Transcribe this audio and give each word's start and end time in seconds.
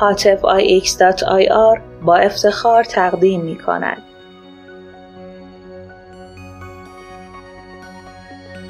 حاطف 0.00 0.40
ix.ir 0.42 1.80
با 2.02 2.16
افتخار 2.16 2.84
تقدیم 2.84 3.40
می 3.40 3.58
کند. 3.58 4.02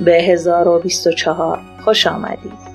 به 0.01 0.23
1024 0.23 1.61
خوش 1.85 2.07
آمدید. 2.07 2.68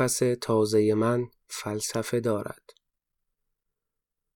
نفس 0.00 0.22
تازه 0.40 0.94
من 0.94 1.30
فلسفه 1.48 2.20
دارد. 2.20 2.70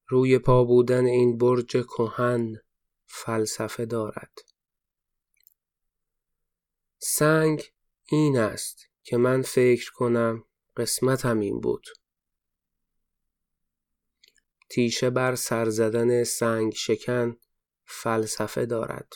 روی 0.09 0.39
پا 0.39 0.65
بودن 0.65 1.07
این 1.07 1.39
برج 1.39 1.71
کهن 1.71 2.57
فلسفه 3.07 3.87
دارد. 3.87 4.39
سنگ 6.99 7.73
این 8.05 8.39
است 8.39 8.89
که 9.03 9.17
من 9.17 9.43
فکر 9.43 9.93
کنم 9.93 10.45
قسمتم 10.77 11.41
این 11.41 11.61
بود. 11.61 11.87
تیشه 14.71 15.11
بر 15.11 15.35
سر 15.35 15.69
زدن 15.69 16.25
سنگ 16.25 16.73
شکن 16.73 17.37
فلسفه 17.85 18.67
دارد. 18.67 19.13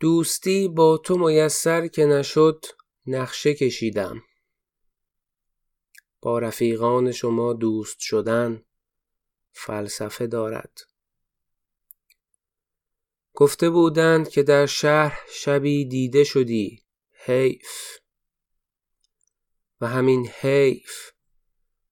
دوستی 0.00 0.68
با 0.68 0.98
تو 0.98 1.18
میسر 1.18 1.86
که 1.86 2.06
نشد 2.06 2.64
نقشه 3.06 3.54
کشیدم. 3.54 4.22
با 6.20 6.38
رفیقان 6.38 7.12
شما 7.12 7.52
دوست 7.52 7.98
شدن 7.98 8.62
فلسفه 9.52 10.26
دارد. 10.26 10.80
گفته 13.34 13.70
بودند 13.70 14.28
که 14.28 14.42
در 14.42 14.66
شهر 14.66 15.20
شبی 15.30 15.84
دیده 15.84 16.24
شدی 16.24 16.82
حیف. 17.12 17.98
و 19.80 19.86
همین 19.86 20.28
حیف 20.28 21.12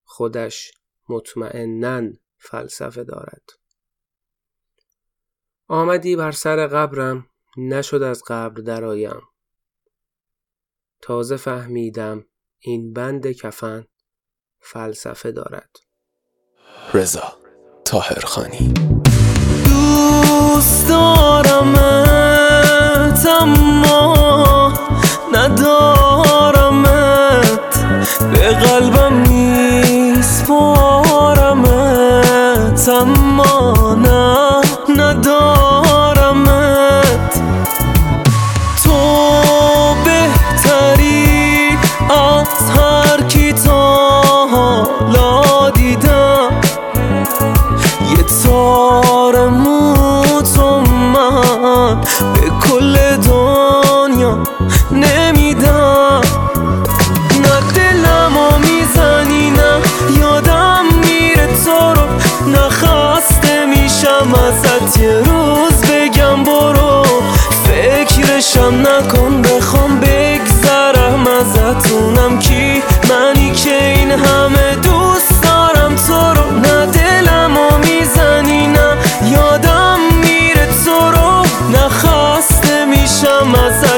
خودش 0.05 0.73
مطمئنا 1.09 2.11
فلسفه 2.37 3.05
دارد. 3.05 3.51
آمدی 5.69 6.17
بر 6.17 6.33
سر 6.33 6.67
قبرم 6.67 7.31
نشد 7.57 8.03
از 8.03 8.23
قبر 8.27 8.61
درآیم. 8.61 9.23
تازه 11.07 11.37
فهمیدم 11.37 12.25
این 12.61 12.93
بند 12.93 13.27
کفن 13.31 13.85
فلسفه 14.61 15.33
دارد. 15.33 15.71
رضا 16.95 17.33
تاهرخانی 17.85 18.75
دوست 19.65 20.89
دارم 20.89 21.75
اما 23.29 24.73
ندارمت 25.33 26.99
به 28.33 28.49
قلبم 28.49 29.13
میسپارمت 29.13 30.49
اما 32.89 33.24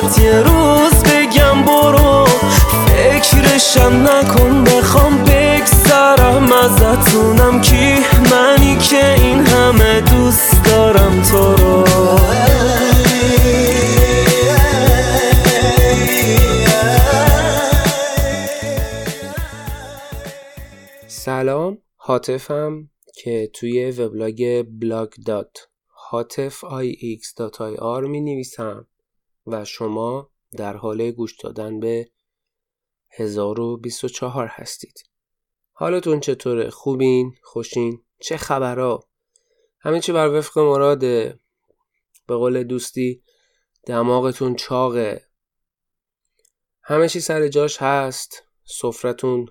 ازت 0.07 0.19
یه 0.19 0.43
روز 0.43 1.03
بگم 1.03 1.63
برو. 1.63 2.25
فکرشم 2.87 4.07
نکن 4.09 4.65
بخوام 4.65 5.25
بگذرم. 5.25 6.53
ازتونم 6.53 7.61
کی؟ 7.61 7.95
منی 8.31 8.77
که 8.77 9.15
این 9.15 9.47
همه 9.47 10.01
دوست 10.01 10.65
دارم 10.65 11.23
تو 11.23 11.55
رو. 11.55 11.85
سلام 21.07 21.79
حاطفم 21.97 22.91
که 23.15 23.51
توی 23.55 23.91
وبلاگ 23.91 24.65
بلاگ 24.81 25.09
دات 25.27 25.59
حاطف 25.89 26.65
آر 27.79 28.05
می 28.05 28.21
نویسم. 28.21 28.87
و 29.47 29.65
شما 29.65 30.31
در 30.57 30.77
حال 30.77 31.11
گوش 31.11 31.37
دادن 31.37 31.81
به 31.81 32.11
1024 33.11 34.47
هستید 34.47 35.03
حالتون 35.73 36.21
چطوره؟ 36.21 36.71
خوبین؟ 36.71 37.35
خوشین؟ 37.43 38.05
چه 38.21 38.37
خبرها؟ 38.37 39.09
همه 39.81 40.01
چی 40.01 40.13
بر 40.13 40.29
وفق 40.29 40.59
مراده 40.59 41.41
به 42.27 42.37
قول 42.37 42.63
دوستی 42.63 43.23
دماغتون 43.87 44.57
چاقه 44.57 45.27
همه 46.83 47.09
چی 47.09 47.21
سر 47.21 47.49
جاش 47.49 47.83
هست 47.83 48.43
سفرتون 48.65 49.47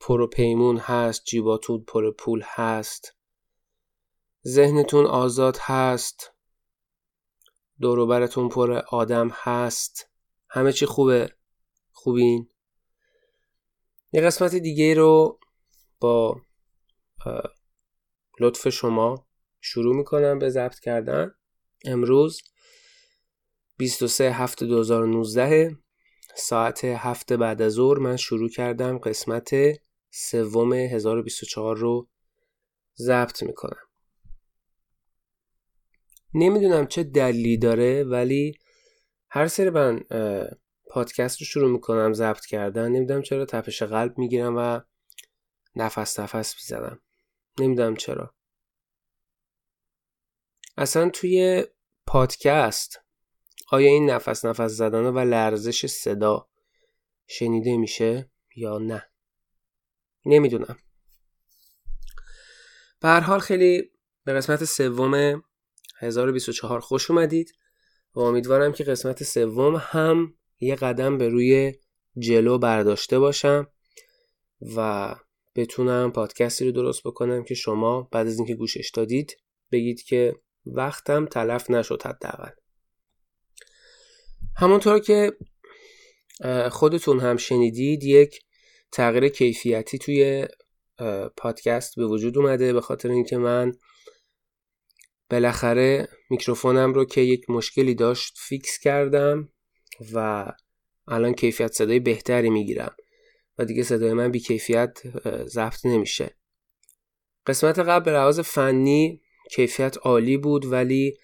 پر 0.00 0.26
پیمون 0.32 0.78
هست 0.78 1.24
جیباتون 1.24 1.84
پر 1.84 2.10
پول 2.10 2.42
هست 2.44 3.16
ذهنتون 4.46 5.06
آزاد 5.06 5.58
هست 5.60 6.31
دوروبرتون 7.82 8.48
پر 8.48 8.72
آدم 8.72 9.30
هست. 9.32 10.10
همه 10.50 10.72
چی 10.72 10.86
خوبه؟ 10.86 11.34
خوبین؟ 11.92 12.48
یه 14.12 14.20
قسمت 14.20 14.54
دیگه 14.54 14.94
رو 14.94 15.38
با 16.00 16.40
لطف 18.40 18.68
شما 18.68 19.26
شروع 19.60 19.96
می‌کنم 19.96 20.38
به 20.38 20.50
ضبط 20.50 20.78
کردن. 20.78 21.34
امروز 21.84 22.42
23 23.76 24.32
هفته 24.32 24.66
2019 24.66 25.76
ساعت 26.36 26.84
هفت 26.84 27.32
بعد 27.32 27.62
از 27.62 27.72
ظهر 27.72 27.98
من 27.98 28.16
شروع 28.16 28.48
کردم 28.48 28.98
قسمت 28.98 29.50
سوم 30.10 30.72
1024 30.72 31.76
رو 31.76 32.08
ضبط 32.96 33.42
می‌کنم. 33.42 33.91
نمی‌دونم 36.34 36.86
چه 36.86 37.02
دلیلی 37.02 37.56
داره 37.56 38.04
ولی 38.04 38.58
هر 39.30 39.48
سری 39.48 39.70
من 39.70 40.00
پادکست 40.90 41.40
رو 41.40 41.46
شروع 41.46 41.70
می‌کنم 41.70 42.12
ضبط 42.12 42.46
کردن 42.46 42.88
نمی‌دونم 42.92 43.22
چرا 43.22 43.44
تپش 43.46 43.82
قلب 43.82 44.18
می‌گیرم 44.18 44.56
و 44.56 44.80
نفس 45.76 46.20
نفس 46.20 46.54
می‌زنم. 46.54 47.00
نمی‌دونم 47.60 47.96
چرا. 47.96 48.34
اصلا 50.76 51.08
توی 51.10 51.64
پادکست 52.06 53.00
آیا 53.70 53.88
این 53.88 54.10
نفس 54.10 54.44
نفس 54.44 54.70
زدن 54.70 55.04
و 55.04 55.18
لرزش 55.18 55.86
صدا 55.86 56.48
شنیده 57.26 57.76
میشه 57.76 58.30
یا 58.56 58.78
نه؟ 58.78 59.10
نمی‌دونم. 60.26 60.78
به 63.00 63.08
هر 63.08 63.20
حال 63.20 63.38
خیلی 63.38 63.90
به 64.24 64.32
قسمت 64.32 64.64
سوم 64.64 65.42
1024 66.02 66.80
خوش 66.80 67.10
اومدید 67.10 67.52
و 68.14 68.20
امیدوارم 68.20 68.72
که 68.72 68.84
قسمت 68.84 69.22
سوم 69.22 69.76
هم 69.76 70.34
یه 70.60 70.74
قدم 70.74 71.18
به 71.18 71.28
روی 71.28 71.74
جلو 72.18 72.58
برداشته 72.58 73.18
باشم 73.18 73.66
و 74.76 75.14
بتونم 75.54 76.12
پادکستی 76.12 76.64
رو 76.64 76.72
درست 76.72 77.02
بکنم 77.02 77.44
که 77.44 77.54
شما 77.54 78.08
بعد 78.12 78.26
از 78.26 78.38
اینکه 78.38 78.54
گوشش 78.54 78.90
دادید 78.94 79.36
بگید 79.72 80.02
که 80.02 80.36
وقتم 80.66 81.26
تلف 81.26 81.70
نشد 81.70 82.02
حداقل. 82.02 82.50
همونطور 84.56 84.98
که 84.98 85.32
خودتون 86.70 87.20
هم 87.20 87.36
شنیدید 87.36 88.04
یک 88.04 88.40
تغییر 88.92 89.28
کیفیتی 89.28 89.98
توی 89.98 90.46
پادکست 91.36 91.96
به 91.96 92.06
وجود 92.06 92.38
اومده. 92.38 92.72
به 92.72 92.80
خاطر 92.80 93.10
اینکه 93.10 93.36
من 93.36 93.72
بالاخره 95.32 96.08
میکروفونم 96.30 96.92
رو 96.92 97.04
که 97.04 97.20
یک 97.20 97.50
مشکلی 97.50 97.94
داشت 97.94 98.34
فیکس 98.38 98.78
کردم 98.78 99.48
و 100.12 100.46
الان 101.08 101.32
کیفیت 101.32 101.72
صدای 101.72 102.00
بهتری 102.00 102.50
می‌گیرم 102.50 102.96
و 103.58 103.64
دیگه 103.64 103.82
صدای 103.82 104.12
من 104.12 104.30
بی 104.30 104.38
کیفیت 104.38 104.98
ضبط 105.46 105.86
نمیشه. 105.86 106.36
قسمت 107.46 107.78
قبل 107.78 108.04
به 108.04 108.10
لحاظ 108.10 108.40
فنی 108.40 109.20
کیفیت 109.50 109.96
عالی 110.02 110.36
بود 110.36 110.64
ولی 110.64 111.16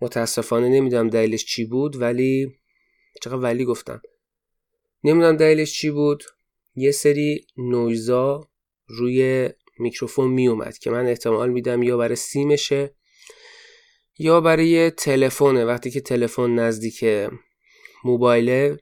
متاسفانه 0.00 0.68
نمی‌دونم 0.68 1.10
دلیلش 1.10 1.44
چی 1.44 1.64
بود 1.64 2.00
ولی 2.00 2.58
چقدر 3.22 3.36
ولی 3.36 3.64
گفتم. 3.64 4.02
نمی‌دونم 5.04 5.36
دلیلش 5.36 5.72
چی 5.72 5.90
بود. 5.90 6.24
یه 6.74 6.90
سری 6.90 7.46
نویزا 7.56 8.48
روی 8.86 9.50
میکروفون 9.78 10.30
میومد 10.30 10.78
که 10.78 10.90
من 10.90 11.06
احتمال 11.06 11.50
میدم 11.50 11.82
یا 11.82 11.96
برای 11.96 12.16
سیمشه 12.16 12.94
یا 14.18 14.40
برای 14.40 14.90
تلفنه. 14.90 15.64
وقتی 15.64 15.90
که 15.90 16.00
تلفن 16.00 16.50
نزدیک 16.50 17.04
موبایله 18.04 18.76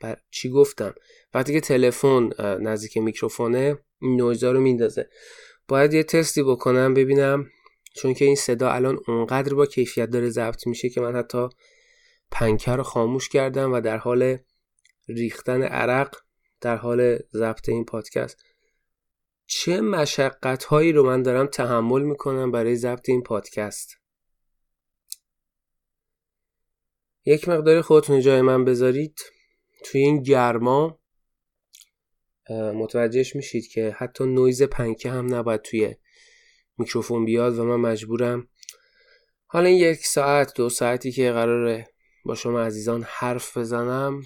بر... 0.00 0.16
چی 0.30 0.50
گفتم؟ 0.50 0.94
وقتی 1.34 1.52
که 1.52 1.60
تلفن 1.60 2.30
نزدیک 2.60 2.96
میکروفونه 2.96 3.78
این 4.00 4.16
نویزا 4.16 4.52
رو 4.52 4.60
میندازه. 4.60 5.08
باید 5.68 5.94
یه 5.94 6.02
تستی 6.02 6.42
بکنم 6.42 6.94
ببینم 6.94 7.46
چون 7.96 8.14
که 8.14 8.24
این 8.24 8.36
صدا 8.36 8.70
الان 8.70 8.98
اونقدر 9.08 9.54
با 9.54 9.66
کیفیت 9.66 10.10
داره 10.10 10.30
ضبط 10.30 10.66
میشه 10.66 10.88
که 10.88 11.00
من 11.00 11.16
حتی 11.16 11.48
پنکه 12.30 12.72
رو 12.72 12.82
خاموش 12.82 13.28
کردم 13.28 13.72
و 13.72 13.80
در 13.80 13.96
حال 13.96 14.38
ریختن 15.08 15.62
عرق 15.62 16.16
در 16.60 16.76
حال 16.76 17.18
ضبط 17.32 17.68
این 17.68 17.84
پادکست. 17.84 18.42
چه 19.46 19.80
مشقت 19.80 20.64
هایی 20.64 20.92
رو 20.92 21.06
من 21.06 21.22
دارم 21.22 21.46
تحمل 21.46 22.02
می‌کنم 22.02 22.50
برای 22.50 22.76
ضبط 22.76 23.08
این 23.08 23.22
پادکست. 23.22 23.96
یک 27.26 27.48
مقدار 27.48 27.80
خودتون 27.80 28.20
جای 28.20 28.40
من 28.40 28.64
بذارید. 28.64 29.20
توی 29.84 30.00
این 30.00 30.22
گرما 30.22 31.00
متوجهش 32.50 33.36
میشید 33.36 33.68
که 33.68 33.96
حتی 33.98 34.24
نویز 34.24 34.62
پنکه 34.62 35.10
هم 35.10 35.34
نباید 35.34 35.62
توی 35.62 35.94
میکروفون 36.78 37.24
بیاد 37.24 37.58
و 37.58 37.64
من 37.64 37.90
مجبورم. 37.90 38.48
حالا 39.46 39.68
یک 39.68 40.06
ساعت 40.06 40.54
دو 40.54 40.68
ساعتی 40.68 41.12
که 41.12 41.32
قراره 41.32 41.88
با 42.24 42.34
شما 42.34 42.60
عزیزان 42.60 43.04
حرف 43.08 43.56
بزنم 43.56 44.22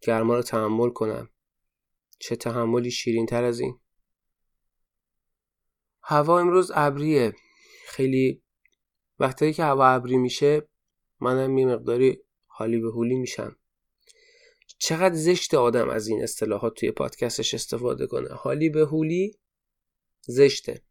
گرما 0.00 0.36
رو 0.36 0.42
تحمل 0.42 0.90
کنم. 0.90 1.30
چه 2.18 2.36
تحملی 2.36 2.90
شیرین 2.90 3.26
تر 3.26 3.44
از 3.44 3.60
این. 3.60 3.80
هوا 6.02 6.40
امروز 6.40 6.72
ابریه. 6.74 7.32
خیلی 7.86 8.42
وقتی 9.18 9.52
که 9.52 9.64
هوا 9.64 9.86
ابری 9.86 10.16
میشه 10.16 10.69
منم 11.20 11.58
یه 11.58 11.66
مقداری 11.66 12.18
حالی 12.46 12.78
به 12.78 12.90
حولی 12.90 13.14
میشم. 13.14 13.56
چقدر 14.78 15.14
زشت 15.14 15.54
آدم 15.54 15.88
از 15.88 16.08
این 16.08 16.22
اصطلاحات 16.22 16.74
توی 16.74 16.90
پادکستش 16.90 17.54
استفاده 17.54 18.06
کنه. 18.06 18.28
حالی 18.28 18.68
به 18.68 18.86
حولی 18.86 19.38
زشته. 20.26 20.82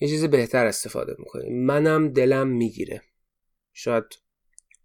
یه 0.00 0.08
چیز 0.08 0.24
بهتر 0.24 0.66
استفاده 0.66 1.16
می‌کنه. 1.18 1.50
منم 1.50 2.12
دلم 2.12 2.46
می‌گیره. 2.46 3.02
شاید 3.72 4.04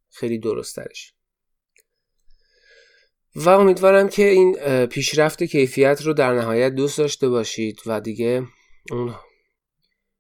خیلی 0.10 0.40
درسترش 0.40 1.14
و 3.36 3.50
امیدوارم 3.50 4.10
که 4.10 4.26
این 4.26 4.86
پیشرفت 4.86 5.44
کیفیت 5.44 6.02
رو 6.02 6.14
در 6.14 6.34
نهایت 6.34 6.76
دوست 6.76 6.98
داشته 6.98 7.30
باشید 7.30 7.82
و 7.86 8.02
دیگه 8.02 8.48
اون 8.92 9.16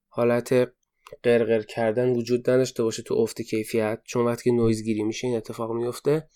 حالت 0.08 0.74
قرقر 1.24 1.62
کردن 1.62 2.10
وجود 2.10 2.50
نداشته 2.50 2.84
باشه 2.84 3.04
تو 3.04 3.14
افت 3.14 3.42
کیفیت 3.42 4.02
چون 4.06 4.26
وقتی 4.26 4.44
که 4.44 4.52
نویز 4.52 4.84
گیری 4.84 5.04
میشه 5.04 5.28
این 5.28 5.38
اتفاق 5.38 5.72
میفته. 5.72 6.30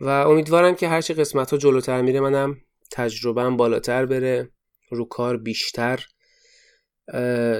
و 0.00 0.08
امیدوارم 0.08 0.74
که 0.74 0.88
هرچی 0.88 1.14
قسمت 1.14 1.50
ها 1.50 1.56
جلوتر 1.56 2.02
میره 2.02 2.20
منم 2.20 2.56
تجربهم 2.90 3.56
بالاتر 3.56 4.06
بره 4.06 4.50
رو 4.90 5.04
کار 5.04 5.36
بیشتر 5.36 6.06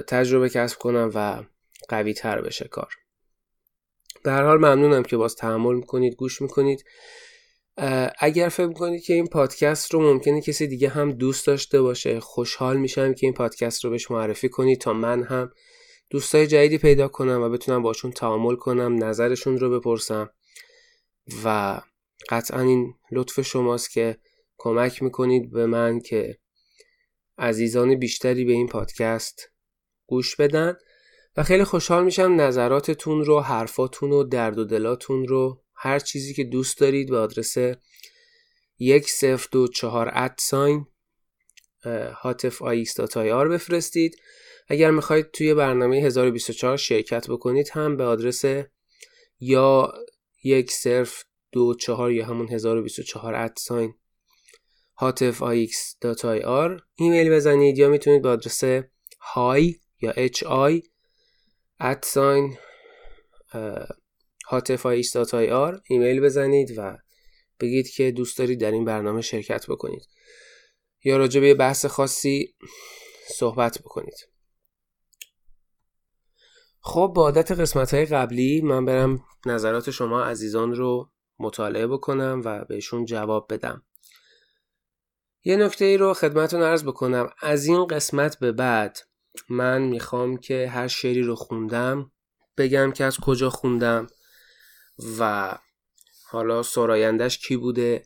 تجربه 0.07 0.49
کسب 0.49 0.77
کنم 0.77 1.11
و 1.15 1.43
قوی 1.89 2.13
تر 2.13 2.41
بشه 2.41 2.67
کار. 2.67 2.93
در 4.23 4.43
حال 4.43 4.57
ممنونم 4.57 5.03
که 5.03 5.17
باز 5.17 5.35
تحمل 5.35 5.75
می‌کنید 5.75 6.15
گوش 6.15 6.41
می‌کنید. 6.41 6.83
اگر 8.19 8.49
فکر 8.49 8.67
می‌کنید 8.67 9.03
که 9.03 9.13
این 9.13 9.27
پادکست 9.27 9.93
رو 9.93 10.13
ممکنه 10.13 10.41
کسی 10.41 10.67
دیگه 10.67 10.89
هم 10.89 11.11
دوست 11.11 11.47
داشته 11.47 11.81
باشه 11.81 12.19
خوشحال 12.19 12.77
میشم 12.77 13.13
که 13.13 13.25
این 13.25 13.33
پادکست 13.33 13.83
رو 13.85 13.91
بهش 13.91 14.11
معرفی 14.11 14.49
کنید. 14.49 14.81
تا 14.81 14.93
من 14.93 15.23
هم 15.23 15.51
دوستای 16.09 16.47
جدیدی 16.47 16.77
پیدا 16.77 17.07
کنم 17.07 17.41
و 17.41 17.49
بتونم 17.49 17.81
باشون 17.81 18.11
تعامل 18.11 18.55
کنم 18.55 19.03
نظرشون 19.03 19.57
رو 19.57 19.79
بپرسم 19.79 20.29
و 21.43 21.79
قطعا 22.29 22.61
این 22.61 22.93
لطف 23.11 23.41
شماست 23.41 23.91
که 23.91 24.17
کمک 24.57 25.03
می‌کنید 25.03 25.51
به 25.51 25.65
من 25.65 25.99
که 25.99 26.37
عزیزان 27.37 27.95
بیشتری 27.95 28.45
به 28.45 28.53
این 28.53 28.67
پادکست 28.67 29.51
گوش 30.07 30.35
بدن 30.35 30.77
و 31.37 31.43
خیلی 31.43 31.63
خوشحال 31.63 32.03
میشم 32.05 32.41
نظراتتون 32.41 33.25
رو 33.25 33.39
حرفاتون 33.39 34.11
و 34.11 34.23
درد 34.23 34.59
و 34.59 34.63
دلاتون 34.63 35.27
رو 35.27 35.63
هر 35.73 35.99
چیزی 35.99 36.33
که 36.33 36.43
دوست 36.43 36.79
دارید 36.79 37.09
به 37.09 37.17
آدرس 37.17 37.57
یک 38.79 39.09
صفر 39.09 39.47
دو 39.51 39.67
چهار 39.67 40.11
ادساین 40.13 40.85
هاتف 42.13 42.61
آر 43.17 43.47
بفرستید. 43.47 44.15
اگر 44.67 44.91
می‌خواید 44.91 45.31
توی 45.31 45.53
برنامه 45.53 45.97
1024 45.97 46.77
شرکت 46.77 47.29
بکنید 47.29 47.69
هم 47.73 47.97
به 47.97 48.03
آدرس 48.03 48.65
یا 49.39 49.93
یک 50.43 50.71
صرف 50.71 51.23
دو 51.51 51.75
چهار 51.75 52.11
یا 52.11 52.25
همون 52.25 52.49
1024 52.49 53.35
ادساین 53.35 53.93
آر 56.45 56.81
ایمیل 56.95 57.29
بزنید 57.29 57.77
یا 57.77 57.89
می‌تونید 57.89 58.21
به 58.21 58.29
آدرس 58.29 58.63
های 59.19 59.75
یا 60.01 60.13
آی 60.45 60.81
ادساین 61.79 62.57
آر 65.51 65.81
ایمیل 65.89 66.21
بزنید 66.21 66.73
و 66.77 66.97
بگید 67.59 67.89
که 67.89 68.11
دوست 68.11 68.37
دارید 68.37 68.61
در 68.61 68.71
این 68.71 68.85
برنامه 68.85 69.21
شرکت 69.21 69.65
بکنید 69.69 70.07
یا 71.03 71.17
راجع 71.17 71.41
به 71.41 71.53
بحث 71.53 71.85
خاصی 71.85 72.55
صحبت 73.35 73.79
بکنید. 73.79 74.36
خب 76.87 77.11
با 77.15 77.21
عادت 77.21 77.51
قسمت 77.51 77.93
های 77.93 78.05
قبلی 78.05 78.61
من 78.61 78.85
برم 78.85 79.23
نظرات 79.45 79.91
شما 79.91 80.23
عزیزان 80.23 80.75
رو 80.75 81.09
مطالعه 81.39 81.87
بکنم 81.87 82.41
و 82.45 82.65
بهشون 82.65 83.05
جواب 83.05 83.47
بدم. 83.53 83.83
یه 85.43 85.55
نکته 85.55 85.85
ای 85.85 85.97
رو 85.97 86.13
خدمتون 86.13 86.61
عرض 86.61 86.83
بکنم. 86.83 87.29
از 87.41 87.65
این 87.65 87.85
قسمت 87.85 88.39
به 88.39 88.51
بعد 88.51 88.97
من 89.49 89.81
می‌خوام 89.81 90.37
که 90.37 90.67
هر 90.67 90.87
شعری 90.87 91.21
رو 91.21 91.35
خوندم 91.35 92.11
بگم 92.57 92.91
که 92.91 93.03
از 93.03 93.17
کجا 93.17 93.49
خوندم 93.49 94.07
و 95.19 95.53
حالا 96.29 96.63
سرایندش 96.63 97.37
کی 97.37 97.57
بوده 97.57 98.03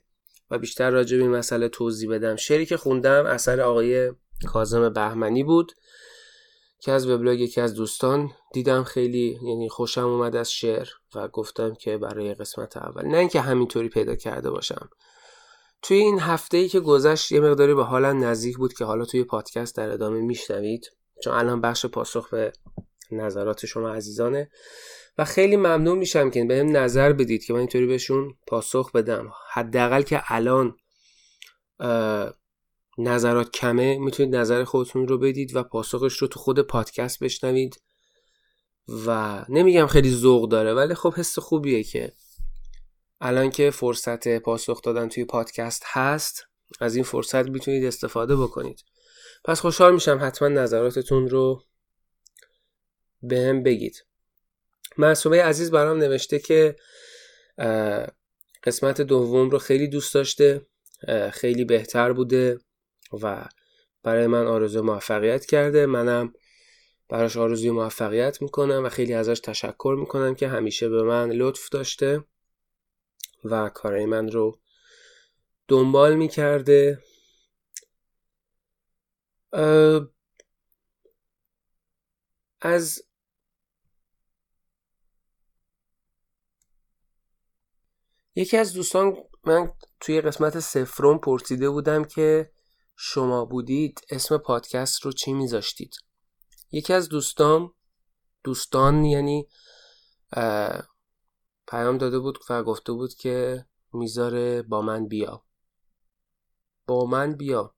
و 0.51 0.57
بیشتر 0.57 0.89
راجع 0.89 1.17
به 1.17 1.23
این 1.23 1.31
مسئله 1.31 1.69
توضیح 1.69 2.09
بدم. 2.11 2.35
شعری 2.35 2.65
که 2.65 2.77
خوندم 2.77 3.25
اثر 3.25 3.61
آقای 3.61 4.11
کازم 4.47 4.89
بهمنی 4.89 5.43
بود. 5.43 5.71
که 6.81 6.91
از 6.91 7.07
وبلاگ 7.07 7.39
یکی 7.39 7.61
از 7.61 7.73
دوستان 7.73 8.31
دیدم 8.53 8.83
خیلی 8.83 9.39
یعنی 9.43 9.69
خوشم 9.69 10.07
اومد 10.07 10.35
از 10.35 10.51
شعر 10.51 10.87
و 11.15 11.27
گفتم 11.27 11.73
که 11.73 11.97
برای 11.97 12.33
قسمت 12.33 12.77
اول. 12.77 13.05
نه 13.05 13.17
اینکه 13.17 13.41
همینطوری 13.41 13.89
پیدا 13.89 14.15
کرده 14.15 14.51
باشم. 14.51 14.89
توی 15.81 15.97
این 15.97 16.19
هفته 16.19 16.57
ای 16.57 16.69
که 16.69 16.79
گذشت 16.79 17.31
یه 17.31 17.39
مقداری 17.39 17.73
به 17.73 17.83
حالم 17.83 18.23
نزدیک 18.23 18.57
بود 18.57 18.73
که 18.73 18.85
حالا 18.85 19.05
توی 19.05 19.23
پادکست 19.23 19.75
در 19.75 19.89
ادامه 19.89 20.21
میشنوید. 20.21 20.91
چون 21.23 21.33
الان 21.33 21.61
بخش 21.61 21.85
پاسخ 21.85 22.29
به 22.29 22.53
نظرات 23.11 23.65
شما 23.65 23.89
عزیزانه. 23.89 24.49
و 25.17 25.25
خیلی 25.25 25.55
ممنون 25.55 25.97
میشم 25.97 26.29
که 26.29 26.45
به 26.45 26.59
هم 26.59 26.77
نظر 26.77 27.13
بدید 27.13 27.45
که 27.45 27.53
من 27.53 27.59
اینطوری 27.59 27.85
بهشون 27.85 28.33
پاسخ 28.47 28.91
بدم. 28.91 29.31
حداقل 29.51 30.01
که 30.01 30.21
الان 30.27 30.75
نظرات 32.97 33.51
کمه 33.51 33.97
می‌تونید 33.97 34.35
نظر 34.35 34.63
خودتون 34.63 35.07
رو 35.07 35.17
بدید 35.17 35.55
و 35.55 35.63
پاسخش 35.63 36.17
رو 36.17 36.27
تو 36.27 36.39
خود 36.39 36.59
پادکست 36.59 37.23
بشنوید. 37.23 37.81
و 39.05 39.45
نمیگم 39.49 39.87
خیلی 39.87 40.11
ذوق 40.11 40.49
داره 40.49 40.73
ولی 40.73 40.93
خب 40.93 41.13
حس 41.13 41.39
خوبیه 41.39 41.83
که 41.83 42.11
الان 43.21 43.49
که 43.49 43.71
فرصت 43.71 44.37
پاسخ 44.37 44.81
دادن 44.81 45.09
توی 45.09 45.25
پادکست 45.25 45.83
هست 45.85 46.47
از 46.79 46.95
این 46.95 47.03
فرصت 47.03 47.49
می‌تونید 47.49 47.85
استفاده 47.85 48.35
بکنید. 48.35 48.83
پس 49.43 49.59
خوشحال 49.59 49.93
میشم 49.93 50.19
حتما 50.21 50.47
نظراتتون 50.47 51.29
رو 51.29 51.63
به 53.21 53.39
هم 53.39 53.63
بگید. 53.63 54.05
معصومه 54.97 55.41
عزیز 55.41 55.71
برام 55.71 55.97
نوشته 55.97 56.39
که 56.39 56.75
قسمت 58.63 59.01
دوم 59.01 59.49
رو 59.49 59.57
خیلی 59.57 59.87
دوست 59.87 60.13
داشته 60.13 60.65
خیلی 61.31 61.65
بهتر 61.65 62.13
بوده. 62.13 62.59
و 63.13 63.45
برای 64.03 64.27
من 64.27 64.47
آرزو 64.47 64.83
موفقیت 64.83 65.45
کرده. 65.45 65.85
منم 65.85 66.33
براش 67.09 67.37
آرزوی 67.37 67.71
موفقیت 67.71 68.41
می‌کنم 68.41 68.85
و 68.85 68.89
خیلی 68.89 69.13
ازش 69.13 69.39
تشکر 69.39 69.95
می‌کنم 69.99 70.35
که 70.35 70.47
همیشه 70.47 70.89
به 70.89 71.03
من 71.03 71.31
لطف 71.31 71.69
داشته 71.69 72.23
و 73.43 73.69
کارای 73.69 74.05
من 74.05 74.31
رو 74.31 74.59
دنبال 75.67 76.15
می‌کرده. 76.15 77.03
از 82.61 83.03
یکی 88.35 88.57
از 88.57 88.73
دوستان 88.73 89.17
من 89.43 89.71
توی 89.99 90.21
قسمت 90.21 90.59
سفرون 90.59 91.17
پرسیده 91.17 91.69
بودم 91.69 92.03
که 92.03 92.51
شما 93.03 93.45
بودید 93.45 94.01
اسم 94.09 94.37
پادکست 94.37 95.01
رو 95.01 95.11
چی 95.11 95.33
میذاشتید؟ 95.33 95.95
یکی 96.71 96.93
از 96.93 97.09
دوستان 97.09 97.73
دوستان 98.43 99.05
یعنی 99.05 99.47
پیام 101.67 101.97
داده 101.97 102.19
بود 102.19 102.39
و 102.49 102.63
گفته 102.63 102.91
بود 102.91 103.13
که 103.13 103.65
می‌ذاره 103.93 104.61
با 104.61 104.81
من 104.81 105.07
بیا. 105.07 105.43
با 106.87 107.05
من 107.05 107.35
بیا. 107.35 107.75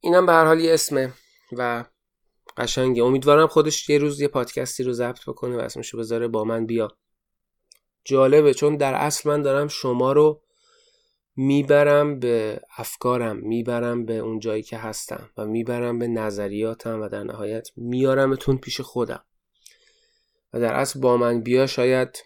اینم 0.00 0.26
به 0.26 0.32
هر 0.32 0.44
حال 0.44 0.60
یه 0.60 0.74
اسمه 0.74 1.12
و 1.52 1.84
قشنگه. 2.56 3.02
امیدوارم 3.04 3.46
خودش 3.46 3.88
یه 3.88 3.98
روز 3.98 4.20
یه 4.20 4.28
پادکستی 4.28 4.82
رو 4.82 4.92
ضبط 4.92 5.24
بکنه 5.26 5.56
و 5.56 5.60
اسمشو 5.60 5.98
بذاره 5.98 6.28
با 6.28 6.44
من 6.44 6.66
بیا. 6.66 6.98
جالبه 8.04 8.54
چون 8.54 8.76
در 8.76 8.94
اصل 8.94 9.28
من 9.28 9.42
دارم 9.42 9.68
شما 9.68 10.12
رو 10.12 10.43
می‌برم 11.36 12.18
به 12.18 12.60
افکارم 12.76 13.36
می‌برم 13.36 14.04
به 14.06 14.18
اون 14.18 14.38
جایی 14.38 14.62
که 14.62 14.78
هستم 14.78 15.30
و 15.36 15.46
می‌برم 15.46 15.98
به 15.98 16.08
نظریاتم 16.08 17.02
و 17.02 17.08
در 17.08 17.22
نهایت 17.22 17.68
میارمتون 17.76 18.58
پیش 18.58 18.80
خودم. 18.80 19.24
و 20.52 20.60
در 20.60 20.74
اصل 20.74 21.00
با 21.00 21.16
من 21.16 21.40
بیا 21.40 21.66
شاید 21.66 22.18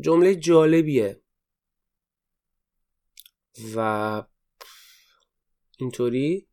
جمله 0.00 0.34
جالبیه. 0.34 1.20
و 3.74 4.22
اینطوری. 5.78 6.48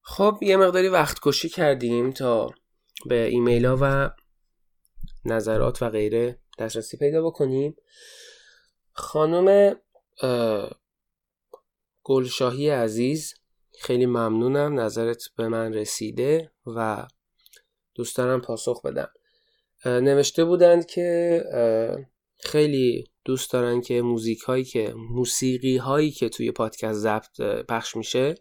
خب 0.00 0.38
یه 0.42 0.56
مقداری 0.56 0.88
وقت 0.88 1.18
کشی 1.22 1.48
کردیم 1.48 2.10
تا 2.10 2.54
به 3.06 3.24
ایمیل 3.24 3.66
ها 3.66 3.78
و 3.80 4.10
نظرات 5.24 5.82
و 5.82 5.90
غیره 5.90 6.38
دسترسی 6.58 6.96
پیدا 6.96 7.26
بکنیم. 7.26 7.76
خانم 8.96 9.76
گلشاهی 12.02 12.70
عزیز 12.70 13.34
خیلی 13.80 14.06
ممنونم 14.06 14.80
نظرت 14.80 15.22
به 15.36 15.48
من 15.48 15.74
رسیده 15.74 16.52
و 16.66 17.06
دوست 17.94 18.16
دارم 18.16 18.40
پاسخ 18.40 18.82
بدم. 18.82 19.08
نوشته 19.84 20.44
بودند 20.44 20.86
که 20.86 21.42
خیلی 22.38 23.10
دوست 23.24 23.52
دارن 23.52 23.80
که 23.80 24.02
موزیک 24.02 24.40
هایی 24.40 24.64
که 24.64 24.94
موسیقی 24.96 25.76
هایی 25.76 26.10
که 26.10 26.28
توی 26.28 26.50
پادکست 26.50 26.98
ضبط 26.98 27.40
پخش 27.40 27.96
میشه 27.96 28.34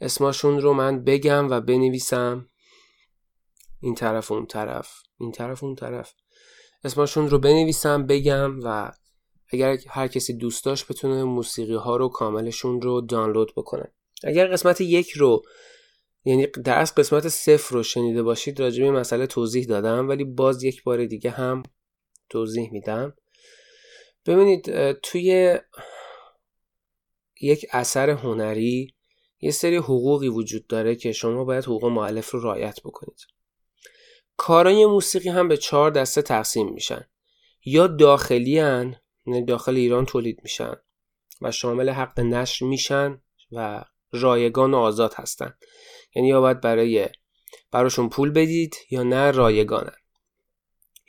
اسماشون 0.00 0.60
رو 0.60 0.72
من 0.72 1.04
بگم 1.04 1.50
و 1.50 1.60
بنویسم. 1.60 2.48
این 3.80 3.94
طرف 3.94 4.32
اون 4.32 4.46
طرف 4.46 4.92
این 5.20 5.32
طرف 5.32 5.64
اون 5.64 5.74
طرف. 5.74 6.12
اسمشون 6.84 7.30
رو 7.30 7.38
بنویسم 7.38 8.06
بگم 8.06 8.60
و 8.62 8.92
اگر 9.54 9.78
هر 9.88 10.08
کسی 10.08 10.32
دوست 10.32 10.64
داشت 10.64 10.88
بتونه 10.88 11.24
موسیقی 11.24 11.74
ها 11.74 11.96
رو 11.96 12.08
کاملشون 12.08 12.80
رو 12.80 13.00
دانلود 13.00 13.52
بکنه. 13.56 13.92
اگر 14.24 14.46
قسمت 14.46 14.80
یک 14.80 15.10
رو 15.10 15.42
یعنی 16.24 16.46
در 16.46 16.78
از 16.78 16.94
قسمت 16.94 17.28
صفر 17.28 17.74
رو 17.74 17.82
شنیده 17.82 18.22
باشید 18.22 18.60
راجع 18.60 18.84
به 18.84 18.90
مسئله 18.90 19.26
توضیح 19.26 19.66
دادم 19.66 20.08
ولی 20.08 20.24
باز 20.24 20.62
یک 20.62 20.84
بار 20.84 21.06
دیگه 21.06 21.30
هم 21.30 21.62
توضیح 22.28 22.72
میدم. 22.72 23.14
ببینید 24.26 24.92
توی 24.92 25.58
یک 27.40 27.66
اثر 27.70 28.10
هنری 28.10 28.94
یه 29.40 29.50
سری 29.50 29.76
حقوقی 29.76 30.28
وجود 30.28 30.66
داره 30.66 30.96
که 30.96 31.12
شما 31.12 31.44
باید 31.44 31.64
حقوق 31.64 31.84
معلف 31.84 32.30
رو 32.30 32.40
رعایت 32.40 32.80
بکنید. 32.84 33.18
کارای 34.36 34.86
موسیقی 34.86 35.28
هم 35.28 35.48
به 35.48 35.56
چهار 35.56 35.90
دسته 35.90 36.22
تقسیم 36.22 36.72
میشن. 36.72 37.04
یا 37.64 37.86
داخلی 37.86 38.58
هن 38.58 38.96
داخل 39.46 39.76
ایران 39.76 40.06
تولید 40.06 40.40
میشن 40.42 40.74
و 41.42 41.50
شامل 41.50 41.90
حق 41.90 42.20
نشر 42.20 42.64
میشن 42.64 43.22
و 43.52 43.84
رایگان 44.12 44.74
و 44.74 44.76
آزاد 44.76 45.14
هستن. 45.14 45.54
یعنی 46.16 46.28
یا 46.28 46.40
باید 46.40 46.60
برای 46.60 47.08
براشون 47.70 48.08
پول 48.08 48.30
بدید 48.30 48.76
یا 48.90 49.02
نه 49.02 49.30
رایگانن. 49.30 49.96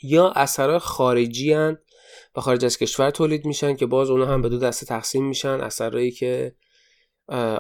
یا 0.03 0.29
اثرات 0.29 0.81
خارجی 0.81 1.53
هن 1.53 1.77
و 2.35 2.41
خارج 2.41 2.65
از 2.65 2.77
کشور 2.77 3.09
تولید 3.09 3.45
میشن 3.45 3.75
که 3.75 3.85
باز 3.85 4.09
اونا 4.09 4.25
هم 4.25 4.41
به 4.41 4.49
دو 4.49 4.57
دسته 4.57 4.85
تقسیم 4.85 5.27
میشن. 5.27 5.61
اثرایی 5.61 6.11
که 6.11 6.55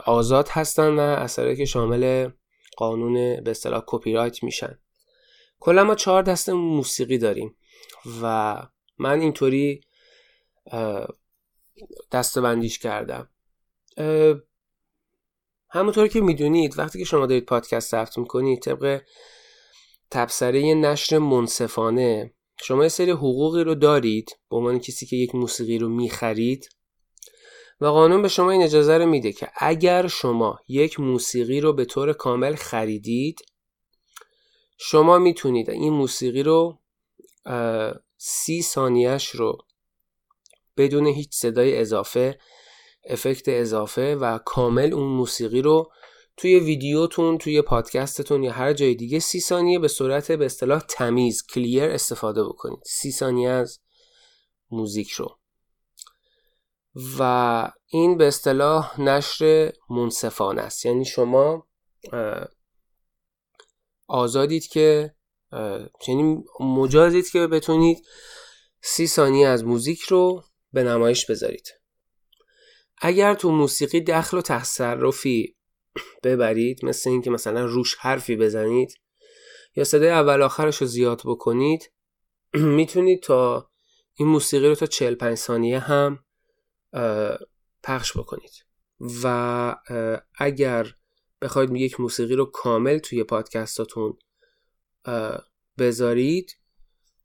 آزاد 0.05 0.47
هستن 0.49 0.89
و 0.89 0.99
اثرایی 0.99 1.55
که 1.55 1.65
شامل 1.65 2.29
قانون 2.77 3.43
به 3.43 3.51
اصطلاح 3.51 3.83
کپی 3.87 4.13
رایت 4.13 4.43
میشن. 4.43 4.79
کلا 5.59 5.83
ما 5.83 5.95
چهار 5.95 6.23
دسته 6.23 6.53
موسیقی 6.53 7.17
داریم 7.17 7.55
و 8.21 8.55
من 8.97 9.19
اینطوری 9.19 9.81
دسته 12.11 12.41
بندیش 12.41 12.79
کردم. 12.79 13.29
همونطور 15.69 16.07
که 16.07 16.21
می‌دونید 16.21 16.79
وقتی 16.79 16.99
که 16.99 17.05
شما 17.05 17.25
دارید 17.25 17.45
پادکست 17.45 17.91
ضبط 17.91 18.17
می‌کنید 18.17 18.61
طبق 18.61 19.01
تبصره 20.11 20.73
نشر 20.73 21.17
منصفانه 21.17 22.33
شما 22.61 22.83
یه 22.83 22.89
سری 22.89 23.11
حقوقی 23.11 23.63
رو 23.63 23.75
دارید 23.75 24.39
به 24.49 24.55
عنوان 24.55 24.79
کسی 24.79 25.05
که 25.05 25.15
یک 25.15 25.35
موسیقی 25.35 25.77
رو 25.77 25.89
می‌خرید 25.89 26.69
و 27.81 27.85
قانون 27.85 28.21
به 28.21 28.27
شما 28.27 28.51
این 28.51 28.61
اجازه 28.61 28.97
رو 28.97 29.05
میده 29.05 29.31
که 29.31 29.49
اگر 29.55 30.07
شما 30.07 30.59
یک 30.67 30.99
موسیقی 30.99 31.61
رو 31.61 31.73
به 31.73 31.85
طور 31.85 32.13
کامل 32.13 32.55
خریدید 32.55 33.39
شما 34.77 35.19
می‌تونید 35.19 35.69
این 35.69 35.93
موسیقی 35.93 36.43
رو 36.43 36.79
سی 38.17 38.61
ثانیهش 38.61 39.29
رو 39.29 39.57
بدون 40.77 41.07
هیچ 41.07 41.29
صدای 41.33 41.77
اضافه 41.77 42.39
افکت 43.09 43.43
اضافه 43.47 44.15
و 44.15 44.37
کامل 44.37 44.93
اون 44.93 45.07
موسیقی 45.07 45.61
رو 45.61 45.91
توی 46.37 46.59
ویدیوتون 46.59 47.37
توی 47.37 47.61
پادکستتون 47.61 48.43
یا 48.43 48.51
هر 48.51 48.73
جای 48.73 48.95
دیگه 48.95 49.19
سی 49.19 49.39
ثانیه 49.39 49.79
به 49.79 49.87
صورت 49.87 50.31
به 50.31 50.45
اصطلاح 50.45 50.79
تمیز 50.79 51.43
کلیر 51.47 51.83
استفاده 51.83 52.43
بکنید. 52.43 52.79
سی 52.85 53.11
ثانیه 53.11 53.49
از 53.49 53.79
موزیک 54.71 55.11
رو. 55.11 55.39
و 57.19 57.71
این 57.87 58.17
به 58.17 58.27
اصطلاح 58.27 59.01
نشر 59.01 59.73
منصفانه 59.89 60.61
است. 60.61 60.85
یعنی 60.85 61.05
شما 61.05 61.67
آزادید 64.07 64.67
که 64.67 65.15
یعنی 66.07 66.43
مجازید 66.59 67.29
که 67.29 67.47
بتونید 67.47 68.07
سی 68.81 69.07
ثانیه 69.07 69.47
از 69.47 69.63
موزیک 69.63 69.99
رو 70.01 70.43
به 70.75 70.83
نمایش 70.83 71.25
بذارید. 71.25 71.67
اگر 72.97 73.33
تو 73.33 73.51
موسیقی 73.51 74.01
دخل 74.01 74.37
و 74.37 74.41
تصرفی 74.41 75.55
ببرید 76.23 76.85
مثل 76.85 77.09
اینکه 77.09 77.29
مثلا 77.29 77.65
روش 77.65 77.95
حرفی 77.95 78.35
بزنید 78.35 78.99
یا 79.75 79.83
صدای 79.83 80.09
اول 80.09 80.41
آخرش 80.41 80.77
رو 80.77 80.87
زیاد 80.87 81.21
بکنید 81.25 81.91
می‌تونید 82.77 83.23
تا 83.23 83.71
این 84.15 84.27
موسیقی 84.27 84.67
رو 84.67 84.75
تا 84.75 84.85
45 84.85 85.37
ثانیه 85.37 85.79
هم 85.79 86.25
پخش 87.83 88.17
بکنید. 88.17 88.65
و 89.23 89.75
اگر 90.35 90.87
بخواید 91.41 91.75
یک 91.75 91.99
موسیقی 91.99 92.35
رو 92.35 92.45
کامل 92.45 92.97
توی 92.97 93.23
پادکستاتون 93.23 94.17
بذارید 95.77 96.57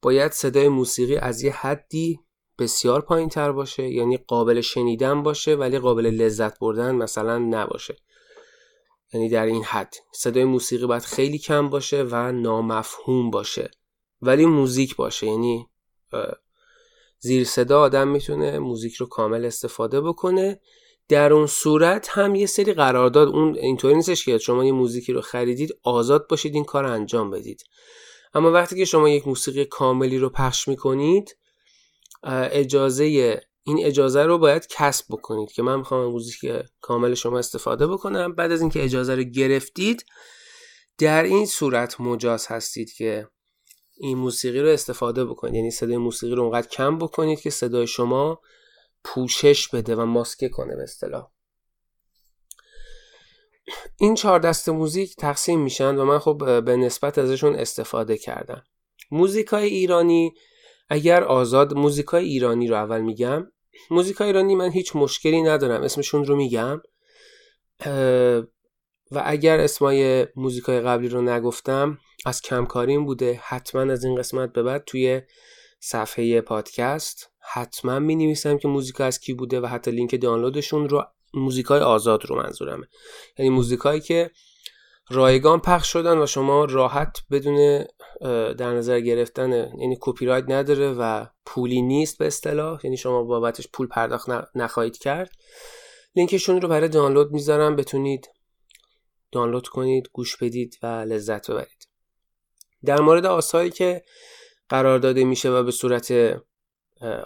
باید 0.02 0.32
صدای 0.32 0.68
موسیقی 0.68 1.16
از 1.16 1.42
یه 1.42 1.52
حدی 1.52 2.20
بسیار 2.60 3.00
پایین 3.00 3.28
تر 3.28 3.52
باشه 3.52 3.88
یعنی 3.88 4.16
قابل 4.16 4.60
شنیدن 4.60 5.22
باشه 5.22 5.54
ولی 5.54 5.78
قابل 5.78 6.06
لذت 6.06 6.58
بردن 6.58 6.94
مثلا 6.94 7.38
نباشه. 7.38 7.96
یعنی 9.14 9.28
در 9.28 9.46
این 9.46 9.64
حد. 9.64 9.94
صدای 10.12 10.44
موسیقی 10.44 10.86
باید 10.86 11.02
خیلی 11.02 11.38
کم 11.38 11.68
باشه 11.68 12.06
و 12.10 12.32
نامفهوم 12.32 13.30
باشه. 13.30 13.70
ولی 14.22 14.46
موزیک 14.46 14.96
باشه 14.96 15.26
یعنی 15.26 15.66
زیر 17.18 17.44
صدا 17.44 17.80
آدم 17.80 18.08
می‌تونه 18.08 18.58
موزیک 18.58 18.94
رو 18.94 19.06
کامل 19.06 19.44
استفاده 19.44 20.00
بکنه. 20.00 20.60
در 21.08 21.32
اون 21.32 21.46
صورت 21.46 22.08
هم 22.10 22.34
یه 22.34 22.46
سری 22.46 22.72
قرارداد 22.72 23.28
اون 23.28 23.56
اینطوری 23.56 23.94
نیستش 23.94 24.24
که 24.24 24.38
شما 24.38 24.64
یه 24.64 24.72
موزیکی 24.72 25.12
رو 25.12 25.20
خریدید 25.20 25.78
آزاد 25.82 26.28
باشید 26.28 26.54
این 26.54 26.64
کار 26.64 26.84
انجام 26.84 27.30
بدید. 27.30 27.64
اما 28.34 28.50
وقتی 28.50 28.76
که 28.76 28.84
شما 28.84 29.08
یک 29.08 29.28
موسیقی 29.28 29.64
کاملی 29.64 30.18
رو 30.18 30.28
پخش 30.28 30.68
می‌کنید 30.68 31.36
اجازه 32.22 33.04
این 33.62 33.86
اجازه 33.86 34.22
رو 34.22 34.38
باید 34.38 34.66
کسب 34.66 35.04
بکنید 35.10 35.52
که 35.52 35.62
من 35.62 35.76
می‌خوام 35.76 36.12
موزیک 36.12 36.52
کامل 36.80 37.14
شما 37.14 37.38
استفاده 37.38 37.86
بکنم. 37.86 38.34
بعد 38.34 38.52
از 38.52 38.60
اینکه 38.60 38.84
اجازه 38.84 39.14
رو 39.14 39.22
گرفتید 39.22 40.04
در 40.98 41.22
این 41.22 41.46
صورت 41.46 42.00
مجاز 42.00 42.46
هستید 42.46 42.92
که 42.92 43.28
این 43.96 44.18
موسیقی 44.18 44.60
رو 44.60 44.68
استفاده 44.68 45.24
بکنید. 45.24 45.54
یعنی 45.54 45.70
صدای 45.70 45.96
موسیقی 45.96 46.34
رو 46.34 46.42
اونقدر 46.42 46.68
کم 46.68 46.98
بکنید 46.98 47.40
که 47.40 47.50
صدای 47.50 47.86
شما 47.86 48.40
پوشش 49.04 49.68
بده 49.68 49.96
و 49.96 50.04
ماسکه 50.04 50.48
کنه 50.48 50.76
به 50.76 50.82
اصطلاح. 50.82 51.30
این 53.96 54.14
چهار 54.14 54.38
دست 54.38 54.68
موزیک 54.68 55.16
تقسیم 55.16 55.60
میشن 55.60 55.96
و 55.96 56.04
من 56.04 56.18
خب 56.18 56.64
به 56.64 56.76
نسبت 56.76 57.18
ازشون 57.18 57.54
استفاده 57.54 58.18
کردم. 58.18 58.62
موزیک 59.10 59.46
های 59.46 59.68
ایرانی 59.68 60.34
اگر 60.90 61.24
آزاد 61.24 61.74
موزیک 61.74 62.06
های 62.06 62.24
ایرانی 62.24 62.68
رو 62.68 62.76
اول 62.76 63.00
میگم 63.00 63.46
موزیک 63.90 64.16
های 64.16 64.26
ایرانی 64.26 64.54
من 64.54 64.70
هیچ 64.70 64.96
مشکلی 64.96 65.42
ندارم 65.42 65.82
اسمشون 65.82 66.24
رو 66.24 66.36
میگم. 66.36 66.82
و 69.12 69.22
اگر 69.24 69.60
اسمای 69.60 70.26
موزیک 70.36 70.64
های 70.64 70.80
قبلی 70.80 71.08
رو 71.08 71.22
نگفتم 71.22 71.98
از 72.26 72.42
کمکاریم 72.42 73.06
بوده 73.06 73.40
حتما 73.44 73.92
از 73.92 74.04
این 74.04 74.14
قسمت 74.14 74.52
به 74.52 74.62
بعد 74.62 74.84
توی 74.84 75.22
صفحه 75.80 76.40
پادکست 76.40 77.30
حتما 77.52 77.98
می 77.98 78.16
نویسم 78.16 78.58
که 78.58 78.68
موزیک 78.68 79.00
از 79.00 79.20
کی 79.20 79.34
بوده 79.34 79.60
و 79.60 79.66
حتی 79.66 79.90
لینک 79.90 80.20
دانلودشون 80.20 80.88
رو 80.88 81.04
موزیک 81.34 81.66
های 81.66 81.80
آزاد 81.80 82.26
رو 82.26 82.36
منظورمه. 82.36 82.86
یعنی 83.38 83.50
موزیک 83.50 83.80
هایی 83.80 84.00
که 84.00 84.30
رایگان 85.10 85.60
پخش 85.60 85.92
شدن 85.92 86.18
و 86.18 86.26
شما 86.26 86.64
راحت 86.64 87.18
بدون 87.30 87.84
در 88.58 88.74
نظر 88.74 89.00
گرفتن 89.00 89.52
یعنی 89.52 89.98
کپی 90.00 90.26
رایت 90.26 90.44
نداره 90.48 90.92
و 90.92 91.26
پولی 91.46 91.82
نیست 91.82 92.18
به 92.18 92.26
اصطلاح. 92.26 92.80
یعنی 92.84 92.96
شما 92.96 93.22
بابتش 93.22 93.68
پول 93.72 93.86
پرداخت 93.86 94.28
نخواهید 94.54 94.98
کرد. 94.98 95.30
لینکشون 96.16 96.60
رو 96.60 96.68
برای 96.68 96.88
دانلود 96.88 97.32
می‌ذارم. 97.32 97.76
بتونید 97.76 98.28
دانلود 99.32 99.68
کنید 99.68 100.08
گوش 100.12 100.36
بدید 100.36 100.78
و 100.82 100.86
لذت 100.86 101.50
ببرید. 101.50 101.88
در 102.84 103.00
مورد 103.00 103.26
آثاری 103.26 103.70
که 103.70 104.02
قرار 104.68 104.98
داده 104.98 105.24
میشه 105.24 105.50
و 105.50 105.62
به 105.62 105.70
صورت 105.70 106.12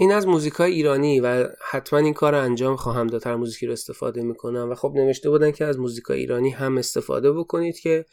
این 0.00 0.12
از 0.12 0.26
موزیک 0.26 0.52
های 0.52 0.72
ایرانی 0.72 1.20
و 1.20 1.48
حتما 1.70 1.98
این 1.98 2.14
کار 2.14 2.32
رو 2.32 2.38
انجام 2.38 2.76
خواهم 2.76 3.06
داد 3.06 3.26
هر 3.26 3.36
موزیکی 3.36 3.66
رو 3.66 3.72
استفاده 3.72 4.22
می‌کنم. 4.22 4.70
و 4.70 4.74
خب 4.74 4.92
نوشته 4.94 5.30
بودن 5.30 5.50
که 5.50 5.64
از 5.64 5.78
موزیک 5.78 6.04
های 6.04 6.18
ایرانی 6.18 6.50
هم 6.50 6.78
استفاده 6.78 7.32
بکنید 7.32 7.78
که 7.78 8.04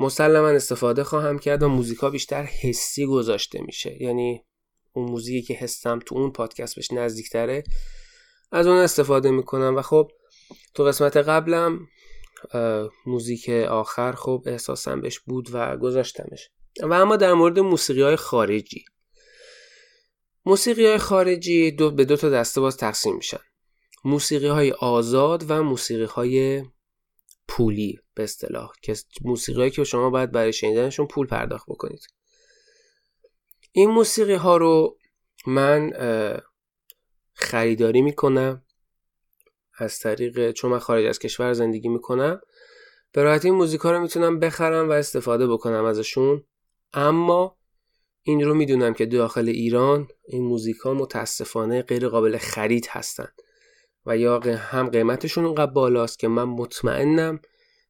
مسلما 0.00 0.48
استفاده 0.48 1.04
خواهم 1.04 1.38
کرد 1.38 1.62
و 1.62 1.68
موزیک 1.68 1.98
ها 1.98 2.10
بیشتر 2.10 2.42
حسی 2.42 3.06
گذاشته 3.06 3.60
میشه. 3.62 4.02
یعنی 4.02 4.44
اون 4.92 5.10
موزیکی 5.10 5.42
که 5.42 5.54
حسم 5.54 5.98
تو 5.98 6.14
اون 6.14 6.32
پادکست 6.32 6.76
بهش 6.76 6.92
نزدیکتره 6.92 7.64
از 8.52 8.66
اون 8.66 8.76
استفاده 8.76 9.30
می‌کنم. 9.30 9.76
و 9.76 9.82
خب 9.82 10.10
تو 10.74 10.84
قسمت 10.84 11.16
قبلم 11.16 11.88
موزیک 13.06 13.48
آخر 13.50 14.12
خب 14.12 14.42
احساسم 14.46 15.00
بهش 15.00 15.18
بود 15.18 15.48
و 15.52 15.76
گذاشتمش. 15.76 16.50
و 16.82 16.92
اما 16.94 17.16
در 17.16 17.32
مورد 17.32 17.58
موسیقی 17.58 18.02
های 18.02 18.16
خارجی. 18.16 18.84
موسیقی 20.44 20.86
های 20.86 20.98
خارجی 20.98 21.70
دو 21.70 21.90
به 21.90 22.04
دو 22.04 22.16
تا 22.16 22.30
دسته 22.30 22.60
باز 22.60 22.76
تقسیم 22.76 23.16
میشن. 23.16 23.40
موسیقی 24.04 24.46
های 24.46 24.72
آزاد 24.72 25.50
و 25.50 25.62
موسیقی 25.62 26.04
های 26.04 26.64
پولی 27.48 28.00
به 28.14 28.22
اصطلاح 28.22 28.72
که 28.82 28.94
موسیقی 29.24 29.58
هایی 29.58 29.70
که 29.70 29.84
شما 29.84 30.10
باید 30.10 30.32
برای 30.32 30.52
شنیدنشون 30.52 31.06
پول 31.06 31.26
پرداخت 31.26 31.66
بکنید. 31.68 32.06
این 33.72 33.90
موسیقی 33.90 34.34
ها 34.34 34.56
رو 34.56 34.98
من 35.46 35.92
خریداری 37.34 38.02
می‌کنم 38.02 38.62
از 39.78 39.98
طریق 39.98 40.50
چون 40.50 40.70
من 40.70 40.78
خارج 40.78 41.06
از 41.06 41.18
کشور 41.18 41.52
زندگی 41.52 41.88
می‌کنم. 41.88 42.40
به 43.12 43.22
راحتی 43.22 43.48
این 43.48 43.56
موزیک 43.56 43.80
ها 43.80 43.92
رو 43.92 44.00
می‌تونم 44.00 44.38
بخرم 44.38 44.88
و 44.88 44.92
استفاده 44.92 45.46
بکنم 45.46 45.84
ازشون. 45.84 46.44
اما 46.92 47.58
این 48.22 48.44
رو 48.44 48.54
می‌دونم 48.54 48.94
که 48.94 49.06
داخل 49.06 49.48
ایران 49.48 50.08
این 50.24 50.44
موزیک 50.44 50.76
ها 50.76 50.94
متاسفانه 50.94 51.82
غیر 51.82 52.08
قابل 52.08 52.38
خرید 52.38 52.86
هستن 52.90 53.28
و 54.06 54.16
یا 54.16 54.40
هم 54.40 54.88
قیمتشون 54.88 55.44
اونقدر 55.44 55.72
بالاست 55.72 56.18
که 56.18 56.28
من 56.28 56.44
مطمئنم 56.44 57.40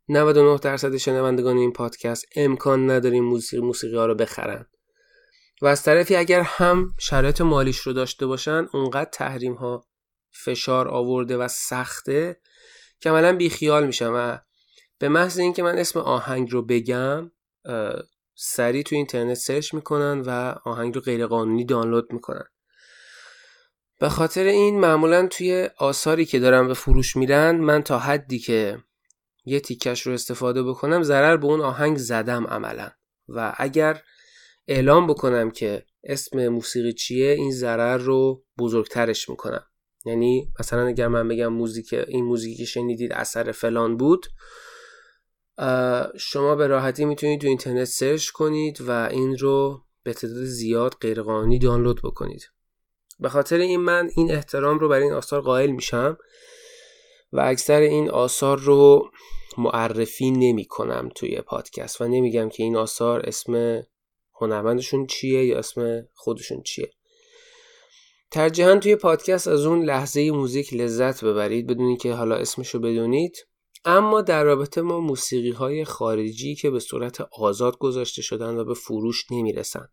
99 0.09 0.59
درصد 0.59 0.97
شنوندگان 0.97 1.57
این 1.57 1.73
پادکست 1.73 2.25
امکان 2.37 2.91
نداریم 2.91 3.25
موسیقی 3.25 3.63
موسیقی 3.63 3.97
ها 3.97 4.07
رو 4.07 4.15
بخرن. 4.15 4.67
و 5.63 5.67
از 5.67 5.83
طرفی 5.83 6.17
اگر 6.17 6.41
هم 6.41 6.95
شرایط 6.99 7.41
مالیش 7.41 7.79
رو 7.79 7.93
داشته 7.93 8.27
باشن 8.27 8.67
اونقدر 8.73 9.11
تحریم 9.13 9.55
ها 9.55 9.87
فشار 10.45 10.89
آورده 10.89 11.37
و 11.37 11.49
سخته 11.49 12.41
که 13.01 13.11
عملا 13.11 13.37
بیخیال 13.37 13.87
میشم 13.87 14.13
و 14.15 14.39
به 14.99 15.09
محض 15.09 15.39
اینکه 15.39 15.63
من 15.63 15.79
اسم 15.79 15.99
آهنگ 15.99 16.51
رو 16.51 16.63
بگم 16.63 17.31
سریع 18.35 18.83
تو 18.83 18.97
اینترنت 18.97 19.35
سرچ 19.35 19.75
می‌کنن 19.75 20.21
و 20.21 20.55
آهنگ 20.65 20.95
رو 20.95 21.01
غیرقانونی 21.01 21.65
دانلود 21.65 22.13
می‌کنن. 22.13 22.45
به 24.01 24.09
خاطر 24.09 24.45
این 24.45 24.81
معمولا 24.81 25.27
توی 25.27 25.69
آثاری 25.79 26.25
که 26.25 26.39
دارم 26.39 26.69
به 26.69 26.75
فروش 26.75 27.17
میرن 27.17 27.57
من 27.57 27.83
تا 27.83 27.99
حدی 27.99 28.39
که 28.39 28.79
یه 29.45 29.61
تیکش 29.61 30.07
رو 30.07 30.13
استفاده 30.13 30.63
بکنم 30.63 31.03
ضرر 31.03 31.37
به 31.37 31.47
اون 31.47 31.61
آهنگ 31.61 31.97
زدم 31.97 32.47
عملا. 32.47 32.91
و 33.29 33.55
اگر 33.57 34.03
اعلام 34.69 35.07
بکنم 35.07 35.51
که 35.51 35.87
اسم 36.05 36.49
موسیقی 36.49 36.93
چیه 36.93 37.31
این 37.31 37.53
ضرر 37.53 37.97
رو 37.97 38.45
بزرگترش 38.59 39.29
می‌کنم. 39.29 39.67
یعنی 40.05 40.53
مثلا 40.61 40.87
اگر 40.87 41.09
من 41.09 41.29
بگم 41.29 41.47
موزیک 41.47 41.93
این 41.93 42.25
موزیکی 42.25 42.57
که 42.57 42.65
شنیدید 42.65 43.13
اثر 43.13 43.53
فلان 43.53 43.97
بود 43.97 44.27
شما 46.19 46.55
به 46.55 46.67
راحتی 46.67 47.05
می‌تونید 47.05 47.41
تو 47.41 47.47
اینترنت 47.47 47.85
سرچ 47.85 48.31
کنید 48.31 48.81
و 48.81 49.09
این 49.11 49.39
رو 49.39 49.85
به 50.03 50.13
تعداد 50.13 50.45
زیاد 50.45 50.95
غیرقانونی 51.01 51.59
دانلود 51.59 52.01
بکنید. 52.05 52.51
به 53.21 53.29
خاطر 53.29 53.59
این 53.59 53.81
من 53.81 54.11
این 54.17 54.31
احترام 54.31 54.79
رو 54.79 54.89
برای 54.89 55.03
این 55.03 55.13
آثار 55.13 55.41
قائل 55.41 55.71
میشم 55.71 56.19
و 57.33 57.41
اکثر 57.41 57.81
این 57.81 58.11
آثار 58.11 58.59
رو 58.59 59.11
معرفی 59.59 60.31
نمی 60.31 60.65
کنم 60.65 61.09
توی 61.15 61.41
پادکست 61.41 62.01
و 62.01 62.09
نمیگم 62.09 62.49
که 62.49 62.63
این 62.63 62.77
آثار 62.77 63.23
اسم 63.27 63.83
هنرمندشون 64.35 65.07
چیه 65.07 65.45
یا 65.45 65.59
اسم 65.59 66.09
خودشون 66.15 66.63
چیه. 66.63 66.91
ترجیحاً 68.31 68.77
توی 68.77 68.97
پادکست 68.97 69.49
از 69.49 69.67
اون 69.67 69.85
لحظه 69.85 70.31
موزیک 70.31 70.75
لذت 70.75 71.25
ببرید 71.25 71.67
بدونید 71.67 72.01
که 72.01 72.13
حالا 72.13 72.37
اسمشو 72.37 72.79
بدونید. 72.79 73.47
اما 73.85 74.23
در 74.23 74.45
رابطه 74.45 74.83
ما 74.83 75.01
موسیقی 75.01 75.51
های 75.51 75.85
خارجی 75.85 76.55
که 76.55 76.71
به 76.71 76.81
صورت 76.81 77.21
آزاد 77.21 77.79
گذاشته 77.79 78.23
شدن 78.23 78.57
و 78.57 78.65
به 78.65 78.75
فروش 78.75 79.25
نمی‌رسن. 79.31 79.89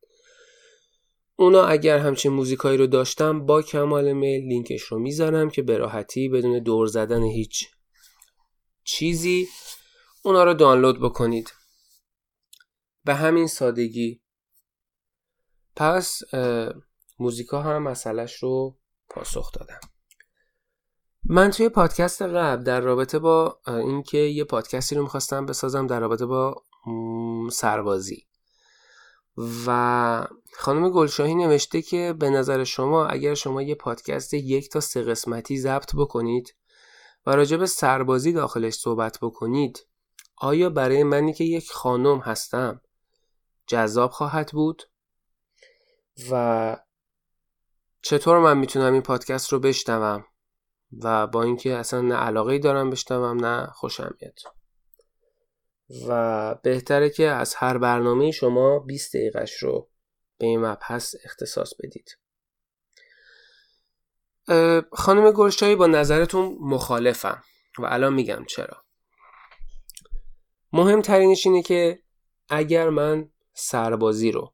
اونا 1.36 1.64
اگر 1.64 1.98
همچین 1.98 2.32
موزیکایی 2.32 2.78
رو 2.78 2.88
داشتم 2.88 3.46
با 3.46 3.62
کمال 3.62 4.14
میل 4.14 4.42
لینکش 4.42 4.82
رو 4.82 5.00
می‌ذارم 5.00 5.50
که 5.50 5.62
به 5.62 5.78
راحتی 5.78 6.30
بدون 6.30 6.60
دور 6.64 6.88
زدن 6.88 7.24
هیچ 7.24 7.68
چیزی 8.84 9.48
اونا 10.24 10.44
رو 10.44 10.54
دانلود 10.54 11.00
بکنید. 11.00 11.54
به 13.06 13.16
همین 13.16 13.48
سادگی. 13.48 14.22
پس 15.76 16.22
موزیکا 17.20 17.62
هم 17.62 17.84
مسئلهش 17.84 18.34
رو 18.36 18.78
پاسخ 19.10 19.52
دادم. 19.52 19.80
من 21.24 21.52
توی 21.52 21.70
پادکست 21.70 22.22
قبل 22.22 22.64
در 22.64 22.82
رابطه 22.82 23.20
با 23.20 23.60
اینکه 23.68 24.18
یه 24.18 24.44
پادکستی 24.44 24.96
رو 24.96 25.04
می‌خواستم 25.04 25.46
بسازم 25.46 25.88
در 25.88 26.00
رابطه 26.00 26.26
با 26.26 26.64
سربازی. 27.52 28.28
و 29.68 30.28
خانم 30.58 30.90
گلشاهی 30.90 31.36
نوشته 31.36 31.82
که 31.82 32.16
به 32.20 32.30
نظر 32.30 32.64
شما 32.64 33.06
اگر 33.06 33.34
شما 33.34 33.62
یه 33.62 33.76
پادکست 33.76 34.34
یک 34.34 34.70
تا 34.70 34.80
سه 34.80 35.02
قسمتی 35.02 35.58
ضبط 35.58 35.96
بکنید 35.96 36.56
و 37.26 37.32
راجع 37.32 37.58
به 37.58 37.66
سربازی 37.66 38.34
داخلش 38.34 38.74
صحبت 38.74 39.18
بکنید 39.22 39.88
آیا 40.38 40.70
برای 40.70 41.04
منی 41.04 41.34
که 41.34 41.44
یک 41.44 41.72
خانم 41.72 42.20
هستم 42.20 42.82
جذاب 43.68 44.12
خواهد 44.12 44.52
بود؟ 44.52 44.84
و 46.32 46.78
چطور 48.02 48.40
من 48.40 48.58
می‌تونم 48.58 48.94
این 48.94 49.02
پادکست 49.02 49.54
رو 49.54 49.60
بشنوم؟ 49.60 50.26
و 50.92 51.28
با 51.28 51.44
اینکه 51.44 51.76
اصلا 51.76 52.02
نه 52.02 52.16
علاقه 52.16 52.60
دارم 52.60 52.90
بشنوم 52.90 53.46
نه 53.46 53.68
خوشم 53.68 54.16
میاد. 54.22 54.40
و 56.08 56.56
بهتره 56.56 57.10
که 57.10 57.28
از 57.28 57.56
هر 57.56 57.78
برنامه 57.78 58.32
شما 58.32 58.80
20 58.80 59.16
دقیقش 59.16 59.54
رو 59.64 59.90
به 60.38 60.46
این 60.46 60.66
مبحث 60.66 61.16
اختصاص 61.26 61.74
بدید. 61.84 62.18
خانم 64.92 65.32
گلشایی 65.32 65.76
با 65.76 65.88
نظرتون 65.88 66.58
مخالفم 66.62 67.44
و 67.80 67.86
الان 67.86 68.14
میگم 68.14 68.46
چرا. 68.46 68.84
مهمترینش 70.74 71.48
اینه 71.48 71.64
که 71.64 72.00
اگر 72.50 72.90
من 72.90 73.32
سربازی 73.54 74.32
رو 74.32 74.54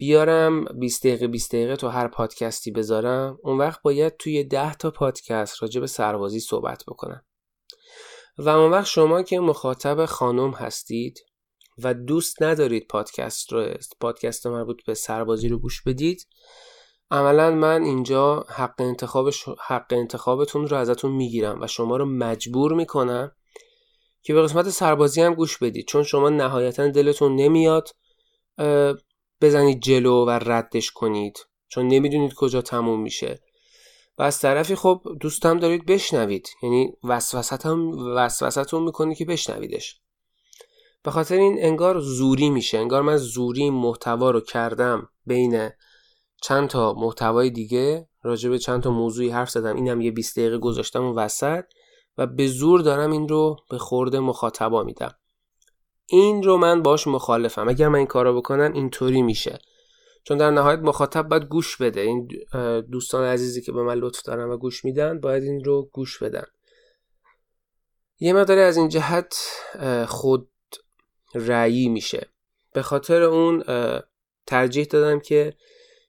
بیارم 0.00 0.64
20 0.64 1.06
دقیقه 1.06 1.26
20 1.26 1.52
دقیقه 1.52 1.76
تو 1.76 1.88
هر 1.88 2.08
پادکستی 2.08 2.70
بذارم 2.70 3.38
اون 3.42 3.58
وقت 3.58 3.82
باید 3.82 4.16
توی 4.16 4.44
10 4.44 4.74
تا 4.74 4.90
پادکست 4.90 5.62
راجع 5.62 5.80
به 5.80 5.86
سربازی 5.86 6.40
صحبت 6.40 6.84
بکنم. 6.88 7.24
و 8.38 8.48
اون 8.48 8.70
وقت 8.70 8.86
شما 8.86 9.22
که 9.22 9.40
مخاطب 9.40 10.04
خانم 10.04 10.50
هستید 10.50 11.18
و 11.78 11.94
دوست 11.94 12.42
ندارید 12.42 12.86
پادکست 12.88 13.52
رو 13.52 13.74
پادکست 14.00 14.46
مربوط 14.46 14.84
به 14.86 14.94
سربازی 14.94 15.48
رو 15.48 15.58
گوش 15.58 15.82
بدید 15.82 16.26
عملا 17.10 17.50
من 17.50 17.82
اینجا 17.82 18.46
حق, 18.48 18.80
انتخاب 18.80 19.30
حق 19.66 19.92
انتخابتون 19.92 20.68
رو 20.68 20.76
ازتون 20.76 21.12
می‌گیرم 21.12 21.60
و 21.60 21.66
شما 21.66 21.96
رو 21.96 22.04
مجبور 22.04 22.72
می‌کنم 22.72 23.32
که 24.22 24.34
به 24.34 24.42
قسمت 24.42 24.68
سربازی 24.68 25.22
هم 25.22 25.34
گوش 25.34 25.58
بدید 25.58 25.86
چون 25.86 26.02
شما 26.02 26.28
نهایتا 26.28 26.88
دلتون 26.88 27.36
نمیاد 27.36 27.88
بزنید 29.40 29.80
جلو 29.80 30.24
و 30.24 30.30
ردش 30.30 30.90
کنید 30.90 31.46
چون 31.68 31.88
نمی‌دونید 31.88 32.34
کجا 32.34 32.62
تموم 32.62 33.02
میشه. 33.02 33.40
و 34.18 34.22
از 34.22 34.38
طرفی 34.38 34.74
خب 34.74 35.02
دوستم 35.20 35.58
دارید 35.58 35.86
بشنوید 35.86 36.48
یعنی 36.62 36.92
وسوستون 37.04 38.82
می‌کنه 38.82 39.14
که 39.14 39.24
بشنویدش. 39.24 40.00
به 41.02 41.10
خاطر 41.10 41.36
این 41.36 41.56
انگار 41.58 42.00
زوری 42.00 42.50
میشه 42.50 42.78
انگار 42.78 43.02
من 43.02 43.16
زوری 43.16 43.70
محتوا 43.70 44.30
رو 44.30 44.40
کردم 44.40 45.08
بین 45.26 45.70
چند 46.42 46.68
تا 46.68 46.94
محتوای 46.94 47.50
دیگه 47.50 48.08
راجع 48.22 48.50
به 48.50 48.58
چند 48.58 48.82
تا 48.82 48.90
موضوعی 48.90 49.28
حرف 49.28 49.50
زدم 49.50 49.76
اینم 49.76 50.00
یه 50.00 50.10
20 50.10 50.38
دقیقه 50.38 50.58
گذاشتم 50.58 51.04
و 51.04 51.14
وسط 51.14 51.64
و 52.18 52.26
به 52.26 52.46
زور 52.46 52.80
دارم 52.80 53.10
این 53.10 53.28
رو 53.28 53.56
به 53.70 53.78
خورده 53.78 54.20
مخاطبا 54.20 54.82
میدم. 54.82 55.14
این 56.10 56.42
رو 56.42 56.56
من 56.56 56.82
باش 56.82 57.06
مخالفم. 57.06 57.68
اگر 57.68 57.88
من 57.88 57.98
این 57.98 58.06
کارو 58.06 58.36
بکنم 58.36 58.72
اینطوری 58.72 59.22
میشه. 59.22 59.58
چون 60.24 60.38
در 60.38 60.50
نهایت 60.50 60.78
مخاطب 60.78 61.28
باید 61.28 61.44
گوش 61.44 61.76
بده. 61.76 62.00
این 62.00 62.28
دوستان 62.80 63.24
عزیزی 63.24 63.62
که 63.62 63.72
به 63.72 63.82
من 63.82 63.94
لطف 63.94 64.22
دارن 64.22 64.48
و 64.48 64.56
گوش 64.56 64.84
میدن 64.84 65.20
باید 65.20 65.42
این 65.42 65.64
رو 65.64 65.90
گوش 65.92 66.22
بدن. 66.22 66.44
یه 68.18 68.32
مقداری 68.32 68.60
از 68.60 68.76
این 68.76 68.88
جهت 68.88 69.34
خود 70.08 70.50
رأیی 71.34 71.88
میشه. 71.88 72.28
به 72.72 72.82
خاطر 72.82 73.22
اون 73.22 73.64
ترجیح 74.46 74.84
دادم 74.84 75.20
که 75.20 75.54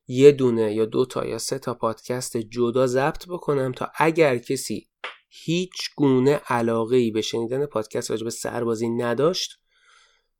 یه 0.07 0.31
دونه 0.31 0.73
یا 0.73 0.85
دو 0.85 1.05
تا 1.05 1.25
یا 1.25 1.37
سه 1.37 1.59
تا 1.59 1.73
پادکست 1.73 2.37
جدا 2.37 2.87
ضبط 2.87 3.25
بکنم 3.27 3.71
تا 3.71 3.91
اگر 3.95 4.37
کسی 4.37 4.87
هیچ 5.29 5.95
گونه 5.95 6.41
علاقه 6.47 6.95
ای 6.95 7.11
به 7.11 7.21
شنیدن 7.21 7.65
پادکست 7.65 8.11
راجع 8.11 8.23
به 8.23 8.29
سربازی 8.29 8.89
نداشت 8.89 9.60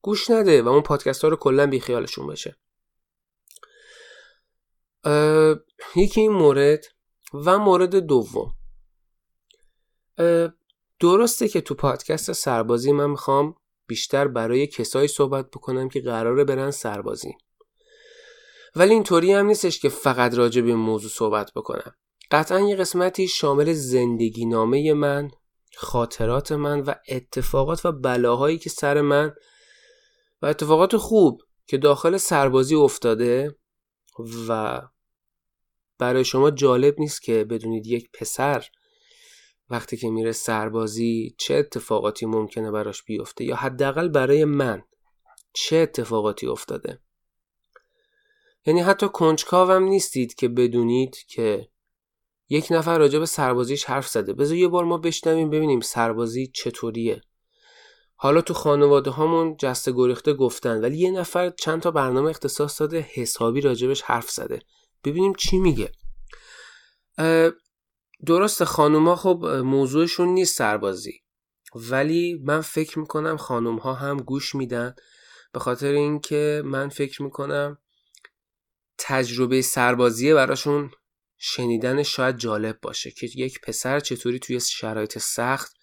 گوش 0.02 0.30
نده 0.30 0.62
و 0.62 0.68
اون 0.68 0.82
پادکست 0.82 1.22
ها 1.22 1.28
رو 1.28 1.36
کلا 1.36 1.68
بیخیالشون 1.68 2.28
بشه 2.28 2.58
یکی 5.96 6.22
این 6.22 6.32
مورد 6.32 6.86
و 7.34 7.58
مورد 7.58 7.96
دوم. 7.96 8.54
درسته 11.00 11.48
که 11.48 11.62
تو 11.62 11.76
پادکست 11.76 12.32
سربازی 12.32 12.92
من 12.92 13.10
می‌خوام 13.10 13.56
بیشتر 13.88 14.28
برای 14.28 14.68
کسایی 14.68 15.08
صحبت 15.08 15.50
بکنم 15.50 15.90
که 15.90 16.02
قراره 16.02 16.44
برن 16.44 16.72
سربازی. 16.72 17.34
ولی 18.76 18.94
اینطوری 18.94 19.34
هم 19.34 19.46
نیستش 19.46 19.80
که 19.80 19.90
فقط 19.90 20.34
راجع 20.34 20.62
به 20.62 20.76
موضوع 20.76 21.10
صحبت 21.10 21.52
بکنم. 21.56 21.96
قطعا 22.32 22.60
یه 22.60 22.76
قسمتی 22.76 23.28
شامل 23.28 23.74
زندگی 23.74 24.46
نامه 24.46 24.94
من 24.94 25.32
خاطرات 25.78 26.52
من 26.52 26.80
و 26.80 26.94
اتفاقات 27.10 27.86
و 27.86 27.92
بلاهایی 27.92 28.58
که 28.58 28.70
سر 28.70 29.02
من 29.02 29.34
و 30.42 30.46
اتفاقات 30.46 30.98
خوب 30.98 31.42
که 31.68 31.78
داخل 31.78 32.18
سربازی 32.18 32.76
افتاده 32.76 33.56
و 34.48 34.82
برای 35.98 36.26
شما 36.26 36.52
جالب 36.52 37.00
نیست 37.00 37.22
که 37.22 37.44
بدونید 37.44 37.88
یک 37.88 38.10
پسر 38.14 38.66
وقتی 39.70 39.98
که 39.98 40.10
میره 40.10 40.32
سربازی 40.32 41.36
چه 41.38 41.56
اتفاقاتی 41.56 42.26
ممکنه 42.26 42.72
براش 42.72 43.04
بیفته 43.04 43.44
یا 43.44 43.56
حداقل 43.56 44.08
برای 44.08 44.46
من 44.46 44.84
چه 45.54 45.76
اتفاقاتی 45.76 46.48
افتاده. 46.48 47.00
یعنی 48.66 48.80
حتی 48.80 49.10
کنجکاوم 49.10 49.84
نیستید 49.84 50.34
که 50.36 50.48
بدونید 50.48 51.18
که 51.28 51.70
یک 52.50 52.68
نفر 52.72 52.98
راجع 52.98 53.20
به 53.20 53.26
سربازیش 53.26 53.86
حرف 53.86 54.08
زده. 54.08 54.34
بذار 54.34 54.58
یه 54.58 54.68
بار 54.68 54.86
ما 54.86 54.98
بشنویم 54.98 55.50
ببینیم 55.50 55.80
سربازی 55.80 56.48
چطوریه. 56.48 57.22
حالا 58.24 58.42
تو 58.42 58.54
خانواده 58.54 59.12
هامون 59.12 59.58
جسته 59.58 59.92
گریخته 59.92 60.34
گفتن 60.34 60.82
ولی 60.82 60.98
یه 60.98 61.12
نفر 61.12 61.50
چند 61.50 61.82
تا 61.82 61.92
برنامه 61.92 62.30
اختصاص 62.30 62.82
داده 62.82 63.08
حسابی 63.14 63.62
راجبش 63.62 64.02
حرف 64.02 64.30
زده. 64.32 64.60
ببینیم 65.04 65.34
چی 65.34 65.58
میگه. 65.58 65.92
درست 68.26 68.64
خانوما 68.64 69.16
خب 69.16 69.46
موضوعشون 69.46 70.28
نیست 70.28 70.58
سربازی 70.58 71.22
ولی 71.76 72.42
من 72.44 72.62
فکر 72.62 73.00
می‌کنم 73.00 73.38
خانوم 73.38 73.78
ها 73.78 73.94
هم 73.94 74.18
گوش 74.18 74.56
میدن. 74.56 74.96
به 75.54 75.60
خاطر 75.60 75.92
اینکه 75.92 76.62
من 76.66 76.90
فکر 76.90 77.24
می‌کنم 77.24 77.78
تجربه 78.98 79.62
سربازیه 79.62 80.34
براشون 80.34 80.92
شنیدن 81.38 82.04
شاید 82.04 82.38
جالب 82.38 82.80
باشه 82.82 83.12
که 83.12 83.30
یک 83.36 83.62
پسر 83.62 84.00
چطوری 84.00 84.40
توی 84.40 84.60
شرایط 84.60 85.18
سخت 85.18 85.74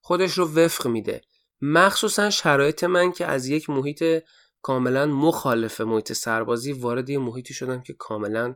خودش 0.00 0.38
رو 0.38 0.54
وفق 0.54 0.86
میده. 0.86 1.20
مخصوصا 1.62 2.30
شرایط 2.30 2.84
من 2.84 3.12
که 3.12 3.26
از 3.26 3.46
یک 3.46 3.70
محیط 3.70 4.22
کاملا 4.62 5.06
مخالف 5.06 5.80
محیط 5.80 6.12
سربازی 6.12 6.72
وارد 6.72 7.10
یه 7.10 7.18
محیطی 7.18 7.54
شدم 7.54 7.82
که 7.82 7.92
کاملا 7.92 8.54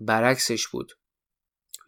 برعکسش 0.00 0.68
بود. 0.68 0.92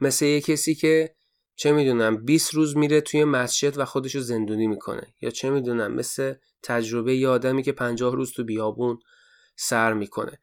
مثل 0.00 0.24
یه 0.24 0.40
کسی 0.40 0.74
که 0.74 1.14
چه 1.56 1.72
می‌دونم 1.72 2.24
20 2.24 2.54
روز 2.54 2.76
میره 2.76 3.00
توی 3.00 3.24
مسجد 3.24 3.78
و 3.78 3.84
خودشو 3.84 4.20
زندونی 4.20 4.66
می‌کنه. 4.66 5.14
یا 5.20 5.30
چه 5.30 5.50
می‌دونم 5.50 5.92
مثل 5.92 6.34
تجربه 6.62 7.16
یه 7.16 7.28
آدمی 7.28 7.62
که 7.62 7.72
50 7.72 8.14
روز 8.14 8.32
تو 8.32 8.44
بیابون 8.44 8.98
سر 9.56 9.92
می‌کنه. 9.92 10.40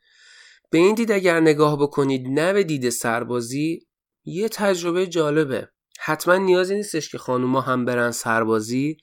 به 0.69 0.77
این 0.77 0.95
دید 0.95 1.11
اگر 1.11 1.39
نگاه 1.39 1.81
بکنید 1.81 2.27
نه 2.27 2.53
به 2.53 2.63
دید 2.63 2.89
سربازی 2.89 3.87
یه 4.25 4.49
تجربه 4.49 5.07
جالبه. 5.07 5.69
حتما 5.99 6.37
نیازی 6.37 6.75
نیستش 6.75 7.11
که 7.11 7.17
خانوما 7.17 7.61
هم 7.61 7.85
برن 7.85 8.11
سربازی. 8.11 8.97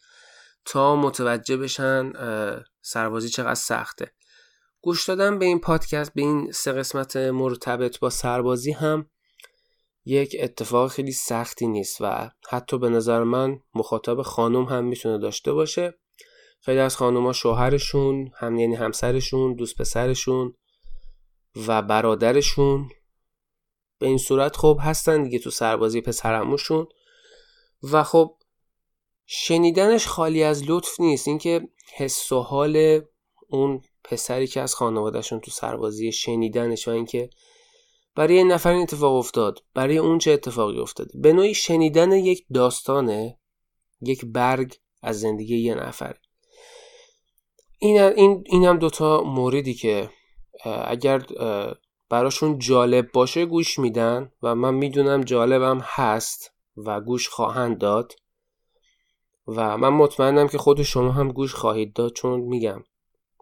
تا 0.65 0.97
متوجه 0.97 1.57
بشن 1.57 2.13
سربازی 2.83 3.29
چقدر 3.29 3.55
سخته. 3.55 4.13
گوش 4.83 5.09
دادن 5.09 5.39
به 5.39 5.45
این 5.45 5.61
پادکست 5.61 6.15
به 6.15 6.23
این 6.23 6.53
سه 6.53 6.73
قسمت 6.73 7.17
مرتبط 7.17 7.99
با 7.99 8.11
سربازی 8.11 8.73
هم 8.73 9.11
یک 10.05 10.37
اتفاق 10.41 10.91
خیلی 10.91 11.13
سختی 11.13 11.67
نیست 11.67 11.97
و 12.01 12.31
حتی 12.49 12.79
به 12.79 12.89
نظر 12.89 13.23
من 13.23 13.59
مخاطب 13.75 14.23
خانم 14.23 14.65
هم 14.65 14.85
می‌تونه 14.85 15.19
داشته 15.19 15.53
باشه. 15.53 15.95
خیلی 16.61 16.79
از 16.79 16.97
خانوما 16.97 17.33
شوهرشون 17.33 18.31
هم 18.37 18.59
یعنی 18.59 18.75
همسرشون 18.75 19.55
دوست 19.55 19.77
پسرشون 19.77 20.55
و 21.67 21.83
برادرشون 21.83 22.89
به 23.99 24.07
این 24.07 24.19
صورت 24.19 24.57
خب 24.57 24.79
هستن 24.81 25.23
دیگه 25.23 25.39
تو 25.39 25.51
سربازی 25.51 26.01
پسرموشون 26.01 26.87
و 27.93 28.03
خب 28.03 28.37
شنیدنش 29.33 30.07
خالی 30.07 30.43
از 30.43 30.63
لطف 30.67 31.01
نیست. 31.01 31.29
اینکه 31.29 31.69
حس 31.95 32.33
و 32.33 32.41
حال 32.41 33.01
اون 33.49 33.83
پسری 34.05 34.47
که 34.47 34.61
از 34.61 34.75
خانوادهشون 34.75 35.41
تو 35.41 35.51
سربازی 35.51 36.13
شنیدنش 36.13 36.89
و 36.89 36.91
اینکه 36.91 37.31
برای 38.15 38.35
یه 38.35 38.45
نفر 38.45 38.71
این 38.71 38.83
اتفاق 38.83 39.15
افتاد 39.15 39.63
برای 39.75 39.99
اون 39.99 40.19
چه 40.19 40.31
اتفاقی 40.31 40.79
افتاده. 40.79 41.11
به 41.15 41.33
نوعی 41.33 41.55
شنیدن 41.55 42.13
یک 42.13 42.47
داستانه 42.55 43.39
یک 44.01 44.25
برگ 44.25 44.75
از 45.03 45.21
زندگی 45.21 45.57
یه 45.57 45.75
نفر. 45.75 46.17
این, 47.79 48.01
این, 48.01 48.45
این 48.47 48.65
هم 48.65 48.79
دوتا 48.79 49.23
موردی 49.23 49.75
که 49.75 50.11
اگر 50.65 51.27
براشون 52.09 52.59
جالب 52.59 53.13
باشه 53.13 53.47
گوش 53.47 53.79
میدن 53.79 54.33
و 54.43 54.55
من 54.55 54.75
می‌دونم 54.75 55.25
جالبم 55.25 55.81
هست 55.83 56.53
و 56.77 57.01
گوش 57.01 57.29
خواهند 57.29 57.79
داد. 57.79 58.13
و 59.47 59.77
من 59.79 59.89
مطمئنم 59.89 60.49
که 60.49 60.59
خود 60.59 60.83
شما 60.83 61.13
هم 61.13 61.29
گوش 61.33 61.55
خواهید 61.55 61.93
داد 61.93 62.13
چون 62.13 62.41
میگم 62.41 62.85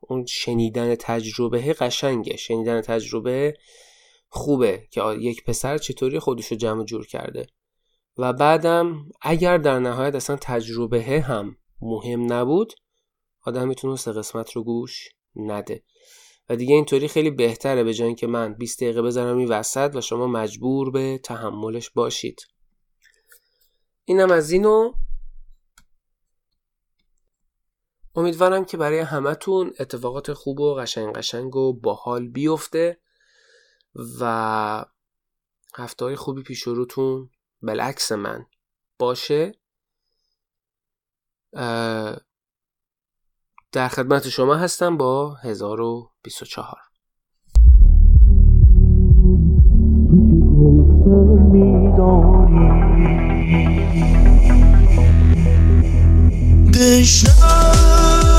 اون 0.03 0.27
شنیدن 0.27 0.95
تجربه 0.95 1.73
قشنگه. 1.73 2.37
شنیدن 2.37 2.81
تجربه 2.81 3.57
خوبه 4.29 4.87
که 4.91 5.03
یک 5.21 5.45
پسر 5.45 5.79
چطوری 5.79 6.19
خودشو 6.19 6.55
جمع 6.55 6.85
جور 6.85 7.07
کرده. 7.07 7.47
و 8.19 8.33
بعدم 8.33 9.07
اگر 9.23 9.59
در 9.59 9.79
نهایت 9.79 10.15
اصلا 10.15 10.37
تجربه 10.41 11.03
هم 11.03 11.57
مهم 11.81 12.33
نبود 12.33 12.73
آدم 13.43 13.69
می‌تونه 13.69 13.97
سه 13.97 14.13
قسمت 14.13 14.53
رو 14.53 14.65
گوش 14.65 15.09
نده. 15.37 15.83
و 16.49 16.57
دیگه 16.57 16.75
اینطوری 16.75 17.09
خیلی 17.09 17.31
بهتره 17.31 17.85
به 17.85 17.95
جای 17.95 18.15
که 18.15 18.27
من 18.27 18.55
20 18.55 18.83
دقیقه 18.83 19.03
بذارم 19.03 19.37
این 19.39 19.49
وسط 19.49 19.93
و 19.95 20.01
شما 20.01 20.27
مجبور 20.27 20.91
به 20.91 21.21
تحملش 21.25 21.91
باشید. 21.91 22.41
اینم 24.05 24.31
از 24.31 24.51
اینو 24.51 24.93
امیدوارم 28.19 28.65
که 28.65 28.77
برای 28.77 28.99
همتون 28.99 29.73
اتفاقات 29.81 30.33
خوب 30.33 30.61
و 30.61 30.75
قشنگ 30.75 31.15
قشنگ 31.15 31.57
و 31.57 31.73
باحال 31.73 32.29
بیفته 32.29 33.01
و 34.21 34.85
هفته 35.75 36.05
های 36.05 36.17
خوبی 36.17 36.43
پیش 36.43 36.63
روتون 36.63 37.31
بالعکس 37.63 38.13
من 38.13 38.47
باشه. 38.99 39.53
در 43.73 43.89
خدمت 43.89 44.29
شما 44.29 44.55
هستم 44.55 44.97
با 44.97 45.35
1024 45.35 46.79
Krishna 56.99 58.38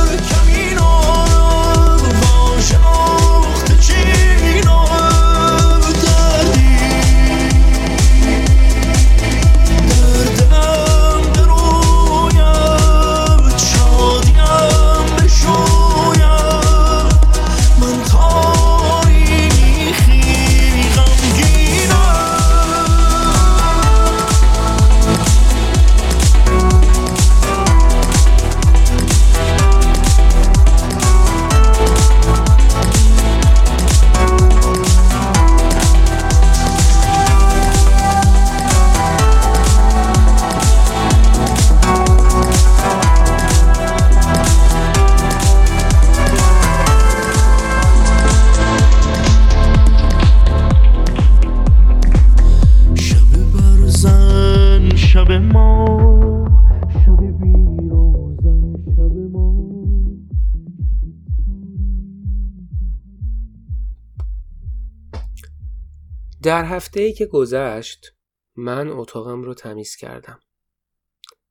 در 66.49 66.65
هفته 66.65 67.01
ای 67.01 67.13
که 67.13 67.25
گذشت 67.25 68.15
من 68.55 68.89
اتاقم 68.89 69.41
رو 69.41 69.53
تمیز 69.53 69.95
کردم. 69.95 70.39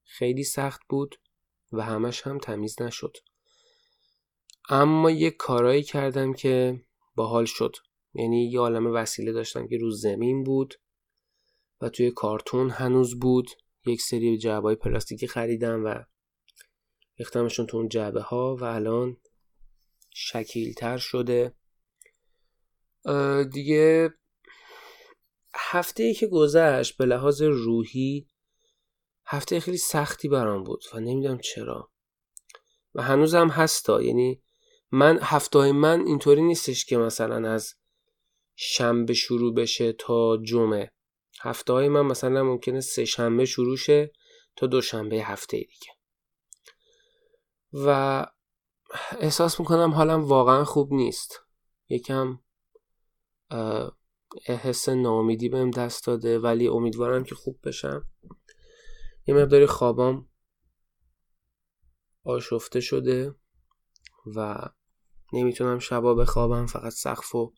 خیلی 0.05 0.45
سخت 0.45 0.81
بود 0.89 1.17
و 1.73 1.83
همش 1.83 2.27
هم 2.27 2.39
تمیز 2.39 2.83
نشد. 2.83 3.17
اما 4.69 5.11
یه 5.11 5.31
کارایی 5.31 5.83
کردم 5.83 6.33
که 6.33 6.81
باحال 7.15 7.45
شد. 7.45 7.77
یعنی 8.15 8.51
یه 8.51 8.61
عالم 8.61 8.87
وسیله 8.87 9.33
داشتم 9.33 9.69
که 9.69 9.79
رو 9.79 9.91
زمین 9.91 10.45
بود 10.45 10.75
و 11.81 11.89
توی 11.89 12.11
کارتون 12.11 12.71
هنوز 12.71 13.19
بود. 13.19 13.51
یک 13.87 14.01
سری 14.01 14.39
جعبه 14.39 14.63
های 14.63 14.77
پلاستیکی 14.77 15.27
خریدم 15.27 15.85
و 15.85 15.95
ریختمشون 17.19 17.67
تو 17.67 17.77
اون 17.77 17.89
جعبه 17.89 18.21
ها 18.21 18.57
و 18.57 18.65
الان 18.65 19.17
شکیلتر 20.11 20.97
شده 20.97 21.55
دیگه 23.53 24.11
هفته 25.59 26.03
ای 26.03 26.15
که 26.15 26.27
گذشت 26.27 26.97
به 26.97 27.07
لحاظ 27.07 27.43
روحی 27.43 28.29
هفته 29.27 29.61
خیلی 29.61 29.77
سختی 29.77 30.29
برام 30.29 30.65
بود 30.65 30.85
و 30.95 31.01
نمی‌دونم 31.01 31.39
چرا. 31.39 31.91
و 32.95 33.03
هنوزم 33.03 33.49
هستا. 33.49 34.03
یعنی 34.03 34.43
من 34.91 35.19
هفته 35.23 35.73
من 35.73 36.07
اینطوری 36.07 36.43
نیستش 36.43 36.85
که 36.85 36.97
مثلا 36.97 37.51
از 37.51 37.75
شنبه 38.57 39.15
شروع 39.15 39.55
بشه 39.55 39.93
تا 39.93 40.37
جمعه. 40.37 40.93
هفته 41.41 41.73
های 41.73 41.89
من 41.89 42.03
مثلا 42.03 42.43
ممکنه 42.43 42.81
سه 42.81 43.05
شنبه 43.05 43.45
شروع 43.45 43.77
شه 43.77 44.13
تا 44.57 44.67
دوشنبه 44.67 45.17
هفته 45.17 45.57
دیگه. 45.57 45.93
و 47.73 48.27
احساس 49.21 49.61
می‌کنم 49.61 49.91
حالم 49.91 50.25
واقعا 50.25 50.65
خوب 50.65 50.93
نیست. 50.93 51.41
یکم 51.89 52.39
حس 54.47 54.89
ناامیدی 54.89 55.49
بهم 55.49 55.71
دست 55.71 56.07
داده 56.07 56.39
ولی 56.39 56.69
امیدوارم 56.69 57.25
که 57.25 57.35
خوب 57.35 57.59
بشم. 57.65 58.07
یه 59.27 59.35
مقداری 59.35 59.67
خوابام 59.67 60.29
آشفته 62.25 62.81
شده 62.81 63.35
و 64.37 64.69
نمی‌تونم 65.33 65.79
شبا 65.79 66.15
بخوابم 66.15 66.67
فقط 66.67 66.93
سقف 66.93 67.35
و 67.35 67.53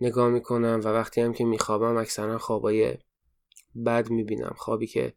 نگاه 0.00 0.28
می‌کنم 0.28 0.80
و 0.84 0.88
وقتی 0.88 1.20
هم 1.20 1.32
که 1.32 1.44
میخوابم 1.44 1.96
اکثرا 1.96 2.38
خوابای 2.38 2.98
بد 3.86 4.10
می‌بینم. 4.10 4.54
خوابی 4.56 4.86
که 4.86 5.14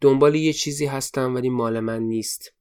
دنبال 0.00 0.34
یه 0.34 0.52
چیزی 0.52 0.86
هستم 0.86 1.34
ولی 1.34 1.48
مال 1.48 1.80
من 1.80 2.02
نیست. 2.02 2.54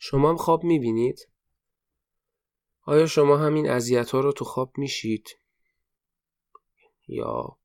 شما 0.00 0.30
هم 0.30 0.36
خواب 0.36 0.64
می‌بینید؟ 0.64 1.29
آیا 2.90 3.06
شما 3.06 3.36
همین 3.38 3.70
اذیت 3.70 4.10
ها 4.10 4.20
رو 4.20 4.32
تو 4.32 4.44
خواب 4.44 4.72
میشید؟ 4.76 5.28
یا 7.08 7.58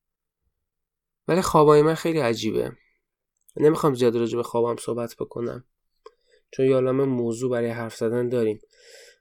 ولی 1.27 1.41
خوابای 1.41 1.81
من 1.81 1.93
خیلی 1.93 2.19
عجیبه 2.19 2.71
نمی‌خوام 3.57 3.93
زیاد 3.93 4.15
راجع 4.15 4.37
به 4.37 4.43
خوابم 4.43 4.75
صحبت 4.81 5.15
بکنم 5.19 5.65
چون 6.51 6.65
یالام 6.65 7.03
موضوع 7.03 7.51
برای 7.51 7.69
حرف 7.69 7.95
زدن 7.95 8.29
داریم 8.29 8.59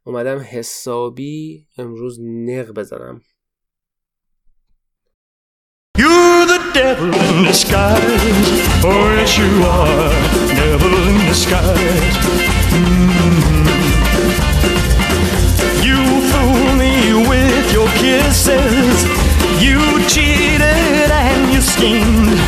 اومدم 0.04 0.38
حسابی 0.38 1.68
امروز 1.78 2.20
نق 2.20 2.70
بزنم 2.70 3.22
You're 5.98 6.46
the 6.54 6.60
devil 6.78 7.10
in 7.26 7.44
disguise. 7.48 8.50
Oh, 8.90 9.04
yes, 9.18 9.32
you 9.38 9.50
are. 9.76 10.12
Devil 10.60 10.92
in 11.08 11.16
disguise. 11.30 12.63
Kisses. 18.14 18.98
You 19.66 19.81
cheated 20.12 21.09
and 21.24 21.42
you 21.53 21.61
schemed. 21.74 22.38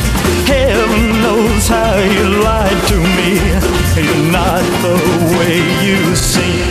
Heaven 0.53 1.05
knows 1.25 1.65
how 1.75 1.95
you 2.15 2.25
lied 2.47 2.81
to 2.91 2.99
me. 3.17 3.31
You're 4.07 4.27
not 4.39 4.65
the 4.85 4.97
way 5.37 5.57
you 5.87 6.01
seem. 6.31 6.67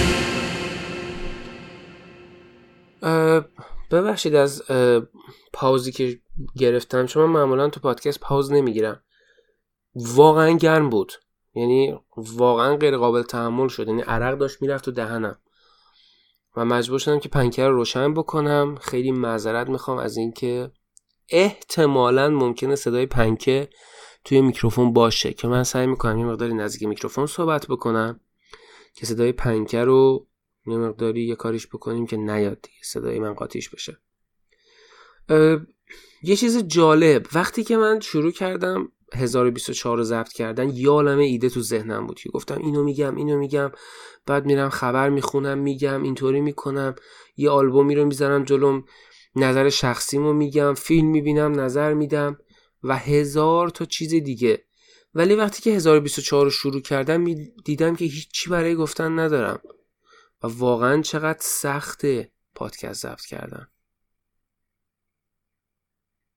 ببخشید 3.92 4.36
از 4.36 4.64
پاوزی 5.54 5.92
که 5.92 6.20
گرفتم 6.58 7.06
چون 7.06 7.26
من 7.26 7.30
معمولا 7.30 7.70
تو 7.70 7.80
پادکست 7.80 8.20
پاوز 8.20 8.52
نمی‌گیرم 8.52 9.02
واقعا 9.96 10.52
گرم 10.52 10.90
بود 10.90 11.14
یعنی 11.56 12.00
واقعا 12.18 12.76
غیر 12.76 12.98
قابل 12.98 13.22
تحمل 13.22 13.68
شد 13.68 13.88
یعنی 13.88 14.02
عرق 14.02 14.38
داشت 14.38 14.62
می‌رفت 14.62 14.86
تو 14.86 14.92
دهنم 14.92 15.38
و 16.58 16.66
مجبور 16.66 17.00
شدم 17.00 17.20
که 17.20 17.30
پنکه 17.30 17.68
رو 17.68 17.76
روشن 17.76 18.14
بکنم. 18.14 18.76
خیلی 18.82 19.12
معذرت 19.12 19.70
می‌خوام 19.70 19.98
از 19.98 20.18
اینکه 20.18 20.72
احتمالا 21.30 22.30
ممکنه 22.30 22.76
صدای 22.76 23.06
پنکه 23.06 23.70
توی 24.24 24.42
میکروفون 24.42 24.94
باشه 24.94 25.34
که 25.34 25.48
من 25.48 25.64
سعی 25.64 25.88
می‌کنم 25.88 26.20
یه 26.20 26.26
مقداری 26.26 26.54
نزدیک 26.54 26.88
میکروفون 26.88 27.26
صحبت 27.26 27.68
بکنم 27.68 28.20
که 28.94 29.06
صدای 29.06 29.32
پنکه 29.32 29.84
رو 29.84 30.28
یه 30.68 30.78
مقداری 30.78 31.26
یه 31.26 31.36
کاریش 31.36 31.68
بکنیم 31.68 32.06
که 32.06 32.18
نیاد 32.18 32.62
دیگه 32.62 32.78
صدای 32.84 33.20
من 33.20 33.34
قاطیش 33.34 33.70
بشه. 33.70 33.98
یه 36.24 36.36
چیز 36.36 36.58
جالب. 36.58 37.26
وقتی 37.34 37.64
که 37.64 37.78
من 37.78 38.00
شروع 38.00 38.32
کردم 38.32 38.92
1024 39.16 39.98
رو 39.98 40.04
ضبط 40.04 40.34
کردن 40.34 40.70
یه 40.70 40.90
عالمه 40.90 41.24
ایده 41.24 41.50
تو 41.50 41.62
ذهنم 41.62 42.08
بود 42.08 42.20
که 42.20 42.30
گفتم 42.30 42.58
اینو 42.58 42.84
میگم 42.84 43.16
اینو 43.16 43.38
میگم. 43.38 43.72
بعد 44.26 44.46
میرم 44.46 44.70
خبر 44.70 45.10
می‌خونم 45.10 45.58
میگم 45.58 46.04
اینطوری 46.04 46.42
می‌کنم. 46.42 46.96
یه 47.38 47.50
آلبومی 47.50 47.96
رو 47.96 48.06
می‌ذارم 48.06 48.44
جلوم 48.44 48.86
نظر 49.36 49.70
شخصیمو 49.70 50.34
میگم 50.34 50.74
فیلم 50.74 51.08
می‌بینم 51.08 51.60
نظر 51.60 51.94
میدم 51.94 52.38
و 52.84 52.98
هزار 52.98 53.70
تا 53.70 53.86
چیز 53.86 54.10
دیگه. 54.10 54.66
ولی 55.14 55.36
وقتی 55.36 55.62
که 55.62 55.72
1024 55.72 56.44
رو 56.44 56.52
شروع 56.52 56.82
کردم 56.82 57.34
دیدم 57.66 57.96
که 57.96 58.06
هیچی 58.06 58.50
برای 58.50 58.76
گفتن 58.76 59.20
ندارم. 59.20 59.60
و 60.44 60.48
واقعا 60.48 61.02
چقدر 61.02 61.40
سخته 61.42 62.32
پادکست 62.56 63.02
ضبط 63.02 63.22
کردن 63.22 63.68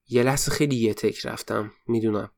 یه 0.09 0.23
لحظه 0.23 0.51
خیلی 0.51 0.77
یه 0.77 0.95
تک 0.95 1.27
رفتم 1.27 1.73
می‌دونم. 1.87 2.31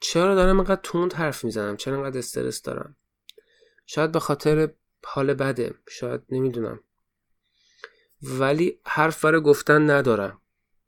چرا 0.00 0.34
دارم 0.34 0.56
اینقدر 0.56 0.80
تند 0.84 1.12
حرف 1.12 1.44
می‌زنم؟ 1.44 1.76
چرا 1.76 1.94
اینقدر 1.94 2.18
استرس 2.18 2.62
دارم؟ 2.62 2.96
شاید 3.86 4.12
به 4.12 4.20
خاطر 4.20 4.74
حال 5.04 5.34
بده 5.34 5.74
شاید 5.88 6.20
نمی‌دونم. 6.28 6.80
ولی 8.22 8.80
حرف 8.84 9.24
برای 9.24 9.40
گفتن 9.40 9.90
ندارم 9.90 10.42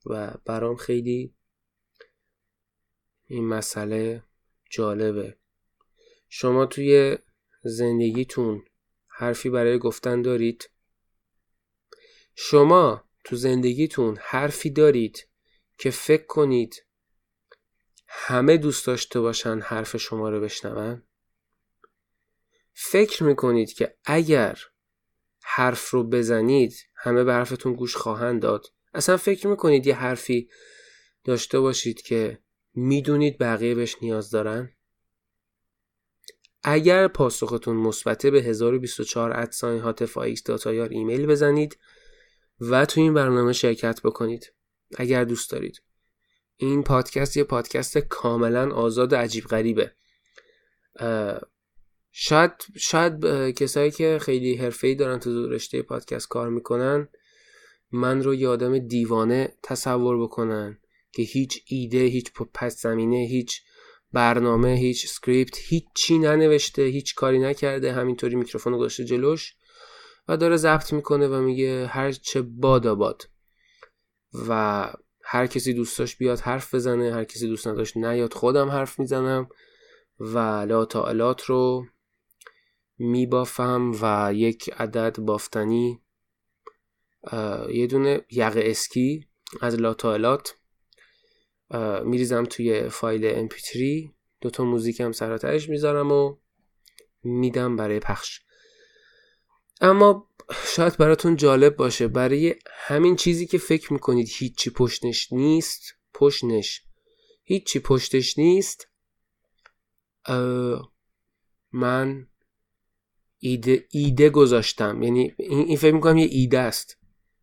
و 0.06 0.34
برام 0.44 0.76
خیلی 0.76 1.34
این 3.26 3.48
مسئله 3.48 4.22
جالبه. 4.70 5.36
شما 6.28 6.66
توی 6.66 7.18
زندگیتون 7.64 8.64
حرفی 9.08 9.50
برای 9.50 9.78
گفتن 9.78 10.22
دارید؟ 10.22 10.70
شما 12.34 13.04
تو 13.24 13.36
زندگیتون 13.36 14.18
حرفی 14.20 14.70
دارید 14.70 15.28
که 15.84 15.90
فکر 15.90 16.26
کنید 16.26 16.86
همه 18.06 18.56
دوست 18.56 18.86
داشته 18.86 19.20
باشن 19.20 19.60
حرف 19.60 19.96
شما 19.96 20.28
رو 20.30 20.40
بشنون؟ 20.40 21.02
فکر 22.72 23.24
می‌کنید 23.24 23.72
که 23.72 23.96
اگر 24.04 24.58
حرف 25.42 25.90
رو 25.90 26.04
بزنید 26.04 26.74
همه 26.94 27.24
به 27.24 27.32
حرفتون 27.32 27.74
گوش 27.74 27.96
خواهند 27.96 28.42
داد؟ 28.42 28.66
اصلا 28.94 29.16
فکر 29.16 29.46
می‌کنید 29.46 29.86
یه 29.86 29.94
حرفی 29.94 30.48
داشته 31.24 31.60
باشید 31.60 32.02
که 32.02 32.38
می‌دونید 32.74 33.38
بقیه 33.38 33.74
بهش 33.74 33.96
نیاز 34.02 34.30
دارن؟ 34.30 34.72
اگر 36.62 37.08
پاسختون 37.08 37.76
مثبته 37.76 38.30
به 38.30 38.42
1024 38.42 39.40
ادساین 39.40 39.80
هاتف 39.80 40.18
ایمیل 40.18 41.26
بزنید 41.26 41.78
و 42.60 42.86
تو 42.86 43.00
این 43.00 43.14
برنامه 43.14 43.52
شرکت 43.52 44.00
بکنید. 44.04 44.54
اگر 44.96 45.24
دوست 45.24 45.50
دارید. 45.50 45.82
این 46.56 46.82
پادکست 46.82 47.36
یه 47.36 47.44
پادکست 47.44 47.98
کاملا 47.98 48.74
آزاد 48.74 49.12
و 49.12 49.16
عجیب 49.16 49.44
غریبه. 49.44 49.92
شاید 52.12 52.50
شاید 52.76 53.24
کسایی 53.50 53.90
که 53.90 54.18
خیلی 54.22 54.56
حرفه‌ای 54.56 54.94
دارن 54.94 55.18
تو 55.18 55.48
رشته 55.48 55.82
پادکست 55.82 56.28
کار 56.28 56.48
می‌کنن 56.48 57.08
من 57.92 58.22
رو 58.22 58.34
یه 58.34 58.48
آدم 58.48 58.78
دیوانه 58.78 59.54
تصور 59.62 60.22
بکنن 60.22 60.80
که 61.12 61.22
هیچ 61.22 61.64
ایده 61.66 61.98
هیچ 61.98 62.32
پس 62.54 62.82
زمینه 62.82 63.16
هیچ 63.16 63.62
برنامه 64.12 64.74
هیچ 64.74 65.06
script 65.06 65.58
هیچ 65.58 65.84
چی 65.94 66.18
ننوشته 66.18 66.82
هیچ 66.82 67.14
کاری 67.14 67.38
نکرده 67.38 67.92
همینطوری 67.92 68.36
میکروفون 68.36 68.72
رو 68.72 68.78
گذاشته 68.78 69.04
جلوش 69.04 69.54
و 70.28 70.36
داره 70.36 70.56
ضبط 70.56 70.92
می‌کنه 70.92 71.28
و 71.28 71.40
میگه 71.40 71.86
هر 71.86 72.12
چه 72.12 72.42
باد 72.42 72.86
آباد. 72.86 73.22
و 74.48 74.92
هر 75.22 75.46
کسی 75.46 75.72
دوست 75.72 75.98
داشت 75.98 76.18
بیاد 76.18 76.40
حرف 76.40 76.74
بزنه 76.74 77.14
هر 77.14 77.24
کسی 77.24 77.48
دوست 77.48 77.68
نداشت 77.68 77.96
نیاد 77.96 78.34
خودم 78.34 78.68
حرف 78.68 78.98
می‌زنم 78.98 79.48
و 80.20 80.38
لاتائلات 80.38 81.44
رو 81.44 81.86
میبافم 82.98 83.92
و 84.02 84.34
یک 84.34 84.70
عدد 84.76 85.18
بافتنی 85.18 86.00
یه 87.68 87.86
دونه 87.86 88.20
یقه 88.30 88.62
اسکی 88.64 89.28
از 89.60 89.74
لاتائلات 89.74 90.54
اه، 91.70 92.00
میریزم 92.00 92.44
توی 92.44 92.88
فایل 92.88 93.48
mp3 93.48 93.78
دوتا 94.40 94.64
موزیک 94.64 95.00
هم 95.00 95.12
سراتش 95.12 95.68
می‌ذارم 95.68 96.12
و 96.12 96.36
میدم 97.22 97.76
برای 97.76 98.00
پخش. 98.00 98.40
اما 99.84 100.30
شاید 100.74 100.96
براتون 100.96 101.36
جالب 101.36 101.76
باشه 101.76 102.08
برای 102.08 102.54
همین 102.68 103.16
چیزی 103.16 103.46
که 103.46 103.58
فکر 103.58 103.92
می‌کنید 103.92 104.28
هیچی 104.30 104.70
پشتش 104.70 105.32
نیست 105.32 105.82
پشتش. 106.14 106.82
هیچی 107.42 107.78
پشتش 107.78 108.38
نیست 108.38 108.88
من 111.72 112.28
ایده, 113.38 113.86
ایده 113.90 114.30
گذاشتم. 114.30 115.02
یعنی 115.02 115.34
این, 115.38 115.66
این 115.66 115.76
فکر 115.76 115.94
می‌کنم 115.94 116.18
یه 116.18 116.28
ایده 116.30 116.58
است 116.58 116.98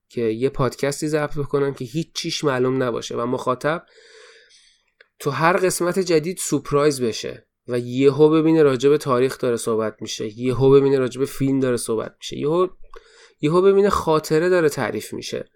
که 0.10 0.22
یه 0.22 0.50
پادکستی 0.50 1.08
ضبط 1.08 1.38
بکنم 1.38 1.74
که 1.74 1.86
هیچ 1.86 2.14
چیش 2.14 2.44
معلوم 2.44 2.84
نباشه. 2.84 3.16
و 3.16 3.26
مخاطب 3.26 3.86
تو 5.20 5.30
هر 5.30 5.58
قسمت 5.58 6.00
جدید 6.00 6.38
سپرایز 6.38 7.02
بشه. 7.02 7.48
و 7.68 7.80
یهو 7.80 8.30
ببینه 8.30 8.64
راجع 8.64 8.90
به 8.90 8.98
تاریخ 8.98 9.38
داره 9.38 9.58
صحبت 9.58 10.02
میشه 10.02 10.40
یهو 10.40 10.70
ببینه 10.70 11.00
راجع 11.00 11.20
به 11.20 11.26
فیلم 11.26 11.60
داره 11.60 11.78
صحبت 11.78 12.16
میشه 12.20 12.38
یهو 12.38 12.68
یهو 13.42 13.62
ببینه 13.62 13.90
خاطره 13.90 14.50
داره 14.50 14.70
تعریف 14.70 15.14
میشه. 15.14 15.50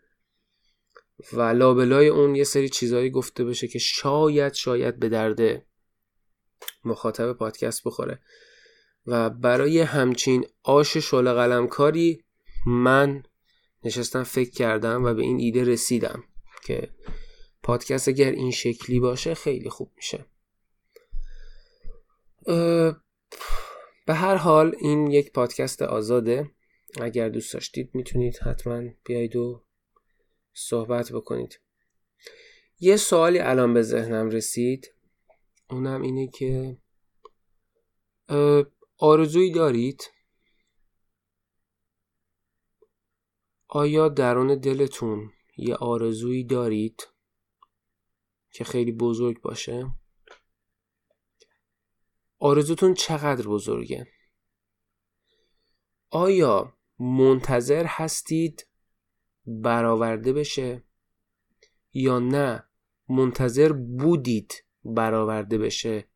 و 1.34 1.42
لابلای 1.42 2.08
اون 2.08 2.36
یه 2.36 2.44
سری 2.44 2.69
چیزایی 2.69 3.10
گفته 3.10 3.44
بشه 3.44 3.67
که 3.67 3.79
شاید 3.79 4.54
شاید 4.54 5.00
به 5.00 5.10
درد 5.10 5.65
مخاطب 6.86 7.34
پادکست 7.34 7.84
بخوره. 7.86 8.19
و 9.06 9.29
برای 9.29 9.79
همچین 9.79 10.46
آش 10.63 10.98
شل 10.98 11.34
قلمکاری 11.34 12.23
من 12.67 13.23
نشستم 13.84 14.23
فکر 14.23 14.52
کردم 14.52 15.04
و 15.04 15.13
به 15.13 15.21
این 15.21 15.40
ایده 15.40 15.63
رسیدم 15.63 16.23
که 16.65 16.90
پادکست 17.63 18.08
اگر 18.08 18.32
این 18.32 18.52
شکلی 18.52 19.00
باشه 19.00 19.34
خیلی 19.34 19.69
خوب 19.69 19.92
میشه. 19.96 20.25
به 24.06 24.13
هر 24.13 24.35
حال 24.35 24.75
این 24.79 25.12
یک 25.12 25.31
پادکست 25.31 25.81
آزاده. 25.81 26.52
اگر 27.02 27.29
دوست 27.29 27.54
داشتید 27.54 27.96
می‌تونید 27.96 28.37
حتما 28.37 28.83
بیایید 29.06 29.35
و 29.35 29.65
صحبت 30.54 31.12
بکنید. 31.12 31.60
یه 32.79 32.98
سوالی 32.98 33.39
الان 33.39 33.73
به 33.73 33.81
ذهنم 33.81 34.29
رسید. 34.29 34.93
اونم 35.69 36.02
اینه 36.02 36.27
که 36.27 36.77
آرزویی 38.98 39.52
دارید؟ 39.52 40.04
آیا 43.67 44.10
درون 44.10 44.60
دلتون 44.60 45.31
یه 45.58 45.75
آرزویی 45.75 46.43
دارید 46.43 47.08
که 48.52 48.63
خیلی 48.63 48.91
بزرگ 48.91 49.41
باشه؟ 49.41 49.91
آرزوتون 52.46 52.93
چقدر 52.93 53.48
بزرگه؟ 53.48 54.08
آیا 56.10 56.73
منتظر 57.00 57.85
هستید 57.85 58.67
برآورده 59.46 60.33
بشه؟ 60.33 60.83
یا 61.93 62.19
نه 62.19 62.63
منتظر 63.10 63.71
بودید 63.71 64.63
برآورده 64.83 65.58
بشه 65.58 66.08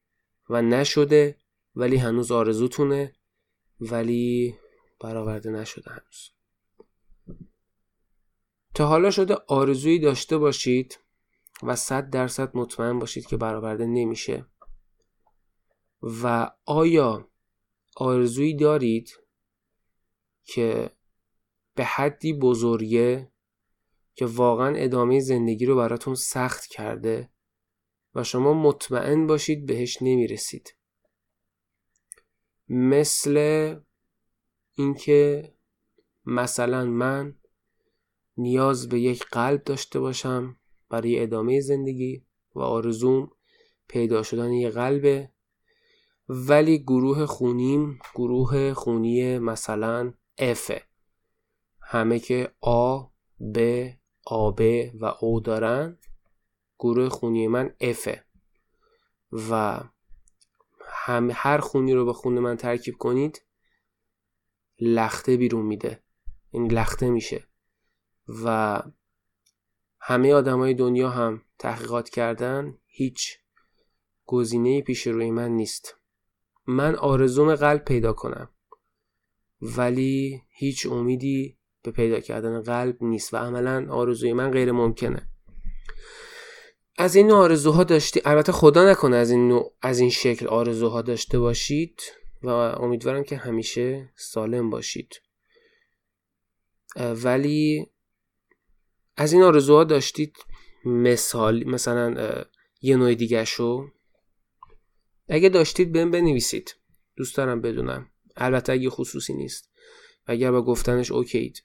و 0.49 0.61
نشده 0.61 1.37
ولی 1.75 1.97
هنوز 1.97 2.31
آرزوتونه 2.31 3.13
ولی 3.79 4.55
برآورده 4.99 5.49
نشده 5.49 5.91
هنوز؟ 5.91 6.31
تا 8.73 8.87
حالا 8.87 9.11
شده 9.11 9.35
آرزویی 9.47 9.99
داشته 9.99 10.37
باشید 10.37 10.99
و 11.63 11.75
صد 11.75 12.09
درصد 12.09 12.57
مطمئن 12.57 12.99
باشید 12.99 13.25
که 13.25 13.37
برآورده 13.37 13.85
نمیشه. 13.85 14.45
و 16.01 16.51
آیا 16.65 17.29
آرزویی 17.95 18.55
دارید 18.55 19.19
که 20.43 20.91
به 21.75 21.85
حدی 21.85 22.33
بزرگه 22.33 23.31
که 24.15 24.25
واقعا 24.25 24.75
ادامه 24.75 25.19
زندگی 25.19 25.65
رو 25.65 25.75
براتون 25.75 26.15
سخت 26.15 26.65
کرده 26.65 27.29
و 28.15 28.23
شما 28.23 28.53
مطمئن 28.53 29.27
باشید 29.27 29.65
بهش 29.65 30.01
نمی‌رسید؟ 30.01 30.75
مثل 32.69 33.75
اینکه 34.73 35.53
مثلا 36.25 36.85
من 36.85 37.35
نیاز 38.37 38.89
به 38.89 38.99
یک 38.99 39.25
قلب 39.25 39.63
داشته 39.63 39.99
باشم 39.99 40.59
برای 40.89 41.23
ادامه 41.23 41.61
زندگی 41.61 42.25
و 42.55 42.59
آرزوم 42.59 43.31
پیدا 43.87 44.23
شدن 44.23 44.51
یک 44.51 44.73
قلبه. 44.73 45.31
ولی 46.31 46.79
گروه 46.79 47.25
خونیم 47.25 47.99
گروه 48.15 48.73
خونی 48.73 49.39
مثلا 49.39 50.13
F. 50.39 50.81
همه 51.81 52.19
که 52.19 52.51
آ 52.61 53.03
ب 53.55 53.87
آب 54.25 54.61
و 54.99 55.05
او 55.19 55.39
دارن 55.39 55.97
گروه 56.79 57.09
خونی 57.09 57.47
من 57.47 57.73
F. 57.81 58.17
و 59.49 59.79
هم 60.85 61.29
هر 61.33 61.57
خونی 61.57 61.93
رو 61.93 62.05
به 62.05 62.13
خون 62.13 62.39
من 62.39 62.57
ترکیب 62.57 62.97
کنید 62.97 63.41
لخته 64.79 65.37
بیرون 65.37 65.65
میده. 65.65 66.03
این 66.51 66.71
لخته 66.71 67.09
میشه. 67.09 67.47
و 68.43 68.81
همه 69.99 70.33
آدمای 70.33 70.73
دنیا 70.73 71.09
هم 71.09 71.41
تحقیقات 71.59 72.09
کردن 72.09 72.77
هیچ 72.85 73.37
گزینه 74.25 74.81
پیش 74.81 75.07
روی 75.07 75.31
من 75.31 75.51
نیست. 75.51 75.98
من 76.69 76.95
آرزوم 76.95 77.55
قلب 77.55 77.85
پیدا 77.85 78.13
کنم. 78.13 78.49
ولی 79.61 80.41
هیچ 80.49 80.85
امیدی 80.85 81.57
به 81.83 81.91
پیدا 81.91 82.19
کردن 82.19 82.61
قلب 82.61 82.97
نیست 83.01 83.33
و 83.33 83.37
عملا 83.37 83.87
آرزوی 83.89 84.33
من 84.33 84.51
غیر 84.51 84.71
ممکنه. 84.71 85.29
از 86.97 87.15
این 87.15 87.31
آرزوها 87.31 87.83
داشتی 87.83 88.21
البته 88.25 88.51
خدا 88.51 88.91
نکنه 88.91 89.15
از 89.15 89.31
این 89.31 89.47
نوع 89.47 89.73
از 89.81 89.99
این 89.99 90.09
شکل 90.09 90.47
آرزوها 90.47 91.01
داشته 91.01 91.39
باشید 91.39 92.01
و 92.41 92.47
امیدوارم 92.47 93.23
که 93.23 93.37
همیشه 93.37 94.09
سالم 94.15 94.69
باشید. 94.69 95.21
ولی 96.95 97.87
از 99.17 99.33
این 99.33 99.43
آرزوها 99.43 99.83
داشتید 99.83 100.37
مثال 100.85 101.63
مثلا 101.63 102.35
یه 102.81 102.95
نوع 102.95 103.13
دیگه 103.13 103.45
شو 103.45 103.87
اگه 105.29 105.49
داشتید 105.49 105.91
بهم 105.91 106.11
بنویسید. 106.11 106.75
دوست 107.15 107.37
دارم 107.37 107.61
بدونم. 107.61 108.07
البته 108.37 108.73
اگه 108.73 108.89
خصوصی 108.89 109.33
نیست. 109.33 109.69
و 110.27 110.31
اگر 110.31 110.51
با 110.51 110.61
گفتنش 110.61 111.11
اوکیید 111.11 111.63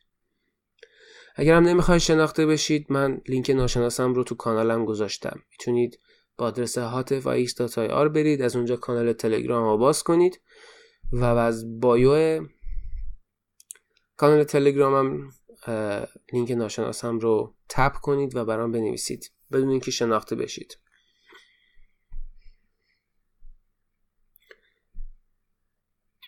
اگر 1.36 1.56
هم 1.56 1.64
نمی‌خواید 1.64 2.00
شناخته 2.00 2.46
بشید 2.46 2.92
من 2.92 3.20
لینک 3.28 3.50
ناشناسم 3.50 4.14
رو 4.14 4.24
تو 4.24 4.34
کانالم 4.34 4.84
گذاشتم. 4.84 5.42
می‌تونید 5.50 6.00
با 6.36 6.46
آدرس 6.46 6.78
هاتف 6.78 7.26
XR 7.26 8.09
برید 8.08 8.42
از 8.42 8.56
اونجا 8.56 8.76
کانال 8.76 9.12
تلگرام 9.12 9.64
رو 9.64 9.78
باز 9.78 10.02
کنید 10.02 10.40
و 11.12 11.24
از 11.24 11.80
bio 11.80 12.46
کانال 14.16 14.44
تلگرامم 14.44 15.30
لینک 16.32 16.50
ناشناسم 16.50 17.18
رو 17.18 17.54
tap 17.68 17.92
کنید 17.92 18.36
و 18.36 18.44
برام 18.44 18.72
بنویسید. 18.72 19.32
بدون 19.52 19.68
اینکه 19.68 19.90
شناخته 19.90 20.36
بشید. 20.36 20.78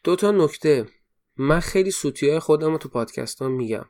دو 0.06 0.16
تا 0.16 0.30
نکته. 0.30 0.88
من 1.36 1.60
خیلی 1.60 1.90
سوتی 1.90 2.30
های 2.30 2.38
خودم 2.38 2.72
رو 2.72 2.78
تو 2.78 2.88
پادکست 2.88 3.42
ها 3.42 3.48
میگم. 3.48 3.86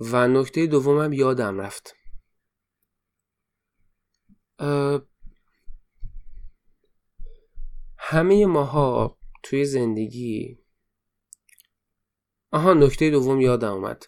و 0.00 0.28
نکته 0.28 0.66
دومم 0.66 1.12
یادم 1.12 1.60
رفت. 1.60 1.96
همه 7.98 8.46
ماها 8.46 9.18
توی 9.42 9.64
زندگی 9.64 10.58
آها 12.52 12.74
نکته 12.74 13.10
دوم 13.10 13.40
یادم 13.40 13.72
اومد. 13.72 14.06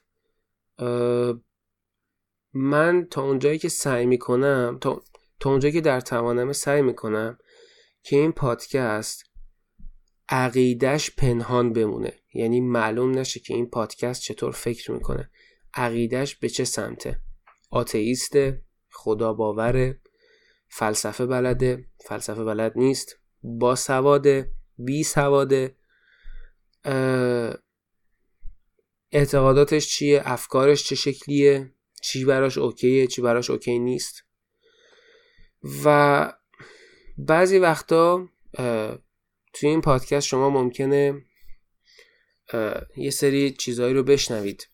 من 2.52 3.06
تا 3.10 3.22
اونجایی 3.22 3.58
که 3.58 3.68
سعی 3.68 4.06
می‌کنم 4.06 4.78
تا, 4.80 5.02
تا 5.40 5.50
اونجایی 5.50 5.72
که 5.72 5.80
در 5.80 6.00
توانم 6.00 6.52
سعی 6.52 6.82
می‌کنم 6.82 7.38
که 8.02 8.16
این 8.16 8.32
پادکست 8.32 9.31
عقیدش 10.28 11.10
پنهان 11.10 11.72
بمونه. 11.72 12.12
یعنی 12.34 12.60
معلوم 12.60 13.18
نشه 13.18 13.40
که 13.40 13.54
این 13.54 13.70
پادکست 13.70 14.22
چطور 14.22 14.52
فکر 14.52 14.92
می‌کنه. 14.92 15.30
عقیدش 15.74 16.36
به 16.36 16.48
چه 16.48 16.64
سمته؟ 16.64 17.20
آتئیست 17.70 18.32
خدا 18.90 19.32
باوره 19.32 20.00
فلسفه 20.68 21.26
بلده 21.26 21.84
فلسفه 22.06 22.44
بلد 22.44 22.72
نیست 22.76 23.16
با 23.42 23.76
سواده 23.76 24.52
بی 24.78 25.04
سواده. 25.04 25.76
اعتقاداتش 29.12 29.88
چیه؟ 29.88 30.22
افکارش 30.24 30.84
چه 30.84 30.94
شکلیه؟ 30.94 31.74
چی 32.02 32.24
براش 32.24 32.58
اوکیه؟ 32.58 33.06
چی 33.06 33.22
براش 33.22 33.50
اوکی 33.50 33.78
نیست؟ 33.78 34.24
و 35.84 36.32
بعضی 37.18 37.58
وقتا 37.58 38.28
توی 39.52 39.68
این 39.68 39.80
پادکست 39.80 40.26
شما 40.26 40.50
ممکنه 40.50 41.22
یه 42.96 43.10
سری 43.10 43.50
چیزهایی 43.50 43.94
رو 43.94 44.02
بشنوید. 44.02 44.68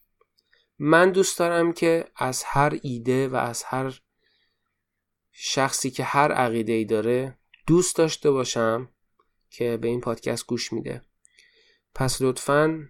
من 0.79 1.11
دوست 1.11 1.39
دارم 1.39 1.73
که 1.73 2.05
از 2.17 2.43
هر 2.47 2.79
ایده 2.83 3.29
و 3.29 3.35
از 3.35 3.63
هر 3.63 4.01
شخصی 5.33 5.91
که 5.91 6.05
هر 6.05 6.33
عقیده 6.33 6.73
ای 6.73 6.85
داره 6.85 7.39
دوست 7.67 7.97
داشته 7.97 8.31
باشم 8.31 8.89
که 9.51 9.77
به 9.77 9.89
این 9.89 10.01
پادکست 10.01 10.47
گوش 10.47 10.73
میده. 10.73 11.03
پس 11.95 12.23
لطفا 12.23 12.89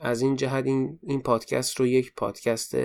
از 0.00 0.22
این 0.22 0.36
جهت 0.36 0.66
این, 0.66 0.98
این 1.02 1.22
پادکست 1.22 1.80
رو 1.80 1.86
یک 1.86 2.14
پادکست 2.14 2.76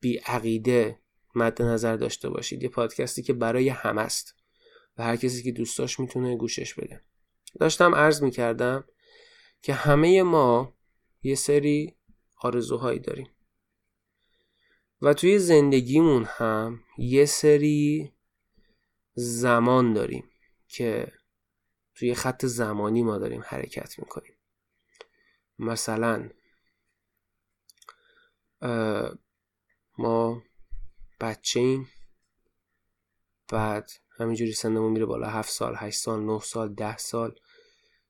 بی 0.00 0.16
عقیده 0.16 0.98
مد 1.34 1.62
نظر 1.62 1.96
داشته 1.96 2.28
باشید. 2.28 2.62
یه 2.62 2.68
پادکستی 2.68 3.22
که 3.22 3.32
برای 3.32 3.68
همه 3.68 4.00
است 4.00 4.34
و 4.98 5.02
هر 5.02 5.16
کسی 5.16 5.42
که 5.42 5.52
دوست 5.52 5.78
داشت 5.78 6.00
می‌تونه 6.00 6.36
گوشش 6.36 6.74
بده. 6.74 7.04
داشتم 7.60 7.94
عرض 7.94 8.22
می‌کردم 8.22 8.84
که 9.62 9.74
همه 9.74 10.22
ما 10.22 10.76
یه 11.22 11.34
سری 11.34 11.96
آرزوهایی 12.40 12.98
داریم. 12.98 13.30
و 15.02 15.14
توی 15.14 15.38
زندگیمون 15.38 16.24
هم 16.24 16.84
یه 16.98 17.24
سری 17.26 18.14
زمان 19.14 19.92
داریم 19.92 20.30
که 20.68 21.12
توی 21.94 22.14
خط 22.14 22.46
زمانی 22.46 23.02
ما 23.02 23.18
داریم 23.18 23.42
حرکت 23.46 23.98
می‌کنیم. 23.98 24.34
مثلا 25.58 26.30
ما 29.98 30.42
بچه 31.20 31.60
ایم 31.60 31.88
بعد 33.48 33.90
همینجوری 34.18 34.52
سنمون 34.52 34.92
میره 34.92 35.06
بالا 35.06 35.26
هفت 35.26 35.50
سال 35.50 35.74
هشت 35.76 35.98
سال 35.98 36.24
نه 36.24 36.40
سال 36.40 36.74
ده 36.74 36.96
سال. 36.96 37.34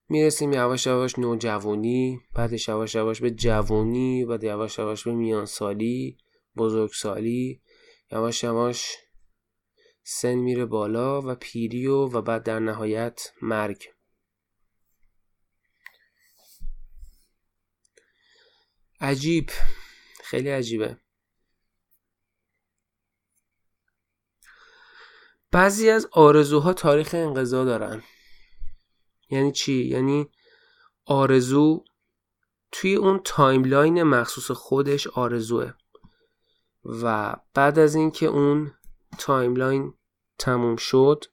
می‌رسیم 0.09 0.53
یواش 0.53 0.87
یواش 0.87 1.19
نوجوانی 1.19 2.21
بعدش 2.35 2.69
یواش 2.69 2.95
یواش 2.95 3.21
به 3.21 3.31
جوانی 3.31 4.25
بعد 4.25 4.45
یواش 4.45 4.79
یواش 4.79 5.05
به 5.05 5.13
میانسالی 5.13 6.19
بزرگسالی. 6.57 7.63
یواش 8.13 8.45
یواش 8.45 8.97
سن 10.03 10.35
میره 10.35 10.65
بالا 10.65 11.23
و 11.23 11.35
پیری 11.35 11.87
و 11.87 11.97
و 11.97 12.23
بعد 12.23 12.43
در 12.43 12.59
نهایت 12.59 13.33
مرگ. 13.43 13.85
عجیب. 19.01 19.51
خیلی 20.25 20.51
عجیبه. 20.51 20.97
بعضی 25.51 25.91
از 25.91 26.09
آرزوها 26.13 26.73
تاریخ 26.73 27.11
انقضا 27.15 27.65
دارن. 27.65 28.03
یعنی 29.31 29.53
چی؟ 29.53 29.85
یعنی 29.85 30.29
آرزو 31.05 31.85
توی 32.73 32.95
اون 32.95 33.21
timeline 33.25 34.03
مخصوص 34.03 34.51
خودش 34.51 35.07
آرزوه. 35.07 35.73
و 36.85 37.37
بعد 37.55 37.79
از 37.79 37.95
اینکه 37.95 38.27
اون 38.27 38.73
timeline 39.19 39.95
تموم 40.39 40.77
شد 40.77 41.25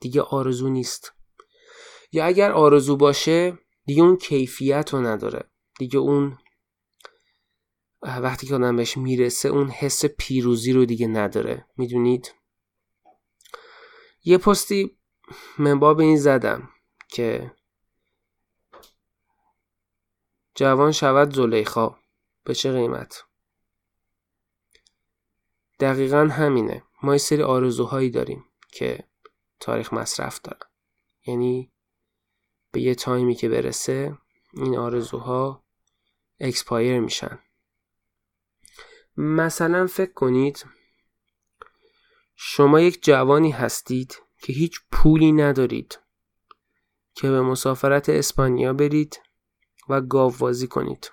دیگه 0.00 0.22
آرزو 0.22 0.68
نیست. 0.68 1.12
یا 2.12 2.24
اگر 2.24 2.52
آرزو 2.52 2.96
باشه 2.96 3.58
دیگه 3.84 4.02
اون 4.02 4.16
کیفیت 4.16 4.94
رو 4.94 5.06
نداره. 5.06 5.50
دیگه 5.78 5.98
اون 5.98 6.38
وقتی 8.02 8.46
که 8.46 8.54
آدم 8.54 8.76
بهش 8.76 8.96
می‌رسه 8.96 9.48
اون 9.48 9.68
حس 9.68 10.04
پیروزی 10.04 10.72
رو 10.72 10.84
دیگه 10.84 11.06
نداره. 11.06 11.66
می‌دونید؟ 11.76 12.34
یه 14.28 14.38
پستی 14.38 14.98
من 15.58 15.78
باب 15.78 16.00
این 16.00 16.16
زدم 16.16 16.68
که 17.08 17.52
جوان 20.54 20.92
شود 20.92 21.34
زلیخا. 21.34 21.96
به 22.44 22.54
چه 22.54 22.72
قیمت؟ 22.72 23.24
دقیقا 25.80 26.28
همینه. 26.32 26.82
ما 27.02 27.12
یه 27.12 27.18
سری 27.18 27.42
آرزوهایی 27.42 28.10
داریم 28.10 28.44
که 28.68 29.04
تاریخ 29.60 29.92
مصرف 29.92 30.40
دارن. 30.40 30.70
یعنی 31.26 31.72
به 32.72 32.80
یه 32.80 32.94
time 32.94 33.26
ی 33.26 33.34
که 33.34 33.48
برسه 33.48 34.18
این 34.52 34.76
آرزوها 34.76 35.64
expire 36.40 37.00
میشن. 37.00 37.38
مثلا 39.16 39.86
فکر 39.86 40.12
کنید 40.12 40.66
شما 42.40 42.80
یک 42.80 43.04
جوانی 43.04 43.50
هستید 43.50 44.22
که 44.38 44.52
هیچ 44.52 44.80
پولی 44.92 45.32
ندارید 45.32 46.00
که 47.14 47.30
به 47.30 47.42
مسافرت 47.42 48.08
اسپانیا 48.08 48.72
برید 48.72 49.20
و 49.88 50.00
گاوبازی 50.00 50.66
کنید. 50.66 51.12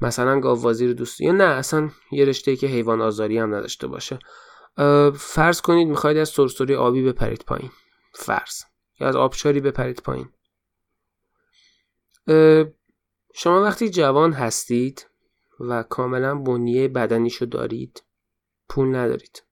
مثلا 0.00 0.40
گاوبازی 0.40 0.86
رو 0.86 0.92
دوست 0.92 1.20
یا 1.20 1.32
نه 1.32 1.44
اصلا 1.44 1.90
یه 2.12 2.24
رشته 2.24 2.56
که 2.56 2.66
حیوان 2.66 3.00
آزاری 3.00 3.38
هم 3.38 3.54
نداشته 3.54 3.86
باشه. 3.86 4.18
فرض 5.14 5.60
کنید 5.60 5.88
می‌خواید 5.88 6.16
از 6.16 6.28
سرسوری 6.28 6.74
آبی 6.74 7.02
بپرید 7.02 7.44
پایین. 7.46 7.70
فرض. 8.14 8.62
یا 9.00 9.08
از 9.08 9.16
آبشاری 9.16 9.60
بپرید 9.60 10.02
پایین. 10.02 10.28
شما 13.34 13.62
وقتی 13.62 13.90
جوان 13.90 14.32
هستید 14.32 15.06
و 15.60 15.82
کاملا 15.82 16.34
بنیه 16.34 16.88
بدنیشو 16.88 17.44
دارید 17.44 18.05
پول 18.68 18.94
ندارید. 18.96 19.42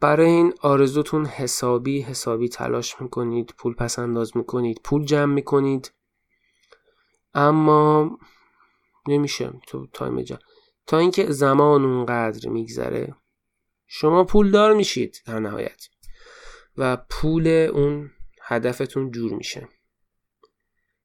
برای 0.00 0.26
این 0.30 0.54
آرزوتون 0.60 1.26
حسابی 1.26 2.00
حسابی 2.00 2.48
تلاش 2.48 3.00
می‌کنید 3.00 3.54
پول 3.58 3.74
پس 3.74 3.98
انداز 3.98 4.36
می‌کنید 4.36 4.80
پول 4.84 5.04
جمع 5.04 5.34
می‌کنید. 5.34 5.92
اما 7.34 8.18
نمیشه 9.08 9.52
تو 9.66 9.86
تایم 9.86 10.22
جمع. 10.22 10.38
تا 10.86 10.98
اینکه 10.98 11.32
زمان 11.32 11.84
اونقدر 11.84 12.48
میگذره 12.48 13.16
شما 13.86 14.24
پول 14.24 14.50
دار 14.50 14.74
میشید 14.74 15.22
در 15.26 15.38
نهایت. 15.38 15.88
و 16.76 16.96
پول 16.96 17.46
اون 17.46 18.10
هدفتون 18.42 19.10
جور 19.10 19.32
میشه. 19.34 19.68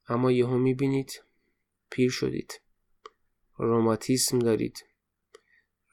اما 0.08 0.32
یهو 0.32 0.58
می‌بینید 0.58 1.24
پیر 1.90 2.12
شدید. 2.12 2.62
روماتیسم 3.58 4.40
دارید. 4.40 4.87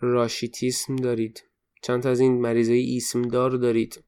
راشیتیسم 0.05 0.97
دارید. 0.97 1.45
چند 1.83 2.03
تا 2.03 2.11
از 2.11 2.21
این 2.21 2.41
مریضای 2.41 2.79
ایسم 2.79 3.23
دار 3.23 3.51
دارید. 3.51 4.05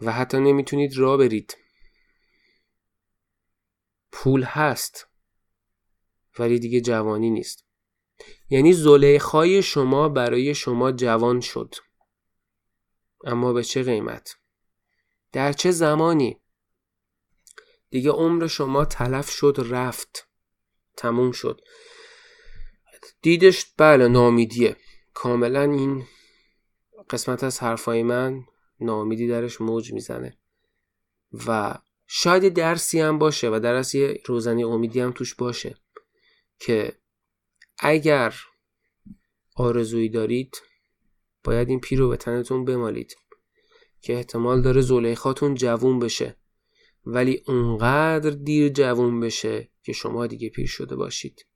و 0.00 0.12
حتی 0.12 0.38
نمی‌تونید 0.38 0.96
را 0.96 1.16
برید. 1.16 1.56
پول 4.12 4.42
هست 4.42 5.06
ولی 6.38 6.58
دیگه 6.58 6.80
جوانی 6.80 7.30
نیست. 7.30 7.64
یعنی 8.50 8.72
زلیخای 8.72 9.62
شما 9.62 10.08
برای 10.08 10.54
شما 10.54 10.92
جوان 10.92 11.40
شد. 11.40 11.74
اما 13.24 13.52
به 13.52 13.64
چه 13.64 13.82
قیمت؟ 13.82 14.36
در 15.32 15.52
چه 15.52 15.70
زمانی؟ 15.70 16.40
دیگه 17.90 18.10
عمر 18.10 18.46
شما 18.46 18.84
تلف 18.84 19.30
شد 19.30 19.66
رفت. 19.70 20.28
تموم 20.96 21.32
شد. 21.32 21.60
دیدش 23.22 23.66
بله 23.76 24.08
نامیدیه. 24.08 24.76
کاملا 25.14 25.62
این 25.62 26.04
قسمت 27.10 27.44
از 27.44 27.60
حرفای 27.60 28.02
من 28.02 28.44
نامیدی 28.80 29.28
درش 29.28 29.60
موج 29.60 29.92
می‌زنه. 29.92 30.38
و 31.46 31.78
شاید 32.06 32.48
درسی 32.48 33.00
هم 33.00 33.18
باشه 33.18 33.48
و 33.48 33.60
در 33.62 33.94
یه 33.94 34.20
روزنی 34.26 34.64
امیدی 34.64 35.00
هم 35.00 35.12
توش 35.12 35.34
باشه 35.34 35.76
که 36.58 36.92
اگر 37.78 38.34
آرزویی 39.56 40.08
دارید 40.08 40.62
باید 41.44 41.68
این 41.68 41.80
پیر 41.80 41.98
رو 41.98 42.08
به 42.08 42.16
تنتون 42.16 42.64
بمالید 42.64 43.16
که 44.00 44.14
احتمال 44.14 44.62
داره 44.62 44.80
زلیخاتون 44.80 45.54
جوون 45.54 45.98
بشه. 45.98 46.36
ولی 47.06 47.42
اونقدر 47.46 48.30
دیر 48.30 48.68
جوون 48.68 49.20
بشه 49.20 49.70
که 49.82 49.92
شما 49.92 50.26
دیگه 50.26 50.48
پیر 50.48 50.66
شده 50.66 50.96
باشید. 50.96 51.46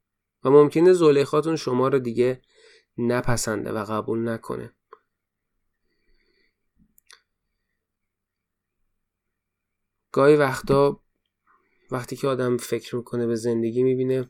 و 0.45 0.51
ممکنه 0.51 0.93
زلیخاتون 0.93 1.57
شما 1.57 1.89
رو 1.89 1.99
دیگه 1.99 2.43
نپسنده 2.99 3.73
و 3.73 3.85
قبول 3.85 4.29
نکنه. 4.29 4.73
گاهی 10.13 10.37
وقتا 10.37 11.01
وقتی 11.91 12.17
که 12.17 12.29
آدم 12.29 12.57
فکر 12.57 12.97
می‌کنه 12.97 13.27
به 13.27 13.37
زندگی 13.37 13.83
می‌بینه 13.83 14.29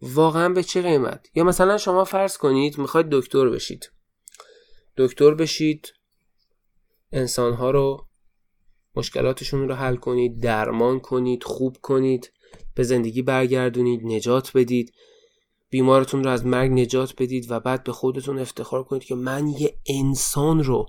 واقعا 0.00 0.48
به 0.48 0.62
چه 0.62 0.82
قیمت؟ 0.82 1.26
یا 1.34 1.44
مثلا 1.44 1.78
شما 1.78 2.04
فرض 2.04 2.36
کنید 2.36 2.78
می‌خواید 2.78 3.06
دکتر 3.10 3.48
بشید. 3.48 3.90
دکتر 4.96 5.34
بشید 5.34 5.94
انسانها 7.12 7.70
رو 7.70 8.06
مشکلاتشون 8.94 9.68
رو 9.68 9.74
حل 9.74 9.96
کنید 9.96 10.42
درمان 10.42 11.00
کنید 11.00 11.44
خوب 11.44 11.76
کنید 11.82 12.32
به 12.74 12.82
زندگی 12.82 13.22
برگردونید 13.22 14.00
نجات 14.04 14.50
بدید. 14.54 14.92
بیمارتون 15.74 16.24
رو 16.24 16.30
از 16.30 16.46
مرگ 16.46 16.70
نجات 16.70 17.14
بدید 17.18 17.50
و 17.50 17.60
بعد 17.60 17.84
به 17.84 17.92
خودتون 17.92 18.38
افتخار 18.38 18.84
کنید 18.84 19.04
که 19.04 19.14
من 19.14 19.48
یه 19.48 19.78
انسان 19.86 20.64
رو 20.64 20.86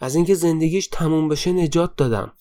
از 0.00 0.14
اینکه 0.14 0.34
زندگیش 0.34 0.86
تموم 0.86 1.28
بشه 1.28 1.52
نجات 1.52 1.96
دادم. 1.96 2.32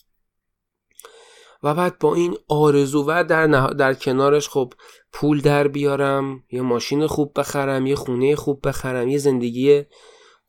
و 1.64 1.76
بعد 1.76 2.00
با 2.00 2.16
این 2.16 2.38
آرزو 2.48 3.06
و 3.08 3.24
در, 3.24 3.68
در 3.68 3.94
کنارش 3.94 4.50
خب 4.50 4.74
پول 5.14 5.42
در 5.42 5.68
بیارم 5.68 6.44
یه 6.52 6.62
ماشین 6.62 7.08
خوب 7.08 7.40
بخرم 7.40 7.88
یه 7.88 7.96
خونه 7.96 8.36
خوب 8.36 8.68
بخرم 8.68 9.08
یه 9.08 9.18
زندگی 9.18 9.84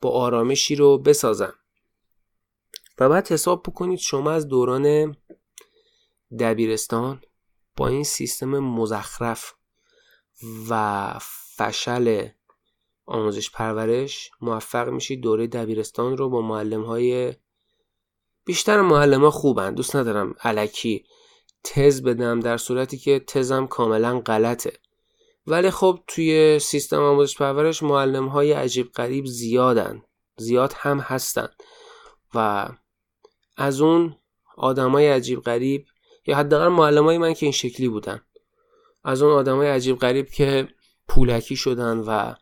با 0.01 0.09
آرامشی 0.09 0.75
رو 0.75 0.97
بسازم. 0.97 1.53
و 2.99 3.09
بعد 3.09 3.31
حساب 3.31 3.63
بکنید 3.63 3.99
شما 3.99 4.31
از 4.31 4.47
دوران 4.47 5.15
دبیرستان 6.39 7.21
با 7.77 7.87
این 7.87 8.03
سیستم 8.03 8.59
مزخرف 8.59 9.53
و 10.69 11.13
فشل 11.55 12.27
آموزش 13.05 13.51
پرورش 13.51 14.31
موفق 14.41 14.89
میشید 14.89 15.21
دوره 15.21 15.47
دبیرستان 15.47 16.17
رو 16.17 16.29
با 16.29 16.41
معلم 16.41 16.83
های 16.83 17.33
بیشتر 18.45 18.81
معلم 18.81 19.21
ها 19.21 19.31
خوبن. 19.31 19.73
دوست 19.73 19.95
ندارم 19.95 20.35
علکی 20.43 21.05
تز 21.63 22.03
بدم 22.03 22.39
در 22.39 22.57
صورتی 22.57 22.97
که 22.97 23.19
تزم 23.19 23.67
کاملا 23.67 24.19
غلطه. 24.19 24.73
ولی 25.47 25.69
خب 25.69 25.99
توی 26.07 26.59
سیستم 26.59 27.01
آموزش 27.01 27.37
پرورش 27.37 27.83
معلم 27.83 28.27
های 28.27 28.51
عجیب 28.51 28.91
غریب 28.91 29.25
زیادن. 29.25 30.01
زیاد 30.37 30.73
هم 30.75 30.99
هستن. 30.99 31.47
و 32.35 32.69
از 33.57 33.81
اون 33.81 34.15
آدمای 34.57 35.07
عجیب 35.07 35.41
غریب 35.41 35.85
یا 36.27 36.37
حداقل 36.37 36.67
معلمای 36.67 37.17
من 37.17 37.33
که 37.33 37.45
این 37.45 37.53
شکلی 37.53 37.87
بودن. 37.87 38.21
از 39.03 39.21
اون 39.21 39.33
آدمای 39.33 39.67
عجیب 39.67 39.97
غریب 39.97 40.29
که 40.29 40.67
پولکی 41.07 41.55
شدن 41.55 41.97
و 41.99 42.33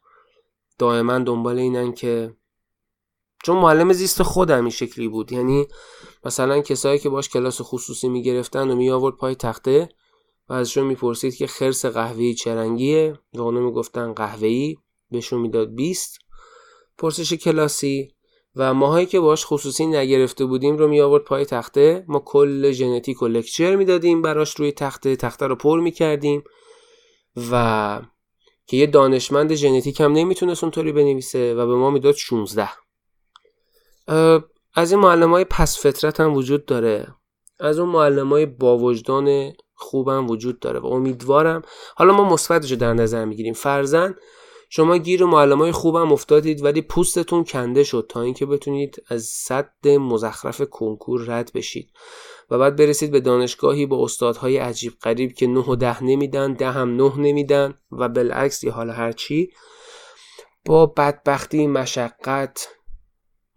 دائما 0.77 1.19
دنبال 1.19 1.59
اینن 1.59 1.93
که 1.93 2.35
چون 3.43 3.57
معلم 3.57 3.93
زیست 3.93 4.23
خودم 4.23 4.61
این 4.61 4.69
شکلی 4.69 5.07
بود. 5.07 5.31
یعنی 5.31 5.67
مثلا 6.25 6.61
کسایی 6.61 6.99
که 6.99 7.09
باش 7.09 7.29
کلاس 7.29 7.61
خصوصی 7.61 8.09
می‌گرفتن 8.09 8.71
و 8.71 8.75
می 8.75 8.89
آورد 8.89 9.15
پای 9.15 9.35
تخته 9.35 9.89
و 10.49 10.53
ازشون 10.53 10.83
می‌پرسید 10.83 11.35
که 11.35 11.47
خرس 11.47 11.85
قهوه‌ای 11.85 12.33
چه 12.33 12.55
رنگیه؟ 12.55 13.19
و 13.33 13.41
اونو 13.41 13.61
می‌گفتن 13.61 14.13
قهوه‌ای. 14.13 14.77
بهشون 15.11 15.41
می‌داد 15.41 15.75
20 15.75 16.19
پرسش 16.97 17.33
کلاسی. 17.33 18.13
و 18.55 18.73
ماهایی 18.73 19.05
که 19.05 19.19
باش 19.19 19.45
خصوصی 19.45 19.85
نگرفته 19.85 20.45
بودیم 20.45 20.77
رو 20.77 20.87
می 20.87 21.01
آورد 21.01 21.23
پای 21.23 21.45
تخته. 21.45 22.05
ما 22.07 22.19
کل 22.19 22.71
ژنتیک 22.71 23.21
و 23.21 23.27
لکچر 23.27 23.75
می‌دادیم 23.75 24.21
براش 24.21 24.55
روی 24.55 24.71
تخته 24.71 25.15
تخته 25.15 25.47
رو 25.47 25.55
پر 25.55 25.79
می 25.79 25.91
کردیم 25.91 26.43
و 27.51 28.01
که 28.65 28.77
یه 28.77 28.87
دانشمند 28.87 29.53
ژنتیک 29.53 30.01
هم 30.01 30.13
نمی‌تونست 30.13 30.63
اونطوری 30.63 30.91
بنویسه 30.91 31.53
و 31.55 31.67
به 31.67 31.75
ما 31.75 31.89
می‌داد 31.89 32.15
16 32.15 32.69
از 34.73 34.91
این 34.91 34.99
معلم 34.99 35.31
های 35.31 35.45
پس 35.45 35.79
فطرت 35.79 36.19
هم 36.19 36.33
وجود 36.33 36.65
داره. 36.65 37.07
از 37.59 37.79
اون 37.79 37.89
معلم 37.89 38.29
های 38.29 38.45
با 38.45 38.77
وجدان 38.77 39.53
خوبم 39.75 40.27
وجود 40.27 40.59
داره 40.59 40.79
و 40.79 40.85
امیدوارم. 40.85 41.61
حالا 41.95 42.13
ما 42.13 42.29
مثبتش 42.29 42.71
در 42.71 42.93
نظر 42.93 43.25
می‌گیریم. 43.25 43.53
فرزن 43.53 44.15
شما 44.69 44.97
گیر 44.97 45.25
معلم 45.25 45.59
های 45.59 45.71
خوبم 45.71 46.11
افتادید 46.11 46.63
ولی 46.63 46.81
پوستتون 46.81 47.43
کنده 47.43 47.83
شد 47.83 48.05
تا 48.09 48.21
اینکه 48.21 48.45
بتونید 48.45 49.03
از 49.07 49.23
صد 49.23 49.87
مزخرف 49.87 50.61
کنکور 50.61 51.25
رد 51.27 51.51
بشید. 51.53 51.91
و 52.51 52.57
بعد 52.57 52.75
برسید 52.75 53.11
به 53.11 53.19
دانشگاهی 53.19 53.85
با 53.85 54.03
استادهای 54.03 54.57
عجیب 54.57 54.93
غریب 55.01 55.33
که 55.33 55.47
نه 55.47 55.59
و 55.59 55.75
ده 55.75 56.03
نمیدن 56.03 56.53
ده 56.53 56.71
هم 56.71 56.95
نه 56.95 57.17
نمیدن 57.17 57.73
و 57.91 58.09
بالعکس 58.09 58.63
یا 58.63 58.71
حالا 58.71 58.93
هرچی 58.93 59.51
با 60.65 60.85
بدبختی 60.85 61.67
مشقت 61.67 62.69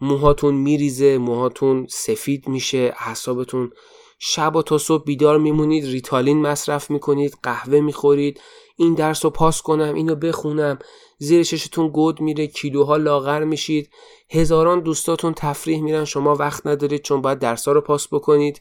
موهاتون 0.01 0.55
میریزه 0.55 1.19
موهاتون 1.19 1.87
سفید 1.91 2.49
میشه 2.49 2.95
اعصابتون 2.99 3.71
شب 4.19 4.57
و 4.57 4.63
تا 4.63 4.79
صبح 4.79 5.05
بیدار 5.05 5.39
میمونید 5.39 5.85
ریتالین 5.85 6.43
مصرف 6.43 6.91
می‌کنید 6.91 7.39
قهوه 7.43 7.81
می‌خورید. 7.81 8.41
این 8.83 8.95
درس 8.95 9.25
رو 9.25 9.31
پاس 9.31 9.63
کنم 9.63 9.95
اینو 9.95 10.15
بخونم. 10.15 10.79
زیر 11.19 11.43
چشتون 11.43 11.89
گود 11.89 12.21
میره 12.21 12.47
کیلوها 12.47 12.97
لاغر 12.97 13.45
میشید. 13.45 13.91
هزاران 14.31 14.81
دوستاتون 14.81 15.35
تفریح 15.35 15.83
میرن 15.83 16.05
شما 16.05 16.35
وقت 16.35 16.67
ندارید 16.67 17.03
چون 17.03 17.21
باید 17.23 17.39
درسا 17.39 17.73
رو 17.73 17.81
پاس 17.81 18.09
بکنید. 18.09 18.61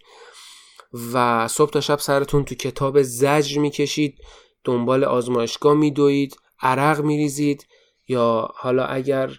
و 1.14 1.48
صبح 1.48 1.72
تا 1.72 1.82
شب 1.82 2.00
سرتون 2.00 2.46
تو 2.46 2.56
کتاب 2.56 3.02
زجر 3.02 3.62
می‌کشید. 3.62 4.18
دنبال 4.64 5.04
آزمایشگاه 5.04 5.74
میدوید 5.74 6.38
عرق 6.62 7.02
میریزید. 7.02 7.68
یا 8.08 8.50
حالا 8.56 8.86
اگر 8.86 9.32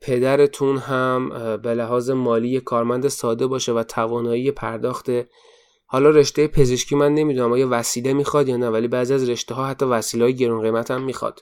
پدرتون 0.00 0.76
هم 0.76 1.28
به 1.56 1.74
لحاظ 1.74 2.10
مالی 2.10 2.60
کارمند 2.60 3.08
ساده 3.08 3.46
باشه 3.46 3.72
و 3.72 3.82
توانایی 3.82 4.50
پرداخت 4.50 5.10
حالا 5.94 6.10
رشته 6.10 6.46
پزشکی 6.48 6.96
من 6.96 7.14
نمی‌دونم 7.14 7.52
آیا 7.52 7.68
وسیله 7.70 8.12
می‌خواد 8.12 8.48
یا 8.48 8.56
نه 8.56 8.68
ولی 8.68 8.88
بعضی 8.88 9.14
از 9.14 9.28
رشته 9.28 9.54
ها 9.54 9.66
حتی 9.66 9.84
وسیله 9.84 10.24
های 10.24 10.36
گرون 10.36 10.62
قیمت 10.62 10.90
هم 10.90 11.02
می‌خواد. 11.02 11.40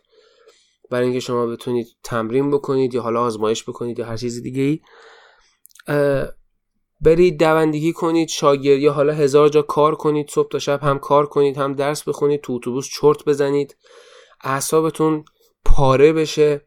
برای 0.91 1.05
اینکه 1.05 1.21
شما 1.21 1.47
بتونید 1.47 1.87
تمرین 2.05 2.51
بکنید 2.51 2.95
یا 2.95 3.03
حالا 3.03 3.21
آزمایش 3.21 3.65
بکنید 3.65 3.99
یا 3.99 4.07
هر 4.07 4.17
چیز 4.17 4.43
دیگه 4.43 4.63
ای 4.63 4.81
برید 7.01 7.39
دوندگی 7.39 7.93
کنید 7.93 8.29
شاگرد 8.29 8.79
یا 8.79 8.93
حالا 8.93 9.13
هزار 9.13 9.49
جا 9.49 9.63
کار 9.63 9.95
کنید 9.95 10.31
صبح 10.31 10.49
تا 10.49 10.59
شب 10.59 10.83
هم 10.83 10.99
کار 10.99 11.27
کنید 11.27 11.57
هم 11.57 11.73
درس 11.73 12.09
بخونید 12.09 12.41
تو 12.41 12.53
اتوبوس 12.53 12.89
چرت 13.01 13.25
بزنید 13.25 13.77
اعصابتون 14.41 15.25
پاره 15.65 16.13
بشه. 16.13 16.67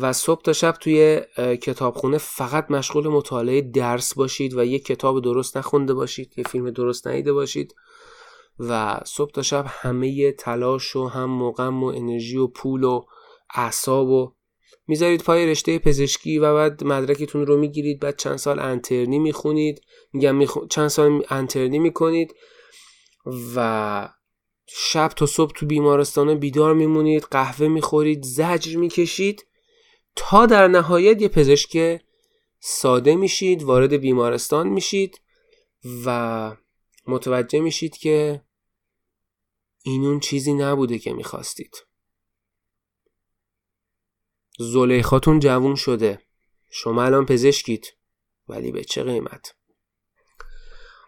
و 0.00 0.12
صبح 0.12 0.42
تا 0.42 0.52
شب 0.52 0.72
توی 0.72 1.20
کتابخونه 1.36 2.18
فقط 2.18 2.70
مشغول 2.70 3.08
مطالعه 3.08 3.60
درس 3.60 4.14
باشید 4.14 4.54
و 4.54 4.64
یک 4.64 4.84
کتاب 4.84 5.22
درست 5.22 5.56
نخونده 5.56 5.94
باشید 5.94 6.34
یه 6.36 6.44
فیلم 6.44 6.70
درست 6.70 7.06
ندیده 7.06 7.32
باشید 7.32 7.74
و 8.58 9.00
صبح 9.04 9.30
تا 9.30 9.42
شب 9.42 9.64
همه 9.68 10.32
تلاش 10.32 10.96
و 10.96 11.06
هم 11.06 11.30
مقم 11.30 11.84
و 11.84 11.86
انرژی 11.86 12.36
و 12.36 12.46
پول 12.46 12.84
و 12.84 13.04
اعصاب 13.54 14.08
و 14.08 14.32
می‌ذارید 14.86 15.22
پای 15.22 15.46
رشته 15.46 15.78
پزشکی 15.78 16.38
و 16.38 16.54
بعد 16.54 16.84
مدرکتون 16.84 17.46
رو 17.46 17.56
می‌گیرید 17.56 18.00
بعد 18.00 18.16
چند 18.16 18.36
سال 18.36 18.58
انترنی 18.58 19.18
می‌خونید 19.18 19.80
میگم 20.12 20.44
چند 20.70 20.88
سال 20.88 21.24
انترنی 21.30 21.78
می‌کنید 21.78 22.34
و 23.56 24.08
شب 24.66 25.08
تا 25.08 25.26
صبح 25.26 25.52
تو 25.52 25.66
بیمارستان 25.66 26.34
بیدار 26.34 26.74
میمونید 26.74 27.22
قهوه 27.30 27.68
می‌خورید 27.68 28.22
زجر 28.22 28.76
می‌کشید 28.76 29.47
تا 30.16 30.46
در 30.46 30.68
نهایت 30.68 31.22
یه 31.22 31.28
پزشک 31.28 32.00
ساده 32.60 33.16
میشید 33.16 33.62
وارد 33.62 33.92
بیمارستان 33.92 34.68
میشید 34.68 35.20
و 36.06 36.56
متوجه 37.06 37.60
میشید 37.60 37.96
که 37.96 38.42
این 39.82 40.04
اون 40.04 40.20
چیزی 40.20 40.52
نبوده 40.52 40.98
که 40.98 41.12
می‌خواستید. 41.12 41.76
زلیخاتون 44.58 45.40
جوون 45.40 45.74
شده. 45.74 46.22
شما 46.70 47.02
الان 47.02 47.26
پزشکید 47.26 47.96
ولی 48.48 48.72
به 48.72 48.84
چه 48.84 49.02
قیمت؟ 49.02 49.54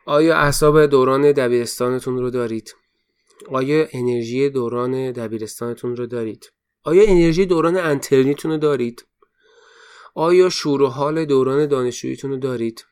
آیا 0.06 0.36
اعصاب 0.36 0.86
دوران 0.86 1.32
دبیرستانتون 1.32 2.18
رو 2.18 2.30
دارید؟ 2.30 2.74
آیا 3.48 3.88
انرژی 3.92 4.50
دوران 4.50 5.12
دبیرستانتون 5.12 5.96
رو 5.96 6.06
دارید؟ 6.06 6.52
آیا 6.82 7.02
انرژی 7.06 7.46
دوران 7.46 7.76
انترنیتون 7.76 8.50
رو 8.50 8.56
دارید؟ 8.56 9.06
آیا 10.14 10.48
شور 10.48 10.82
و 10.82 10.86
حال 10.86 11.24
دوران 11.24 11.66
دانشجوییتون 11.66 12.30
رو 12.30 12.36
دارید؟ 12.36 12.84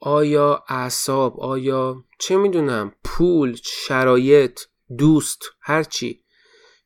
آیا 0.00 0.64
اعصاب 0.68 1.40
آیا 1.40 2.04
چه 2.18 2.36
می‌دونم 2.36 2.92
پول 3.04 3.56
شرایط 3.64 4.60
دوست 4.98 5.42
هرچی 5.60 6.24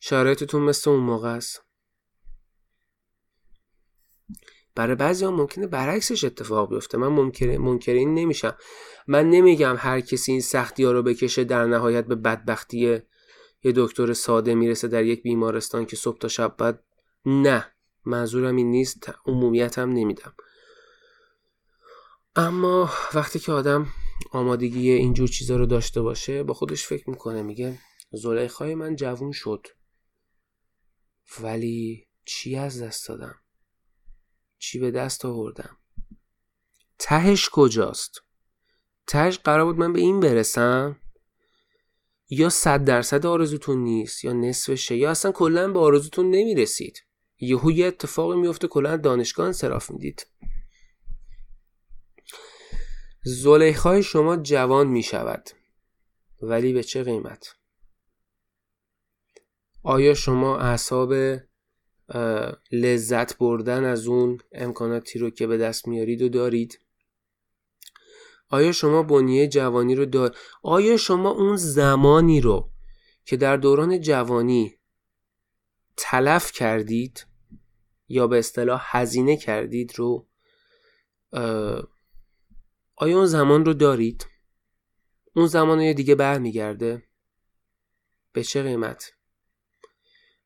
شرایطتون 0.01 0.63
مثل 0.63 0.91
اون 0.91 1.01
موقع 1.01 1.29
است؟ 1.29 1.65
برای 4.75 4.95
بعضی 4.95 5.25
ها 5.25 5.31
ممکنه 5.31 5.67
برعکسش 5.67 6.25
اتفاق 6.25 6.71
بیفته. 6.71 6.99
من 6.99 7.09
ممکن 7.59 7.93
این 7.93 8.15
نمیشم. 8.15 8.57
من 9.07 9.31
نمیگم 9.31 9.77
هر 9.79 10.01
کسی 10.01 10.33
این 10.33 10.41
سختی 10.41 10.85
ها 10.85 10.93
رو 10.93 11.03
بکشه 11.03 11.45
در 11.45 11.67
نهایت 11.67 12.07
به 12.07 12.15
بدبختی 12.15 13.01
یه 13.65 13.73
دکتر 13.77 14.13
ساده 14.13 14.55
می‌رسه 14.55 14.89
در 14.89 15.05
یک 15.05 15.23
بیمارستان 15.23 15.87
که 15.87 15.97
صبح 15.97 16.19
تا 16.19 16.29
شب 16.29 16.57
بعد 16.57 16.85
نه. 17.27 17.71
منظورم 18.07 18.57
این 18.57 18.71
نیست 18.71 19.13
عمومیت 19.27 19.79
هم 19.79 19.91
نمیدم. 19.91 20.35
اما 22.37 22.91
وقتی 23.15 23.39
که 23.39 23.53
آدم 23.53 23.87
آمادگی 24.33 24.91
اینجور 24.91 25.29
چیزا 25.29 25.57
رو 25.57 25.67
داشته 25.67 26.03
باشه 26.03 26.43
با 26.43 26.55
خودش 26.55 26.87
فکر 26.87 27.11
می‌کنه 27.11 27.43
میگه 27.43 27.79
زلیخای 28.13 28.75
من 28.75 28.97
جوون 28.97 29.33
شد. 29.33 29.67
ولی 31.41 32.09
چی 32.25 32.57
از 32.57 32.83
دست 32.83 33.09
دادم؟ 33.09 33.35
چی 34.59 34.79
به 34.79 34.91
دست 34.91 35.25
آوردم؟ 35.25 35.77
تهش 36.99 37.49
کجاست؟ 37.53 38.21
تهش 39.07 39.39
قرار 39.39 39.65
بود 39.65 39.79
من 39.79 39.93
به 39.93 40.01
این 40.01 40.21
برسم؟ 40.21 41.01
یا 42.35 42.49
صد 42.49 42.85
درصد 42.85 43.27
آرزوتون 43.27 43.79
نیست 43.79 44.25
یا 44.25 44.33
نصفشه 44.33 44.97
یا 44.97 45.11
اصلا 45.11 45.33
کلا 45.33 45.73
به 45.73 45.79
آرزوتون 45.79 46.31
نمی‌رسید. 46.31 46.99
یهو 47.41 47.71
یه 47.71 47.87
اتفاقی 47.87 48.37
میفته 48.37 48.69
کلا 48.69 48.97
دانشگاه 48.97 49.47
انصراف 49.47 49.91
می‌دید. 49.91 50.27
زلیخای 53.25 54.03
شما 54.03 54.37
جوان 54.37 54.87
می‌شود 54.87 55.51
ولی 56.43 56.73
به 56.73 56.83
چه 56.83 57.03
قیمت؟ 57.03 57.55
آیا 59.83 60.15
شما 60.15 60.59
اعصاب 60.59 61.15
لذت 62.73 63.39
بردن 63.39 63.85
از 63.85 64.07
اون 64.07 64.39
امکاناتی 64.53 65.19
رو 65.19 65.31
که 65.31 65.47
به 65.47 65.57
دست 65.57 65.89
میارید 65.89 66.23
و 66.23 66.29
دارید؟ 66.29 66.79
آیا 68.49 68.73
شما 68.73 69.03
بنیه 69.03 69.49
جوانی 69.49 69.95
رو 69.95 70.05
دار 70.05 70.37
آیا 70.63 70.97
شما 70.97 71.31
اون 71.31 71.57
زمانی 71.57 72.41
رو 72.41 72.71
که 73.25 73.37
در 73.37 73.57
دوران 73.57 74.01
جوانی 74.01 74.79
تلف 75.97 76.53
کردید 76.53 77.27
یا 78.09 78.27
به 78.27 78.39
اصطلاح 78.39 78.83
هزینه 78.87 79.37
کردید 79.37 79.99
رو 79.99 80.27
آیا 82.97 83.17
اون 83.17 83.27
زمان 83.27 83.65
رو 83.65 83.75
دارید؟ 83.75 84.27
اون 85.37 85.47
زمان 85.47 85.81
رو 85.81 85.93
دیگه 85.93 86.15
برمیگرده؟ 86.15 87.03
به 88.33 88.43
چه 88.45 88.63
قیمت؟ 88.63 89.13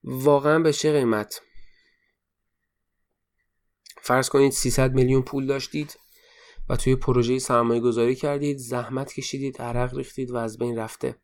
واقعا 0.05 0.59
به 0.59 0.73
چه 0.73 0.93
قیمت؟ 0.93 1.41
فرض 4.03 4.29
کنید 4.29 4.53
300 4.53 4.93
میلیون 4.95 5.23
پول 5.23 5.47
داشتید. 5.47 5.99
و 6.69 6.77
توی 6.77 6.97
پروژه 6.97 7.39
سرمایه 7.39 7.81
گذاری 7.81 8.15
کردید 8.15 8.59
زحمت 8.59 9.13
کشیدید 9.13 9.63
عرق 9.63 9.95
ریختید 9.97 10.31
و 10.31 10.37
از 10.37 10.59
بین 10.59 10.79
رفته. 10.79 11.17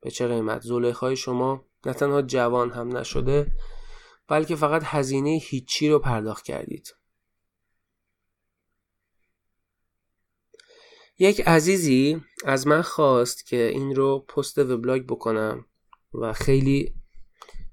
به 0.00 0.10
چه 0.10 0.28
قیمت؟ 0.28 0.62
زلیخای 0.62 1.16
شما 1.16 1.64
نه 1.86 1.92
تنها 1.92 2.22
جوان 2.22 2.70
هم 2.70 2.96
نشده 2.96 3.52
بلکه 4.28 4.56
فقط 4.56 4.82
هزینه 4.84 5.40
هیچی 5.42 5.88
رو 5.88 5.98
پرداخت 5.98 6.44
کردید. 6.44 6.94
یک 11.18 11.40
عزیزی 11.40 12.20
از 12.44 12.66
من 12.66 12.82
خواست 12.82 13.46
که 13.46 13.68
این 13.68 13.94
رو 13.94 14.18
پست 14.18 14.58
وبلاگ 14.58 15.02
بکنم 15.02 15.66
و 16.14 16.32
خیلی 16.32 16.94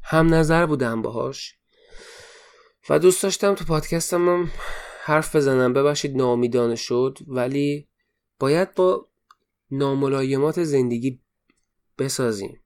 هم 0.04 0.34
نظر 0.34 0.66
بودم 0.66 1.02
باهاش 1.02 1.56
و 2.90 3.00
دوست 3.00 3.24
داشتم 3.24 3.56
تو 3.56 3.66
پادکستم 3.66 4.30
هم 4.30 4.52
حرف 5.10 5.36
بزنم. 5.36 5.74
ببخشید 5.74 6.18
نامیدانه 6.18 6.76
شد 6.76 7.18
ولی 7.28 7.88
باید 8.40 8.76
با 8.76 9.08
ناملایمات 9.72 10.64
زندگی 10.64 11.20
بسازیم. 11.98 12.60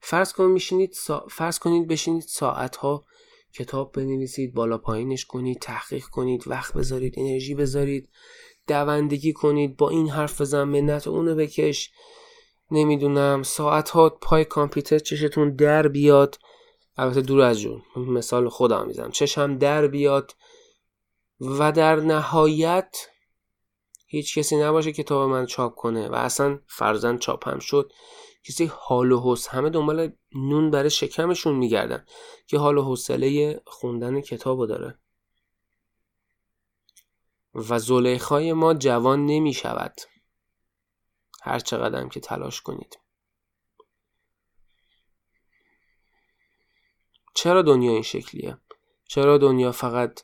فرض 0.00 0.32
کنید 0.32 0.50
میشینید 0.50 0.92
سا... 0.92 1.26
فرض 1.30 1.58
کنید 1.58 1.88
بشینید 1.88 2.22
ساعت 2.22 2.76
ها 2.76 3.04
کتاب 3.52 3.92
بنویسید 3.92 4.54
بالا 4.54 4.78
پایینش 4.78 5.24
کنید 5.24 5.58
تحقیق 5.58 6.04
کنید 6.04 6.48
وقت 6.48 6.74
بذارید 6.74 7.14
انرژی 7.16 7.54
بذارید 7.54 8.08
دوندگی 8.66 9.32
کنید 9.32 9.76
با 9.76 9.90
این 9.90 10.08
حرف 10.08 10.40
بزن 10.40 10.62
منت 10.64 11.08
اونو 11.08 11.34
بکش. 11.34 11.90
نمی‌دونم 12.70 13.42
ساعت 13.42 13.90
ها 13.90 14.08
پای 14.08 14.44
کامپیوتر 14.44 14.98
چشتون 14.98 15.56
در 15.56 15.88
بیاد. 15.88 16.38
البته 16.96 17.20
دور 17.20 17.40
از 17.40 17.60
جون 17.60 17.82
مثال 17.96 18.48
خودم 18.48 18.86
می‌زنم. 18.86 19.10
چشم 19.10 19.58
در 19.58 19.86
بیاد. 19.86 20.34
و 21.40 21.72
در 21.72 21.96
نهایت 21.96 23.08
هیچ 24.06 24.38
کسی 24.38 24.56
نباشه 24.56 24.92
کتاب 24.92 25.30
من 25.30 25.46
چاپ 25.46 25.74
کنه 25.74 26.08
و 26.08 26.14
اصلا 26.14 26.60
فرزن 26.66 27.18
چاپ 27.18 27.48
هم 27.48 27.58
شد. 27.58 27.92
کسی 28.44 28.70
حال 28.74 29.12
و 29.12 29.20
حوصله 29.20 29.52
همه 29.52 29.70
دنبال 29.70 30.12
نون 30.34 30.70
برای 30.70 30.90
شکمشون 30.90 31.56
میگردن 31.56 32.06
که 32.46 32.58
حال 32.58 32.78
و 32.78 32.82
حوصله 32.82 33.60
خوندن 33.66 34.20
کتابو 34.20 34.66
داره. 34.66 34.98
و 37.54 37.78
زلیخای 37.78 38.52
ما 38.52 38.74
جوان 38.74 39.26
نمی 39.26 39.52
شود 39.52 39.94
هر 41.42 41.58
چقدر 41.58 42.08
که 42.08 42.20
تلاش 42.20 42.60
کنید. 42.60 42.98
چرا 47.34 47.62
دنیا 47.62 47.92
این 47.92 48.02
شکلیه؟ 48.02 48.58
چرا 49.08 49.38
دنیا 49.38 49.72
فقط 49.72 50.22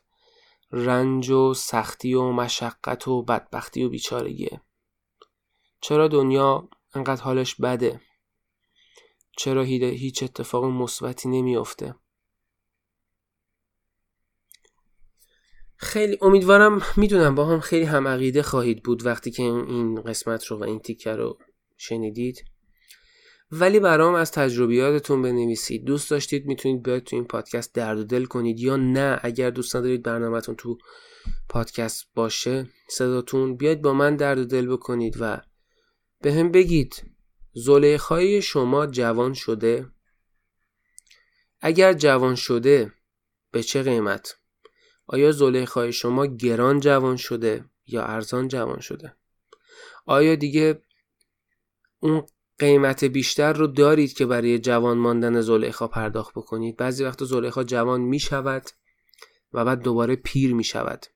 رنج 0.76 1.30
و 1.30 1.54
سختی 1.54 2.14
و 2.14 2.32
مشقت 2.32 3.08
و 3.08 3.22
بدبختی 3.22 3.84
و 3.84 3.88
بیچارگیه؟ 3.88 4.60
چرا 5.80 6.08
دنیا 6.08 6.68
انقدر 6.94 7.22
حالش 7.22 7.54
بده؟ 7.54 8.00
چرا 9.38 9.62
هیچ 9.62 10.22
اتفاق 10.22 10.64
مثبتی 10.64 11.28
نمیافته؟ 11.28 11.94
خیلی 15.76 16.18
امیدوارم 16.22 16.82
می‌دونم 16.96 17.34
با 17.34 17.46
هم 17.46 17.60
خیلی 17.60 17.84
هم 17.84 18.08
عقیده 18.08 18.42
خواهید 18.42 18.82
بود 18.82 19.06
وقتی 19.06 19.30
که 19.30 19.42
این 19.42 20.02
قسمت 20.02 20.44
رو 20.44 20.58
و 20.58 20.62
این 20.62 20.80
تیکه 20.80 21.10
رو 21.10 21.38
شنیدید 21.76 22.44
ولی 23.50 23.80
برام 23.80 24.14
از 24.14 24.32
تجربیاتتون 24.32 25.22
بنویسید. 25.22 25.84
دوست 25.84 26.10
داشتید 26.10 26.46
می‌تونید 26.46 26.82
بیاید 26.82 27.04
تو 27.04 27.16
این 27.16 27.24
پادکست 27.24 27.74
درد 27.74 27.98
و 27.98 28.04
دل 28.04 28.24
کنید 28.24 28.60
یا 28.60 28.76
نه. 28.76 29.20
اگر 29.22 29.50
دوست 29.50 29.76
ندارید 29.76 30.02
برنامهتون 30.02 30.54
تو 30.54 30.78
پادکست 31.48 32.06
باشه 32.14 32.68
صداتون 32.90 33.56
بیاید 33.56 33.82
با 33.82 33.92
من 33.92 34.16
درد 34.16 34.38
و 34.38 34.44
دل 34.44 34.66
بکنید 34.66 35.16
و 35.20 35.40
به 36.20 36.32
هم 36.32 36.50
بگید. 36.50 37.02
زلیخای 37.52 38.42
شما 38.42 38.86
جوان 38.86 39.34
شده. 39.34 39.86
اگر 41.60 41.92
جوان 41.92 42.34
شده 42.34 42.92
به 43.50 43.62
چه 43.62 43.82
قیمت؟ 43.82 44.36
آیا 45.06 45.32
زلیخای 45.32 45.92
شما 45.92 46.26
گران 46.26 46.80
جوان 46.80 47.16
شده 47.16 47.64
یا 47.86 48.02
ارزان 48.02 48.48
جوان 48.48 48.80
شده؟ 48.80 49.16
آیا 50.06 50.34
دیگه 50.34 50.82
اون 52.00 52.26
قیمت 52.58 53.04
بیشتر 53.04 53.52
رو 53.52 53.66
دارید 53.66 54.12
که 54.12 54.26
برای 54.26 54.58
جوان 54.58 54.98
ماندن 54.98 55.40
زلیخا 55.40 55.88
پرداخت 55.88 56.34
بکنید. 56.34 56.76
بعضی 56.76 57.04
وقت 57.04 57.24
زلیخا 57.24 57.64
جوان 57.64 58.00
می 58.00 58.18
شود 58.18 58.70
و 59.52 59.64
بعد 59.64 59.80
دوباره 59.82 60.16
پیر 60.16 60.54
می 60.54 60.64
شود. 60.64 61.06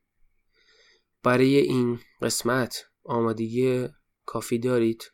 برای 1.23 1.57
این 1.57 2.01
قسمت 2.23 2.85
آمادگی 3.05 3.89
کافی 4.27 4.59
دارید. 4.59 5.13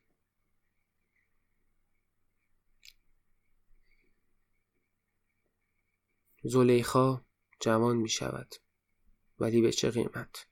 زلیخا 6.43 7.25
جوان 7.61 7.97
می 7.97 8.09
شود 8.09 8.55
ولی 9.39 9.63
به 9.63 9.73
چه 9.73 9.91
قیمت؟ 9.91 10.47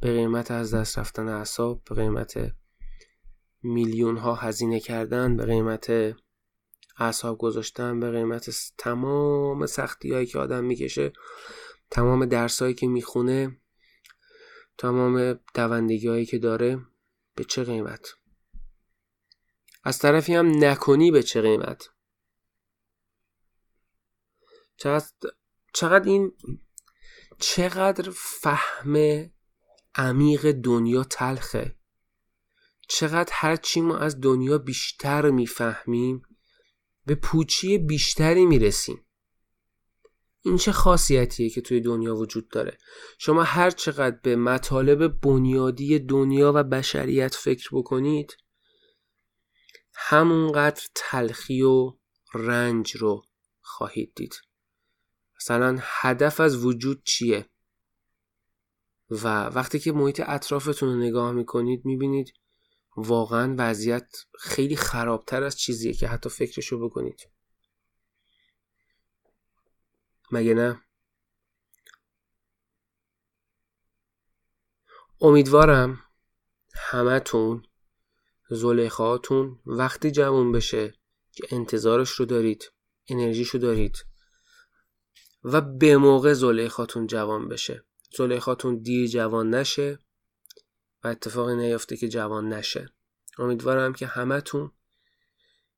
به 0.00 0.12
قیمت 0.12 0.50
از 0.50 0.74
دست 0.74 0.98
رفتن 0.98 1.28
اعصاب 1.28 1.84
به 1.84 1.94
قیمت 1.94 2.54
میلیون 3.62 4.16
ها 4.16 4.34
هزینه 4.34 4.80
کردن 4.80 5.36
به 5.36 5.44
قیمت 5.44 6.16
اعصاب 6.98 7.38
گذاشتن 7.38 8.00
به 8.00 8.10
قیمت 8.10 8.72
تمام 8.78 9.66
سختی 9.66 10.12
هایی 10.12 10.26
که 10.26 10.38
آدم 10.38 10.64
می‌کشه 10.64 11.12
تمام 11.90 12.26
درس 12.26 12.62
هایی 12.62 12.74
که 12.74 12.86
می‌خونه 12.86 13.60
تمام 14.78 15.32
دوندگی 15.54 16.08
هایی 16.08 16.26
که 16.26 16.38
داره 16.38 16.80
به 17.34 17.44
چه 17.44 17.64
قیمت؟ 17.64 18.08
از 19.84 19.98
طرفی 19.98 20.34
هم 20.34 20.64
نکنی 20.64 21.10
به 21.10 21.22
چه 21.22 21.42
قیمت؟ 21.42 21.88
چقدر, 24.76 25.06
چقدر 25.72 26.08
این 26.08 26.32
چقدر 27.38 28.10
فهم 28.14 28.96
عمیق 29.94 30.52
دنیا 30.52 31.04
تلخه. 31.04 31.76
چقدر 32.88 33.32
هرچی 33.32 33.80
ما 33.80 33.98
از 33.98 34.20
دنیا 34.20 34.58
بیشتر 34.58 35.30
می‌فهمیم 35.30 36.22
به 37.06 37.14
پوچی 37.14 37.78
بیشتری 37.78 38.46
می‌رسیم. 38.46 39.02
این 40.42 40.56
چه 40.56 40.72
خاصیتیه 40.72 41.50
که 41.50 41.60
توی 41.60 41.80
دنیا 41.80 42.16
وجود 42.16 42.48
داره؟ 42.48 42.78
شما 43.18 43.42
هر 43.42 43.70
چقدر 43.70 44.16
به 44.22 44.36
مطالب 44.36 45.20
بنیادی 45.20 45.98
دنیا 45.98 46.52
و 46.54 46.62
بشریت 46.62 47.34
فکر 47.34 47.68
بکنید 47.72 48.36
همونقدر 49.94 50.82
تلخی 50.94 51.62
و 51.62 51.92
رنج 52.34 52.96
رو 52.96 53.24
خواهید 53.60 54.12
دید. 54.16 54.34
مثلا 55.40 55.78
هدف 55.80 56.40
از 56.40 56.64
وجود 56.64 57.02
چیه؟ 57.04 57.46
و 59.10 59.44
وقتی 59.44 59.78
که 59.78 59.92
محیط 59.92 60.22
اطرافتون 60.26 60.88
رو 60.88 61.00
نگاه 61.00 61.32
می‌کنید 61.32 61.84
می‌بینید 61.84 62.32
واقعا 62.96 63.54
وضعیت 63.58 64.16
خیلی 64.38 64.76
خرابتر 64.76 65.42
از 65.42 65.56
چیزیه 65.56 65.92
که 65.92 66.08
حتی 66.08 66.28
فکرشو 66.28 66.88
بکنید. 66.88 67.28
مگه 70.32 70.54
نه؟ 70.54 70.82
امیدوارم 75.20 76.02
همتون 76.74 77.62
زلیخاتون 78.50 79.60
وقتی 79.66 80.10
جوان 80.10 80.52
بشه 80.52 80.94
که 81.32 81.46
انتظارش 81.50 82.10
رو 82.10 82.24
دارید 82.26 82.72
انرژیشو 83.08 83.58
دارید 83.58 84.06
و 85.44 85.60
به 85.60 85.96
موقع 85.96 86.32
زلیخاتون 86.32 87.06
جوان 87.06 87.48
بشه. 87.48 87.84
زلیخاتون 88.16 88.78
دیر 88.78 89.06
جوان 89.08 89.54
نشه. 89.54 89.98
اتفاقی 91.06 91.54
نیافته 91.54 91.96
که 91.96 92.08
جوان 92.08 92.52
نشه. 92.52 92.88
امیدوارم 93.38 93.92
که 93.92 94.06
همتون 94.06 94.72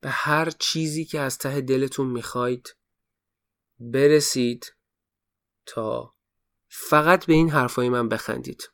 به 0.00 0.08
هر 0.08 0.50
چیزی 0.50 1.04
که 1.04 1.20
از 1.20 1.38
ته 1.38 1.60
دلتون 1.60 2.06
می‌خواید 2.06 2.76
برسید 3.80 4.74
تا 5.66 6.14
فقط 6.68 7.26
به 7.26 7.32
این 7.32 7.50
حرفای 7.50 7.88
من 7.88 8.08
بخندید. 8.08 8.70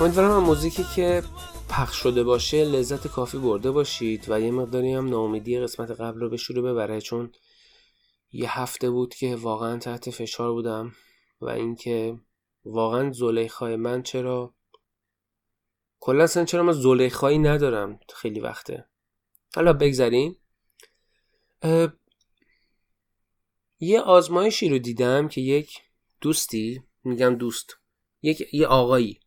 امیدوارم 0.00 0.42
موزیکی 0.42 0.84
که 0.96 1.22
پخش 1.68 1.96
شده 1.96 2.22
باشه 2.22 2.64
لذت 2.64 3.06
کافی 3.06 3.38
برده 3.38 3.70
باشید 3.70 4.24
و 4.28 4.40
یه 4.40 4.50
مقداری 4.50 4.92
هم 4.92 5.08
ناامیدی 5.08 5.60
قسمت 5.60 5.90
قبل 5.90 6.20
رو 6.20 6.30
به 6.30 6.36
شروع 6.36 6.72
ببره 6.72 7.00
چون 7.00 7.32
یه 8.32 8.58
هفته 8.58 8.90
بود 8.90 9.14
که 9.14 9.36
واقعا 9.36 9.78
تحت 9.78 10.10
فشار 10.10 10.52
بودم 10.52 10.92
و 11.40 11.48
اینکه 11.48 12.18
واقعا 12.64 13.12
زلیخای 13.12 13.76
من 13.76 14.02
چرا 14.02 14.54
کلا 16.00 16.24
اصلا 16.24 16.44
چرا 16.44 16.62
من 16.62 16.72
زلیخایی 16.72 17.38
ندارم 17.38 18.00
خیلی 18.14 18.40
وقته. 18.40 18.86
حالا 19.54 19.72
بگذریم. 19.72 20.36
یه 23.80 24.00
آزمایشی 24.00 24.68
رو 24.68 24.78
دیدم 24.78 25.28
که 25.28 25.40
یک 25.40 25.82
دوستی 26.20 26.82
میگم 27.04 27.34
دوست 27.34 27.76
یک 28.22 28.54
یه 28.54 28.66
آقایی 28.66 29.20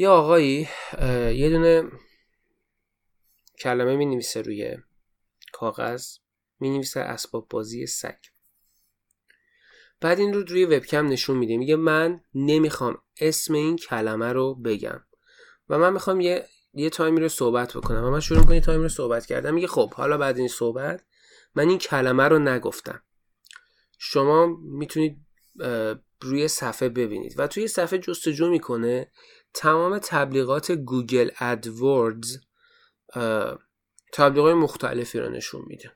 یه 0.00 0.08
آقایی 0.08 0.68
یه 1.34 1.50
دونه 1.50 1.82
کلمه 3.58 3.96
می 3.96 4.06
نویسه 4.06 4.42
روی 4.42 4.76
کاغذ 5.52 6.16
می 6.60 6.70
نویسه 6.70 7.00
اسباب 7.00 7.48
بازی 7.50 7.86
سگ. 7.86 8.16
بعد 10.00 10.18
این 10.18 10.34
رو 10.34 10.42
روی 10.42 10.64
وبکم 10.64 11.06
نشون 11.06 11.36
میده. 11.36 11.56
میگه 11.56 11.76
من 11.76 12.20
نمی‌خوام 12.34 12.98
اسم 13.20 13.54
این 13.54 13.76
کلمه 13.76 14.32
رو 14.32 14.54
بگم. 14.54 15.04
و 15.68 15.78
من 15.78 15.92
می‌خوام 15.92 16.20
یه 16.20 16.46
یه 16.74 16.90
تایمی 16.90 17.20
رو 17.20 17.28
صحبت 17.28 17.76
بکنم. 17.76 18.04
و 18.04 18.10
من 18.10 18.20
شروع 18.20 18.54
یه 18.54 18.60
تایمی 18.60 18.82
رو 18.82 18.88
صحبت 18.88 19.26
کردم. 19.26 19.54
میگه 19.54 19.66
خب 19.66 19.94
حالا 19.94 20.18
بعد 20.18 20.38
این 20.38 20.48
صحبت 20.48 21.04
من 21.54 21.68
این 21.68 21.78
کلمه 21.78 22.24
رو 22.24 22.38
نگفتم. 22.38 23.02
شما 23.98 24.46
می‌تونید 24.62 25.26
روی 26.22 26.48
صفحه 26.48 26.88
ببینید. 26.88 27.34
و 27.38 27.46
توی 27.46 27.68
صفحه 27.68 27.98
جستجو 27.98 28.50
می‌کنه 28.50 29.10
تمام 29.54 29.98
تبلیغات 29.98 30.70
گوگل 30.72 31.30
ادوردز 31.38 32.38
تبلیغات 34.12 34.54
مختلفی 34.54 35.18
رو 35.20 35.28
نشون 35.28 35.62
میده. 35.66 35.92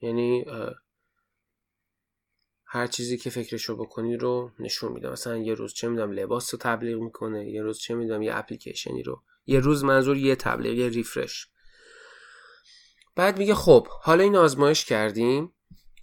یعنی 0.00 0.44
هر 2.68 2.86
چیزی 2.86 3.18
که 3.18 3.30
فکرشو 3.30 3.76
بکنی 3.76 4.16
رو 4.16 4.50
نشون 4.58 4.92
میده. 4.92 5.10
مثلا 5.10 5.36
یه 5.36 5.54
روز 5.54 5.74
چه 5.74 5.88
می‌دونم 5.88 6.12
لباس 6.12 6.54
رو 6.54 6.58
تبلیغ 6.62 7.00
می‌کنه 7.00 7.50
یه 7.50 7.62
روز 7.62 7.78
چه 7.78 7.94
می‌دونم 7.94 8.22
یه 8.22 8.36
اپلیکیشنی 8.36 9.02
رو. 9.02 9.22
یه 9.46 9.60
روز 9.60 9.84
منظور 9.84 10.16
یه 10.16 10.36
تبلیغ 10.36 10.72
یه 10.72 10.88
ریفرش. 10.88 11.48
بعد 13.16 13.38
میگه 13.38 13.54
خب 13.54 13.86
حالا 13.88 14.22
این 14.22 14.36
آزمایش 14.36 14.84
کردیم. 14.84 15.52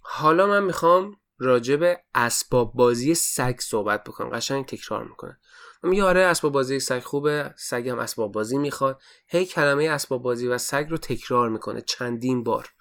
حالا 0.00 0.46
من 0.46 0.64
می‌خوام 0.64 1.20
راجع 1.38 1.76
به 1.76 2.04
اسباب 2.14 2.74
بازی 2.74 3.14
سگ 3.14 3.56
صحبت 3.60 4.04
بکنم. 4.04 4.30
قشنگ 4.30 4.66
تکرار 4.66 5.04
می‌کنه. 5.04 5.40
میگه 5.84 6.04
آره 6.04 6.20
اسباب 6.20 6.52
بازی 6.52 6.80
سگ 6.80 7.00
خوبه 7.00 7.54
سگ 7.56 7.88
هم 7.88 7.98
اسباب 7.98 8.32
بازی 8.32 8.58
می‌خواد. 8.58 9.02
هی 9.26 9.46
کلمه 9.46 9.84
اسباب 9.84 10.22
بازی 10.22 10.46
و 10.46 10.58
سگ 10.58 10.86
رو 10.90 10.96
تکرار 10.96 11.48
می‌کنه 11.48 11.80
چندین 11.80 12.44
بار. 12.44 12.72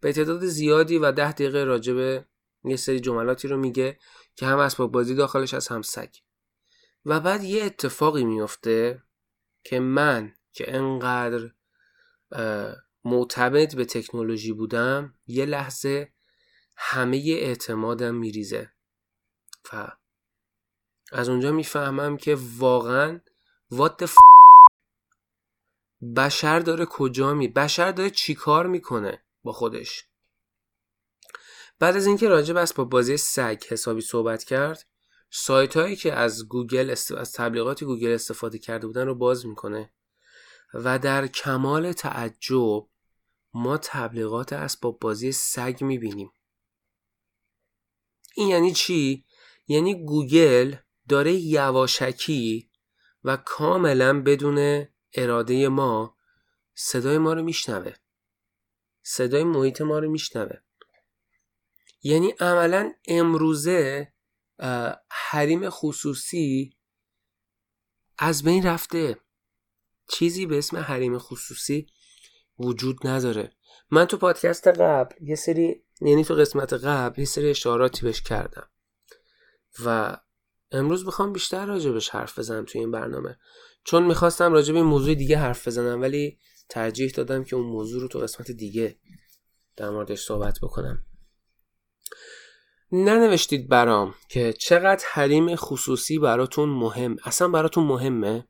به 0.00 0.12
تعداد 0.12 0.46
زیادی 0.46 0.98
و 0.98 1.12
ده 1.12 1.32
دقیقه 1.32 1.64
راجع 1.64 1.92
به 1.92 2.24
یه 2.64 2.76
سری 2.76 3.00
جملاتی 3.00 3.48
رو 3.48 3.56
میگه 3.56 3.98
که 4.34 4.46
هم 4.46 4.58
اسباب 4.58 4.92
بازی 4.92 5.14
داخلش 5.14 5.54
از 5.54 5.68
هم 5.68 5.82
سگ. 5.82 6.08
و 7.04 7.20
بعد 7.20 7.44
یه 7.44 7.64
اتفاقی 7.64 8.24
میفته 8.24 9.02
که 9.64 9.80
من 9.80 10.34
که 10.52 10.76
انقدر 10.76 11.50
معتمد 13.04 13.76
به 13.76 13.84
تکنولوژی 13.84 14.52
بودم 14.52 15.14
یه 15.26 15.46
لحظه 15.46 16.12
همه 16.76 17.16
اعتمادم 17.16 18.14
میریزه. 18.14 18.70
و 19.72 19.88
از 21.16 21.28
اونجا 21.28 21.52
می‌فهمم 21.52 22.16
که 22.16 22.38
واقعا 22.58 23.20
what 23.72 23.92
the 24.00 24.10
بشر 26.16 26.58
داره 26.58 26.86
کجا 26.86 27.34
می 27.34 27.48
بشر 27.48 27.92
داره 27.92 28.10
چیکار 28.10 28.66
می‌کنه 28.66 29.22
با 29.42 29.52
خودش 29.52 30.04
بعد 31.78 31.96
از 31.96 32.06
اینکه 32.06 32.28
راجع 32.28 32.54
به 32.54 32.66
با 32.76 32.84
بازی 32.84 33.16
سگ 33.16 33.62
حسابی 33.68 34.00
صحبت 34.00 34.44
کرد 34.44 34.86
سایت 35.30 35.76
هایی 35.76 35.96
که 35.96 36.12
از 36.12 36.48
گوگل 36.48 36.90
است... 36.90 37.12
از 37.12 37.32
تبلیغات 37.32 37.84
گوگل 37.84 38.14
استفاده 38.14 38.58
کرده 38.58 38.86
بودن 38.86 39.06
رو 39.06 39.14
باز 39.14 39.46
می‌کنه 39.46 39.92
و 40.74 40.98
در 40.98 41.26
کمال 41.26 41.92
تعجب 41.92 42.86
ما 43.54 43.78
تبلیغات 43.82 44.52
اسباب 44.52 45.00
بازی 45.00 45.32
سگ 45.32 45.78
می‌بینیم 45.80 46.32
این 48.34 48.48
یعنی 48.48 48.72
چی؟ 48.72 49.24
یعنی 49.68 50.04
گوگل 50.04 50.76
داره 51.08 51.32
یواشکی 51.32 52.70
و 53.24 53.36
کاملا 53.36 54.22
بدون 54.22 54.86
اراده 55.14 55.68
ما 55.68 56.16
صدای 56.74 57.18
ما 57.18 57.32
رو 57.32 57.42
میشنوه. 57.42 57.94
صدای 59.02 59.44
محیط 59.44 59.80
ما 59.80 59.98
رو 59.98 60.10
میشنوه. 60.10 60.56
یعنی 62.02 62.30
عملا 62.30 62.92
امروزه 63.08 64.12
حریم 65.08 65.70
خصوصی 65.70 66.76
از 68.18 68.42
بین 68.42 68.66
رفته. 68.66 69.16
چیزی 70.08 70.46
به 70.46 70.58
اسم 70.58 70.76
حریم 70.76 71.18
خصوصی 71.18 71.86
وجود 72.58 73.06
نداره. 73.06 73.52
من 73.90 74.04
تو 74.04 74.16
پادکست 74.16 74.68
قبل 74.68 75.14
یه 75.20 75.34
سری 75.34 75.82
یعنی 76.00 76.24
تو 76.24 76.34
قسمت 76.34 76.72
قبل 76.72 77.20
یه 77.20 77.24
سری 77.24 77.50
اشاراتی 77.50 78.02
بهش 78.02 78.22
کردم 78.22 78.70
و 79.84 80.16
امروز 80.70 81.06
می‌خوام 81.06 81.32
بیشتر 81.32 81.66
راجبش 81.66 82.08
حرف 82.08 82.38
بزنم 82.38 82.64
توی 82.64 82.80
این 82.80 82.90
برنامه. 82.90 83.38
چون 83.84 84.06
می‌خواستم 84.06 84.52
راجب 84.52 84.74
این 84.74 84.84
موضوع 84.84 85.14
دیگه 85.14 85.38
حرف 85.38 85.66
بزنم 85.68 86.00
ولی 86.00 86.38
ترجیح 86.68 87.10
دادم 87.10 87.44
که 87.44 87.56
اون 87.56 87.66
موضوع 87.66 88.02
رو 88.02 88.08
تو 88.08 88.18
قسمت 88.18 88.50
دیگه 88.50 88.98
در 89.76 89.90
موردش 89.90 90.20
صحبت 90.20 90.58
بکنم. 90.62 91.06
ننوشتید 92.92 93.68
برام 93.68 94.14
که 94.28 94.52
چقدر 94.52 95.04
حریم 95.10 95.56
خصوصی 95.56 96.18
براتون 96.18 96.68
مهم 96.68 97.16
اصلا 97.24 97.48
براتون 97.48 97.84
مهمه؟ 97.84 98.48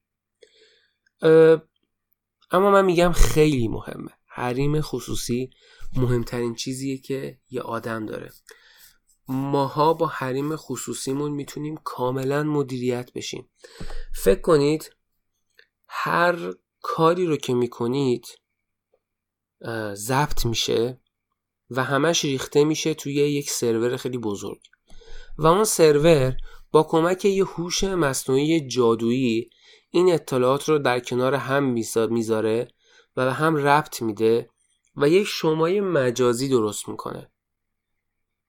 اما 2.50 2.70
من 2.70 2.84
میگم 2.84 3.12
خیلی 3.12 3.68
مهمه. 3.68 4.10
حریم 4.26 4.80
خصوصی 4.80 5.50
مهمترین 5.96 6.54
چیزیه 6.54 6.98
که 6.98 7.38
یه 7.50 7.60
آدم 7.60 8.06
داره. 8.06 8.30
ماها 9.28 9.94
با 9.94 10.06
حریم 10.06 10.56
خصوصیمون 10.56 11.30
می‌تونیم 11.30 11.76
کاملا 11.84 12.42
مدیریت 12.42 13.12
بشیم. 13.12 13.50
فکر 14.14 14.40
کنید 14.40 14.96
هر 15.88 16.54
کاری 16.82 17.26
رو 17.26 17.36
که 17.36 17.54
می‌کنید 17.54 18.26
ضبط 19.94 20.46
میشه 20.46 21.00
و 21.70 21.84
همش 21.84 22.24
ریخته 22.24 22.64
میشه 22.64 22.94
توی 22.94 23.14
یک 23.14 23.50
سرور 23.50 23.96
خیلی 23.96 24.18
بزرگ. 24.18 24.60
و 25.38 25.46
اون 25.46 25.64
سرور 25.64 26.36
با 26.70 26.82
کمک 26.82 27.24
یه 27.24 27.44
هوش 27.44 27.84
مصنوعی 27.84 28.68
جادویی 28.68 29.50
این 29.90 30.12
اطلاعات 30.12 30.68
رو 30.68 30.78
در 30.78 31.00
کنار 31.00 31.34
هم 31.34 31.64
می‌ذاره 32.10 32.68
و 33.16 33.24
به 33.24 33.32
هم 33.32 33.56
ربط 33.56 34.02
میده 34.02 34.50
و 34.96 35.08
یک 35.08 35.26
شمای 35.26 35.80
مجازی 35.80 36.48
درست 36.48 36.88
می‌کنه. 36.88 37.30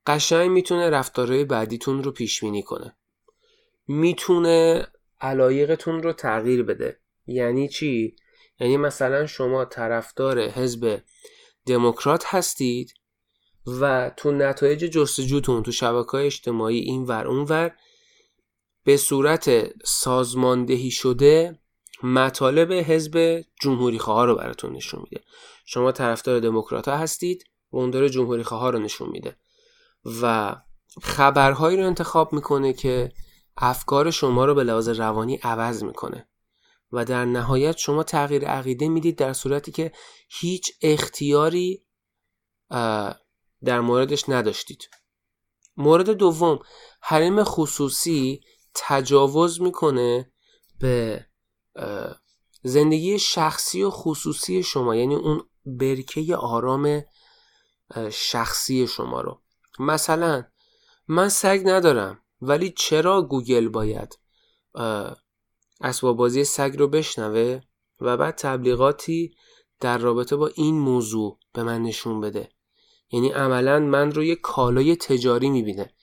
قشنگ 0.07 0.49
می‌تونه 0.51 0.89
رفتارهای 0.89 1.45
بعدیتون 1.45 2.03
رو 2.03 2.11
پیش 2.11 2.41
بینی 2.41 2.63
کنه. 2.63 2.95
می‌تونه 3.87 4.87
علایقتون 5.21 6.03
رو 6.03 6.13
تغییر 6.13 6.63
بده. 6.63 6.99
یعنی 7.27 7.69
چی؟ 7.69 8.15
یعنی 8.59 8.77
مثلا 8.77 9.25
شما 9.25 9.65
طرفدار 9.65 10.39
حزب 10.39 11.01
دموکرات 11.65 12.23
هستید 12.25 12.93
و 13.81 14.11
تو 14.17 14.31
نتایج 14.31 14.79
جستجوتون 14.79 15.63
تو 15.63 15.71
شبکه 15.71 16.11
های 16.11 16.25
اجتماعی 16.25 16.79
این 16.79 17.03
ور 17.03 17.27
اون 17.27 17.43
ور 17.43 17.75
به 18.83 18.97
صورت 18.97 19.71
سازماندهی 19.85 20.91
شده 20.91 21.59
مطالب 22.03 22.71
حزب 22.71 23.45
جمهوری 23.61 23.99
خواه 23.99 24.25
رو 24.25 24.35
براتون 24.35 24.73
نشون 24.73 24.99
میده. 25.03 25.23
شما 25.65 25.91
طرفدار 25.91 26.39
دموکرات 26.39 26.87
هستید 26.87 27.43
و 27.71 27.77
اون 27.77 27.89
داره 27.89 28.09
جمهوری 28.09 28.43
خواه 28.43 28.71
رو 28.71 28.79
نشون 28.79 29.09
میده. 29.09 29.35
و 30.21 30.55
خبرهایی 31.01 31.77
رو 31.77 31.85
انتخاب 31.85 32.33
می‌کنه 32.33 32.73
که 32.73 33.11
افکار 33.57 34.11
شما 34.11 34.45
رو 34.45 34.55
به 34.55 34.63
لحاظ 34.63 34.89
روانی 34.89 35.35
عوض 35.35 35.83
می‌کنه. 35.83 36.27
و 36.91 37.05
در 37.05 37.25
نهایت 37.25 37.77
شما 37.77 38.03
تغییر 38.03 38.45
عقیده 38.45 38.87
می‌دید 38.89 39.17
در 39.17 39.33
صورتی 39.33 39.71
که 39.71 39.91
هیچ 40.29 40.71
اختیاری 40.81 41.85
در 43.63 43.79
موردش 43.81 44.29
نداشتید. 44.29 44.89
مورد 45.77 46.09
دوم 46.09 46.59
حریم 47.01 47.43
خصوصی 47.43 48.41
تجاوز 48.73 49.61
می‌کنه 49.61 50.31
به 50.79 51.25
زندگی 52.63 53.19
شخصی 53.19 53.83
و 53.83 53.89
خصوصی 53.89 54.63
شما 54.63 54.95
یعنی 54.95 55.15
اون 55.15 55.43
برکه 55.65 56.35
آرام 56.35 57.03
شخصی 58.11 58.87
شما 58.87 59.21
رو. 59.21 59.41
مثلا 59.79 60.43
من 61.07 61.29
سگ 61.29 61.61
ندارم 61.65 62.19
ولی 62.41 62.73
چرا 62.77 63.21
گوگل 63.21 63.67
باید 63.67 64.19
اسباب 65.81 66.17
بازی 66.17 66.43
سگ 66.43 66.75
رو 66.77 66.87
بشنوه 66.87 67.59
و 68.01 68.17
بعد 68.17 68.35
تبلیغاتی 68.35 69.35
در 69.79 69.97
رابطه 69.97 70.35
با 70.35 70.47
این 70.47 70.79
موضوع 70.79 71.39
به 71.53 71.63
من 71.63 71.81
نشون 71.81 72.21
بده؟ 72.21 72.49
یعنی 73.11 73.29
عملا 73.29 73.79
من 73.79 74.11
رو 74.11 74.23
یه 74.23 74.35
کالای 74.35 74.95
تجاری 74.95 75.49
می‌بینه 75.49 75.93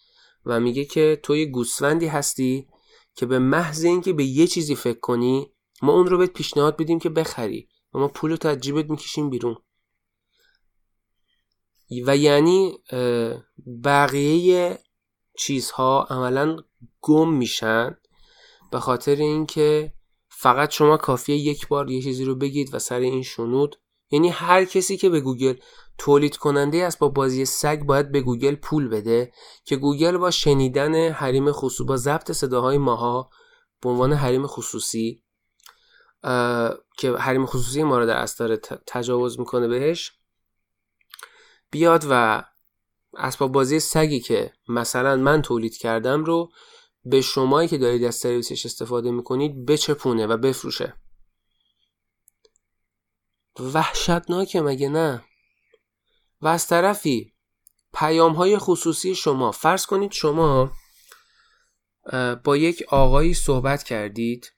و 0.46 0.60
میگه 0.60 0.84
که 0.84 1.20
تو 1.22 1.36
یه 1.36 1.46
گوسفندی 1.46 2.06
هستی 2.06 2.68
که 3.14 3.26
به 3.26 3.38
محض 3.38 3.84
اینکه 3.84 4.12
به 4.12 4.24
یه 4.24 4.46
چیزی 4.46 4.74
فکر 4.74 5.00
کنی 5.00 5.52
ما 5.82 5.92
اون 5.92 6.06
رو 6.06 6.18
بهت 6.18 6.32
پیشنهاد 6.32 6.76
بدیم 6.76 6.98
که 6.98 7.08
بخری 7.08 7.68
و 7.94 7.98
ما 7.98 8.08
پول 8.08 8.30
رو 8.30 8.54
جیبت 8.54 8.90
می‌کشیم 8.90 9.30
بیرون. 9.30 9.56
و 12.07 12.16
یعنی 12.16 12.78
بقیه 13.85 14.78
چیزها 15.39 16.07
عملا 16.11 16.57
گم 17.01 17.32
میشن 17.32 17.97
به 18.70 18.80
خاطر 18.80 19.16
اینکه 19.16 19.93
فقط 20.28 20.70
شما 20.70 20.97
کافیه 20.97 21.37
یک 21.37 21.68
بار 21.68 21.91
یه 21.91 22.03
چیزی 22.03 22.24
رو 22.24 22.35
بگید 22.35 22.74
و 22.74 22.78
سر 22.78 23.01
این 23.01 23.22
شنود. 23.22 23.76
یعنی 24.11 24.28
هر 24.28 24.64
کسی 24.64 24.97
که 24.97 25.09
به 25.09 25.20
گوگل 25.20 25.55
تولید 25.99 26.37
کننده 26.37 26.85
است 26.85 26.99
با 26.99 27.09
بازی 27.09 27.45
سگ 27.45 27.82
باید 27.82 28.12
به 28.12 28.20
گوگل 28.20 28.55
پول 28.55 28.89
بده 28.89 29.32
که 29.64 29.76
گوگل 29.76 30.16
با 30.16 30.30
شنیدن 30.30 31.09
حریم 31.09 31.53
خصوصی 31.53 31.85
با 31.85 31.97
ضبط 31.97 32.32
صداهای 32.32 32.78
ماها 32.78 33.30
به 33.80 33.89
عنوان 33.89 34.12
حریم 34.12 34.47
خصوصی 34.47 35.22
که 36.99 37.12
حریم 37.18 37.47
خصوصی 37.47 37.82
ما 37.82 37.99
رو 37.99 38.07
در 38.07 38.16
اصل 38.16 38.57
تجاوز 38.87 39.39
می‌کنه 39.39 39.68
بهش 39.68 40.12
بیاد 41.74 42.04
و 42.10 42.44
اسباب 43.16 43.52
بازی 43.52 43.80
سگی 43.80 44.20
که 44.20 44.52
مثلا 44.68 45.16
من 45.16 45.42
تولید 45.42 45.76
کردم 45.76 46.24
رو 46.24 46.50
به 47.04 47.20
شمایی 47.20 47.68
که 47.68 47.78
دارید 47.78 48.04
از 48.04 48.14
سرویسش 48.14 48.66
استفاده 48.66 49.10
می‌کنید 49.10 49.66
بچپونه 49.66 50.26
و 50.26 50.36
بفروشه. 50.36 50.94
وحشتناکه 53.74 54.60
مگه 54.60 54.88
نه؟ 54.88 55.24
و 56.40 56.48
از 56.48 56.66
طرفی 56.66 57.32
پیام 57.94 58.32
های 58.32 58.58
خصوصی 58.58 59.14
شما 59.14 59.50
فرض 59.52 59.86
کنید 59.86 60.12
شما 60.12 60.72
با 62.44 62.56
یک 62.56 62.82
آقایی 62.88 63.34
صحبت 63.34 63.82
کردید 63.82 64.52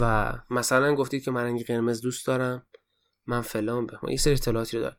و 0.00 0.32
مثلا 0.50 0.94
گفتید 0.94 1.24
که 1.24 1.30
من 1.30 1.44
رنگ 1.44 1.64
قرمز 1.66 2.00
دوست 2.00 2.26
دارم 2.26 2.66
من 3.26 3.40
فلان 3.40 3.86
به 3.86 3.98
یه 4.08 4.16
سری 4.16 4.34
اطلاعاتی 4.34 4.76
رو 4.76 4.82
دارم. 4.82 4.96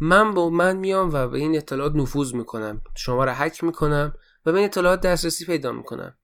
من 0.00 0.34
با 0.34 0.50
من 0.50 0.76
میام 0.76 1.10
و 1.12 1.28
به 1.28 1.38
این 1.38 1.56
اطلاعات 1.56 1.94
نفوذ 1.94 2.34
می‌کنم. 2.34 2.80
شما 2.96 3.24
رو 3.24 3.30
حک 3.32 3.64
می‌کنم 3.64 4.14
و 4.46 4.52
به 4.52 4.58
این 4.58 4.64
اطلاعات 4.64 5.00
دسترسی 5.00 5.44
پیدا 5.44 5.72
می‌کنم. 5.72 6.16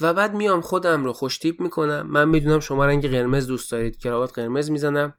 و 0.00 0.14
بعد 0.14 0.34
میام 0.34 0.60
خودم 0.60 1.04
رو 1.04 1.12
خوشتیپ 1.12 1.60
می‌کنم. 1.60 2.06
من 2.06 2.28
می‌دونم 2.28 2.60
شما 2.60 2.86
رنگ 2.86 3.10
قرمز 3.10 3.46
دوست 3.46 3.70
دارید 3.70 3.96
کراوات 3.96 4.32
قرمز 4.32 4.70
می‌زنم. 4.70 5.14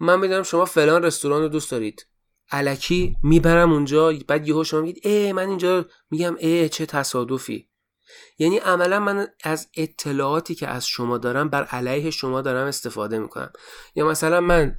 من 0.00 0.20
می‌دونم 0.20 0.42
شما 0.42 0.64
فلان 0.64 1.02
رستوران 1.02 1.42
رو 1.42 1.48
دوست 1.48 1.70
دارید. 1.70 2.06
علکی 2.52 3.16
می‌برم 3.22 3.72
اونجا 3.72 4.12
بعد 4.28 4.48
یهو 4.48 4.64
شما 4.64 4.80
میگید 4.80 5.06
ای 5.06 5.32
من 5.32 5.48
اینجا 5.48 5.86
میگم 6.10 6.36
ای 6.38 6.68
چه 6.68 6.86
تصادفی. 6.86 7.68
یعنی 8.38 8.58
عملا 8.58 9.00
من 9.00 9.28
از 9.44 9.68
اطلاعاتی 9.76 10.54
که 10.54 10.68
از 10.68 10.86
شما 10.86 11.18
دارم 11.18 11.48
بر 11.48 11.64
علیه 11.64 12.10
شما 12.10 12.42
دارم 12.42 12.66
استفاده 12.66 13.18
می‌کنم. 13.18 13.50
یا 13.94 14.06
مثلا 14.06 14.40
من 14.40 14.76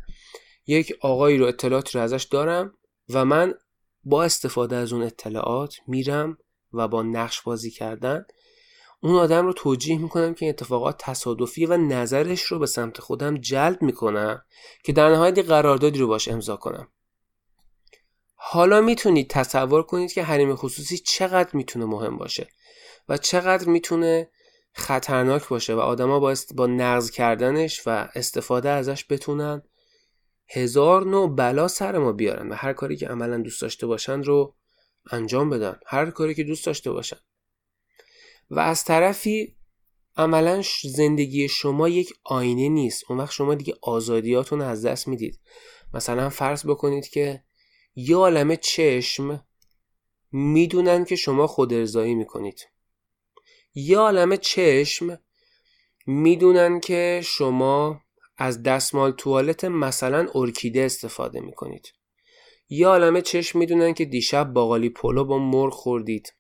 یک 0.70 0.94
آقایی 1.02 1.38
رو 1.38 1.46
اطلاعاتی 1.46 1.98
رو 1.98 2.04
ازش 2.04 2.24
دارم 2.24 2.74
و 3.10 3.26
من 3.26 3.54
با 4.04 4.24
استفاده 4.24 4.76
از 4.76 4.94
اون 4.94 5.04
اطلاعات 5.04 5.76
میرم 5.88 6.38
و 6.74 6.88
با 6.88 7.04
نقش 7.04 7.42
بازی 7.42 7.72
کردن. 7.72 8.26
اون 9.02 9.16
آدم 9.16 9.46
رو 9.46 9.54
توجیه 9.54 9.98
می‌کنم 9.98 10.34
که 10.34 10.46
این 10.46 10.54
اتفاقات 10.54 10.96
تصادفی 11.00 11.66
و 11.66 11.78
نظرش 11.78 12.44
رو 12.44 12.60
به 12.60 12.66
سمت 12.66 13.00
خودم 13.02 13.38
جلب 13.38 13.82
می‌کنم 13.82 14.42
که 14.84 14.94
در 14.94 15.10
نهایت 15.10 15.40
قراردادی 15.40 16.00
رو 16.00 16.08
باش 16.08 16.28
امضا 16.28 16.56
کنم. 16.56 16.88
حالا 18.36 18.82
می‌تونید 18.82 19.30
تصور 19.30 19.84
کنید 19.84 20.14
که 20.14 20.24
حریم 20.24 20.56
خصوصی 20.56 20.98
چقدر 20.98 21.50
می‌تونه 21.54 21.86
مهم 21.86 22.18
باشه 22.18 22.48
و 23.10 23.18
چقدر 23.18 23.70
می‌تونه 23.70 24.30
خطرناک 24.74 25.48
باشه 25.48 25.76
و 25.76 25.80
آدما 25.80 26.20
با, 26.20 26.36
با 26.56 26.68
نقض 26.68 27.12
کردنش 27.12 27.82
و 27.86 28.10
استفاده 28.16 28.70
ازش 28.70 29.06
بتونن 29.10 29.62
هزار 30.52 31.06
نوع 31.06 31.36
بلا 31.36 31.68
سر 31.68 31.98
ما 31.98 32.12
بیارن 32.12 32.50
و 32.50 32.54
هر 32.54 32.74
کاری 32.74 32.98
که 32.98 33.08
عملا 33.08 33.38
دوست 33.38 33.62
داشته 33.62 33.88
باشن 33.88 34.24
رو 34.24 34.56
انجام 35.12 35.50
بدن. 35.50 35.80
هر 35.86 36.12
کاری 36.12 36.36
که 36.36 36.44
دوست 36.44 36.66
داشته 36.66 36.92
باشن. 36.92 37.18
و 38.50 38.60
از 38.60 38.84
طرفی 38.84 39.56
عملا 40.18 40.64
زندگی 40.84 41.48
شما 41.48 41.90
یک 41.90 42.14
آینه 42.24 42.70
نیست. 42.70 43.04
اون 43.10 43.20
وقت 43.20 43.32
شما 43.32 43.56
دیگه 43.56 43.74
آزادیاتون 43.82 44.62
از 44.62 44.86
دست 44.86 45.08
می‌دید. 45.08 45.40
مثلا 45.94 46.30
فرض 46.30 46.66
بکنید 46.66 47.08
که 47.08 47.44
یه 47.96 48.16
عالم 48.16 48.56
چشم 48.56 49.46
می‌دونن 50.32 51.06
که 51.06 51.16
شما 51.16 51.48
خود 51.48 51.74
ارزایی 51.74 52.16
می‌کنید. 52.16 52.68
یه 53.74 53.98
عالم 53.98 54.36
چشم 54.36 55.20
می‌دونن 56.08 56.80
که 56.80 57.22
شما 57.24 58.02
از 58.42 58.64
دستمال 58.64 59.12
توالت 59.12 59.66
مثلا 59.66 60.28
ارکیده 60.36 60.82
استفاده 60.82 61.40
می‌کنید. 61.40 61.94
یه 62.70 62.88
عالم 62.88 63.22
چشم 63.22 63.60
می‌دونن 63.60 63.94
که 63.94 64.06
دیشب 64.06 64.54
باقالی 64.54 64.90
پلو 64.90 65.26
با 65.26 65.38
مرغ 65.38 65.74
خوردید. 65.74 66.34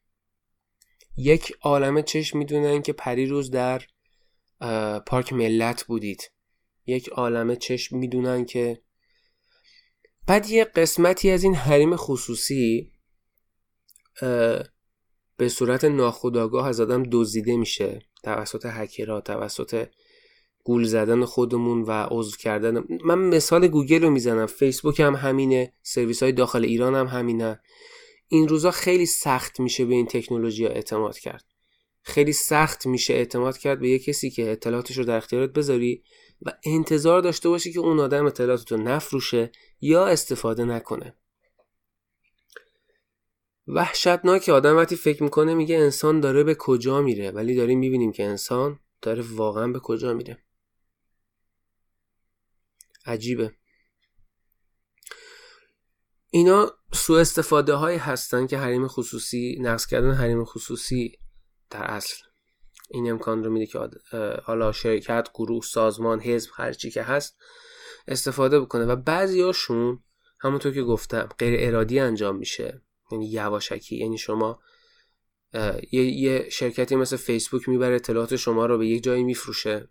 یک 1.18 1.54
عالم 1.62 2.02
چشم 2.02 2.38
می‌دونن 2.38 2.82
که 2.82 2.94
پریروز 2.94 3.52
در 3.52 3.82
پارک 5.06 5.34
ملت 5.34 5.84
بودید. 5.84 6.32
یک 6.86 7.10
عالم 7.10 7.56
چشم 7.56 7.98
می‌دونن 7.98 8.46
که 8.46 8.82
بعد 10.28 10.50
یه 10.50 10.66
قسمتی 10.66 11.30
از 11.30 11.44
این 11.44 11.56
حریم 11.56 11.96
خصوصی 11.96 12.92
به 15.38 15.50
صورت 15.50 15.86
ناخودآگاه 15.86 16.68
از 16.68 16.80
آدم 16.80 17.04
دزدیده 17.12 17.58
میشه 17.58 18.00
توسط 18.24 18.66
هکرها 18.66 19.22
توسط 19.22 19.88
گول 20.64 20.84
زدن 20.84 21.26
خودمون 21.26 21.82
و 21.82 22.08
عضو 22.12 22.38
کردن. 22.38 22.84
من 23.06 23.20
مثال 23.20 23.68
گوگل 23.68 24.02
رو 24.02 24.10
می‌زنم. 24.10 24.46
فیسبوک 24.46 25.00
هم 25.00 25.16
همینه. 25.16 25.74
سرویس 25.82 26.24
های 26.24 26.32
داخل 26.32 26.64
ایران 26.64 26.96
هم 26.96 27.08
همینه. 27.08 27.60
این 28.28 28.48
روزا 28.48 28.72
خیلی 28.72 29.06
سخت 29.06 29.60
میشه 29.60 29.86
به 29.86 29.94
این 29.94 30.06
تکنولوژی 30.06 30.66
ها 30.66 30.72
اعتماد 30.72 31.18
کرد. 31.18 31.46
خیلی 32.02 32.34
سخت 32.34 32.86
میشه 32.86 33.14
اعتماد 33.14 33.58
کرد 33.58 33.80
به 33.80 33.90
یه 33.90 34.00
کسی 34.00 34.30
که 34.30 34.52
اطلاعاتش 34.52 34.98
رو 34.98 35.04
در 35.04 35.18
اختیارت 35.18 35.50
بذاری 35.50 36.04
و 36.42 36.52
انتظار 36.66 37.22
داشته 37.22 37.50
باشی 37.50 37.74
که 37.74 37.80
اون 37.80 38.00
آدم 38.00 38.26
اطلاعاتتو 38.26 38.78
نفروشه 38.78 39.52
یا 39.82 40.08
استفاده 40.08 40.66
نکنه. 40.66 41.16
وحشتناک 43.68 44.50
آدم 44.50 44.78
وقتی 44.78 44.96
فکر 44.96 45.24
می‌کنه 45.24 45.54
میگه 45.54 45.78
انسان 45.78 46.20
داره 46.20 46.44
به 46.44 46.56
کجا 46.56 47.02
میره 47.02 47.32
ولی 47.32 47.56
داریم 47.56 47.80
می‌بینیم 47.80 48.12
که 48.12 48.24
انسان 48.24 48.80
داره 49.02 49.24
واقعا 49.32 49.68
به 49.68 49.80
کجا 49.80 50.14
میره. 50.14 50.38
عجیبه. 53.10 53.52
اینا 56.30 56.72
سو 56.94 57.14
استفاده 57.14 57.74
هایی 57.74 57.98
هستن 57.98 58.48
که 58.48 58.58
حریم 58.58 58.88
خصوصی 58.88 59.58
نقص 59.62 59.86
کردن 59.86 60.12
حریم 60.12 60.46
خصوصی 60.46 61.20
در 61.70 61.84
اصل. 61.84 62.24
این 62.90 63.12
امکان 63.12 63.44
رو 63.44 63.52
میده 63.52 63.66
که 63.66 63.90
حالا 64.44 64.72
شرکت 64.72 65.30
گروه 65.34 65.64
سازمان 65.64 66.22
حزب 66.22 66.50
هر 66.54 66.74
چی 66.74 66.92
که 66.92 67.04
هست 67.04 67.38
استفاده 68.08 68.60
بکنه. 68.60 68.86
و 68.86 68.96
بعضی 68.96 69.42
هاشون 69.42 70.04
همونطور 70.40 70.74
که 70.74 70.84
گفتم 70.84 71.30
غیر 71.40 71.68
ارادی 71.68 72.00
انجام 72.00 72.38
میشه. 72.38 72.82
یعنی 73.12 73.32
یواشکی. 73.32 73.98
یعنی 73.98 74.18
شما 74.18 74.60
یه،, 75.92 76.04
یه 76.04 76.50
شرکتی 76.50 76.96
مثل 76.96 77.18
فیسبوک 77.18 77.70
می‌بره 77.70 77.96
اطلاعات 77.96 78.36
شما 78.36 78.66
رو 78.66 78.78
به 78.78 78.88
یک 78.88 79.04
جایی 79.04 79.24
میفروشه 79.24 79.90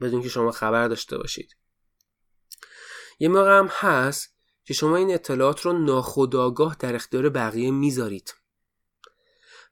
بدون 0.00 0.22
که 0.22 0.28
شما 0.28 0.50
خبر 0.50 0.88
داشته 0.88 1.18
باشید. 1.18 1.56
یه 3.18 3.28
موقع 3.28 3.58
هم 3.58 3.68
هست 3.70 4.34
که 4.64 4.74
شما 4.74 4.96
این 4.96 5.14
اطلاعات 5.14 5.60
رو 5.60 5.72
ناخودآگاه 5.72 6.76
در 6.78 6.94
اختیار 6.94 7.28
بقیه 7.28 7.70
می‌ذارید. 7.70 8.34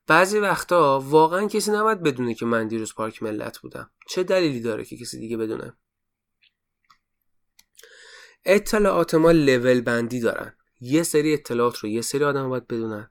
بعضی 0.07 0.39
وقتا 0.39 1.01
واقعا 1.01 1.47
کسی 1.47 1.71
نباید 1.71 2.03
بدونه 2.03 2.35
که 2.35 2.47
من 2.47 2.69
دیروز 2.69 2.95
پارک 2.95 3.23
ملت 3.23 3.59
بودم. 3.59 3.91
چه 4.09 4.23
دلیلی 4.23 4.61
داره 4.61 4.85
که 4.85 4.97
کسی 4.97 5.19
دیگه 5.19 5.37
بدونه؟ 5.37 5.77
اطلاعات 8.45 9.15
ما 9.15 9.31
لول 9.31 9.81
بندی 9.81 10.21
دارن. 10.21 10.57
یه 10.81 11.03
سری 11.03 11.33
اطلاعات 11.33 11.79
رو 11.79 11.89
یه 11.89 12.01
سری 12.01 12.25
آدم 12.25 12.49
باید 12.49 12.67
بدونن. 12.67 13.11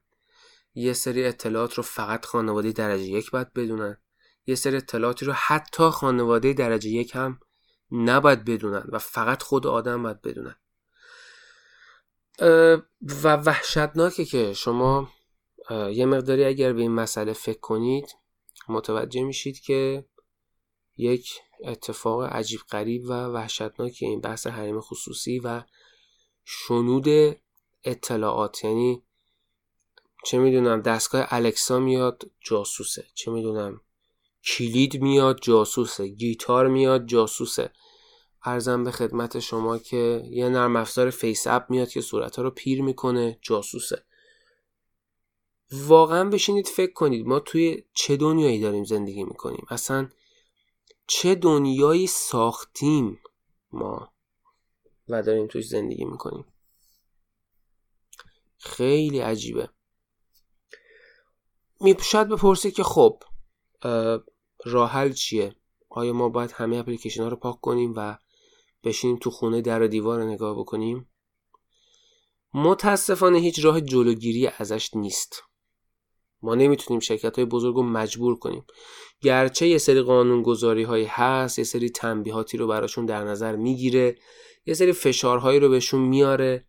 یه 0.73 0.93
سری 0.93 1.25
اطلاعات 1.25 1.73
رو 1.73 1.83
فقط 1.83 2.25
خانواده 2.25 2.71
درجه 2.71 3.03
یک 3.03 3.31
باید 3.31 3.53
بدونن. 3.53 3.97
یه 4.45 4.55
سری 4.55 4.77
اطلاعاتی 4.77 5.25
رو 5.25 5.33
حتی 5.33 5.89
خانواده 5.89 6.53
درجه 6.53 6.89
یک 6.89 7.15
هم 7.15 7.39
نباید 7.95 8.45
بدونن 8.45 8.83
و 8.89 8.99
فقط 8.99 9.43
خود 9.43 9.67
آدم 9.67 10.03
باید 10.03 10.21
بدونن. 10.21 10.55
و 13.01 13.35
وحشتناکه 13.35 14.25
که 14.25 14.53
شما 14.53 15.09
یه 15.69 16.05
مقداری 16.05 16.43
اگر 16.43 16.73
به 16.73 16.81
این 16.81 16.91
مسئله 16.91 17.33
فکر 17.33 17.59
کنید 17.59 18.15
متوجه 18.69 19.23
میشید 19.23 19.59
که 19.59 20.05
یک 20.97 21.41
اتفاق 21.63 22.23
عجیب 22.23 22.59
غریب 22.71 23.03
و 23.03 23.11
وحشتناکی 23.25 24.05
این 24.05 24.21
بحث 24.21 24.47
حریم 24.47 24.81
خصوصی 24.81 25.39
و 25.39 25.63
شنود 26.45 27.37
اطلاعات. 27.83 28.63
یعنی 28.63 29.03
چه 30.25 30.37
می‌دونم 30.37 30.81
دستگاه 30.81 31.27
الکسا 31.29 31.79
میاد 31.79 32.31
جاسوسه. 32.41 33.05
چه 33.13 33.31
می‌دونم 33.31 33.81
کلید 34.43 35.01
میاد 35.01 35.39
جاسوسه. 35.41 36.07
گیتار 36.07 36.67
میاد 36.67 37.05
جاسوسه. 37.05 37.71
عرضم 38.45 38.83
به 38.83 38.91
خدمت 38.91 39.39
شما 39.39 39.77
که 39.77 40.23
یه 40.29 40.49
نرم 40.49 40.75
افزار 40.75 41.09
FaceApp 41.09 41.69
میاد 41.69 41.89
که 41.89 42.01
صورتها 42.01 42.43
رو 42.43 42.49
پیر 42.49 42.81
می‌کنه 42.81 43.39
جاسوسه. 43.41 44.03
واقعا 45.71 46.29
بشینید 46.29 46.67
فکر 46.67 46.93
کنید 46.93 47.27
ما 47.27 47.39
توی 47.39 47.83
چه 47.93 48.17
دنیایی 48.17 48.59
داریم 48.59 48.83
زندگی 48.83 49.23
می‌کنیم؟ 49.23 49.65
اصلا 49.69 50.09
چه 51.07 51.35
دنیایی 51.35 52.07
ساختیم 52.07 53.19
ما 53.71 54.13
و 55.09 55.23
داریم 55.23 55.47
توش 55.47 55.67
زندگی 55.67 56.05
می‌کنیم؟ 56.05 56.45
خیلی 58.57 59.19
عجیبه. 59.19 59.69
می 61.81 61.95
شاید 62.01 62.27
بپرسید 62.27 62.73
که 62.73 62.83
خب 62.83 63.23
راه 64.65 64.91
حل 64.91 65.11
چیه؟ 65.11 65.55
آیا 65.89 66.13
ما 66.13 66.29
باید 66.29 66.51
همه 66.51 66.77
اپلیکیشن 66.77 67.23
ها 67.23 67.29
رو 67.29 67.35
پاک 67.35 67.61
کنیم 67.61 67.93
و 67.95 68.17
بشینیم 68.85 69.17
تو 69.17 69.29
خونه 69.29 69.61
در 69.61 69.81
و 69.81 69.87
دیوار 69.87 70.23
نگاه 70.23 70.59
بکنیم. 70.59 71.09
متاسفانه 72.53 73.39
هیچ 73.39 73.65
راه 73.65 73.81
جلوگیری 73.81 74.47
ازش 74.47 74.89
نیست. 74.95 75.43
ما 76.41 76.55
نمی‌تونیم 76.55 76.99
شرکت 76.99 77.35
های 77.35 77.45
بزرگ 77.45 77.75
رو 77.75 77.83
مجبور 77.83 78.39
کنیم. 78.39 78.65
گرچه 79.21 79.67
یه 79.67 79.77
سری 79.77 80.01
قانون 80.01 80.41
گذاری 80.41 80.83
هایی 80.83 81.05
هست 81.05 81.59
یه 81.59 81.65
سری 81.65 81.89
تنبیهاتی 81.89 82.57
رو 82.57 82.67
براشون 82.67 83.05
در 83.05 83.23
نظر 83.23 83.55
می‌گیره 83.55 84.17
یه 84.65 84.73
سری 84.73 84.91
فشارهایی 84.91 85.59
رو 85.59 85.69
بهشون 85.69 86.01
میاره. 86.01 86.67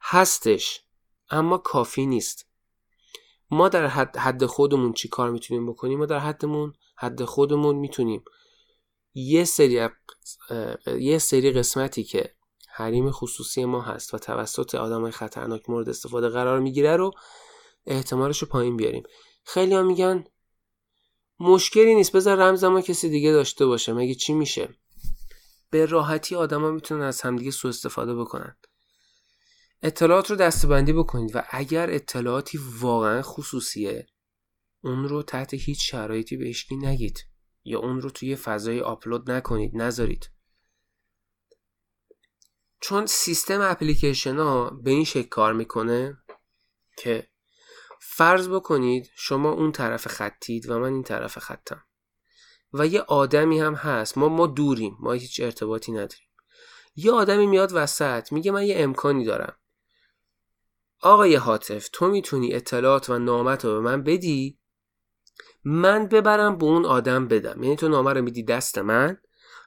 هستش 0.00 0.80
اما 1.30 1.58
کافی 1.58 2.06
نیست. 2.06 2.46
ما 3.50 3.68
در 3.68 3.86
حد, 3.86 4.16
حد 4.16 4.46
خودمون 4.46 4.92
چی 4.92 5.08
کار 5.08 5.30
می‌تونیم 5.30 5.66
بکنیم؟ 5.66 5.98
ما 5.98 6.06
در 6.06 6.18
حدمون 6.18 6.72
حد 6.96 7.24
خودمون 7.24 7.76
می‌تونیم. 7.76 8.24
یه 9.14 9.44
سری 9.44 9.88
یه 11.00 11.18
سری 11.18 11.52
قسمتی 11.52 12.04
که 12.04 12.34
حریم 12.68 13.10
خصوصی 13.10 13.64
ما 13.64 13.82
هست 13.82 14.14
و 14.14 14.18
توسط 14.18 14.74
آدم 14.74 15.10
خطرناک 15.10 15.70
مورد 15.70 15.88
استفاده 15.88 16.28
قرار 16.28 16.60
می‌گیره 16.60 16.96
رو 16.96 17.12
احتمالش 17.86 18.38
رو 18.38 18.48
پایین 18.48 18.76
بیاریم. 18.76 19.02
خیلی 19.44 19.82
میگن 19.82 20.24
مشکلی 21.40 21.94
نیست 21.94 22.12
بذار 22.12 22.38
رمز 22.38 22.64
ما 22.64 22.80
کسی 22.80 23.08
دیگه 23.08 23.32
داشته 23.32 23.66
باشه. 23.66 23.92
مگه 23.92 24.14
چی 24.14 24.32
میشه؟ 24.32 24.68
به 25.70 25.86
راحتی 25.86 26.34
آدما 26.34 26.70
می‌تونن 26.70 27.02
از 27.02 27.20
همدیگه 27.20 27.50
سوء 27.50 27.68
استفاده 27.68 28.14
بکنن. 28.14 28.56
اطلاعات 29.82 30.30
رو 30.30 30.36
دستبندی 30.36 30.92
بکنید 30.92 31.36
و 31.36 31.42
اگر 31.50 31.90
اطلاعاتی 31.90 32.58
واقعا 32.78 33.22
خصوصیه 33.22 34.06
اون 34.84 35.08
رو 35.08 35.22
تحت 35.22 35.54
هیچ 35.54 35.90
شرایطی 35.90 36.36
به 36.36 36.48
اشکی 36.48 36.76
نگید. 36.76 37.33
یا 37.64 37.78
اون 37.78 38.00
رو 38.00 38.10
توی 38.10 38.36
فضای 38.36 38.80
آپلود 38.80 39.30
نکنید 39.30 39.76
نذارید. 39.76 40.30
چون 42.80 43.06
سیستم 43.06 43.60
اپلیکیشن 43.60 44.36
ها 44.36 44.70
به 44.70 44.90
این 44.90 45.04
شکل 45.04 45.28
کار 45.28 45.52
می‌کنه 45.52 46.18
که 46.98 47.28
فرض 48.00 48.48
بکنید 48.48 49.10
شما 49.16 49.50
اون 49.50 49.72
طرف 49.72 50.08
خطید 50.08 50.70
و 50.70 50.78
من 50.78 50.92
این 50.92 51.02
طرف 51.02 51.38
خطم 51.38 51.84
و 52.72 52.86
یه 52.86 53.00
آدمی 53.00 53.60
هم 53.60 53.74
هست. 53.74 54.18
ما 54.18 54.28
ما 54.28 54.46
دوریم. 54.46 54.96
ما 55.00 55.12
هیچ 55.12 55.40
ارتباطی 55.40 55.92
نداریم. 55.92 56.28
یه 56.96 57.12
آدمی 57.12 57.46
میاد 57.46 57.70
وسط 57.74 58.32
میگه 58.32 58.50
من 58.50 58.64
یه 58.66 58.74
امکانی 58.78 59.24
دارم. 59.24 59.56
آقای 61.00 61.34
حاطف 61.34 61.88
تو 61.92 62.08
می‌تونی 62.08 62.54
اطلاعات 62.54 63.10
و 63.10 63.18
نامت 63.18 63.64
رو 63.64 63.72
به 63.72 63.80
من 63.80 64.02
بدی؟ 64.02 64.58
من 65.64 66.06
ببرم 66.06 66.58
به 66.58 66.64
اون 66.64 66.84
آدم 66.84 67.28
بدم. 67.28 67.62
یعنی 67.62 67.76
تو 67.76 67.88
نامه 67.88 68.12
رو 68.12 68.22
میدی 68.22 68.42
دست 68.42 68.78
من 68.78 69.18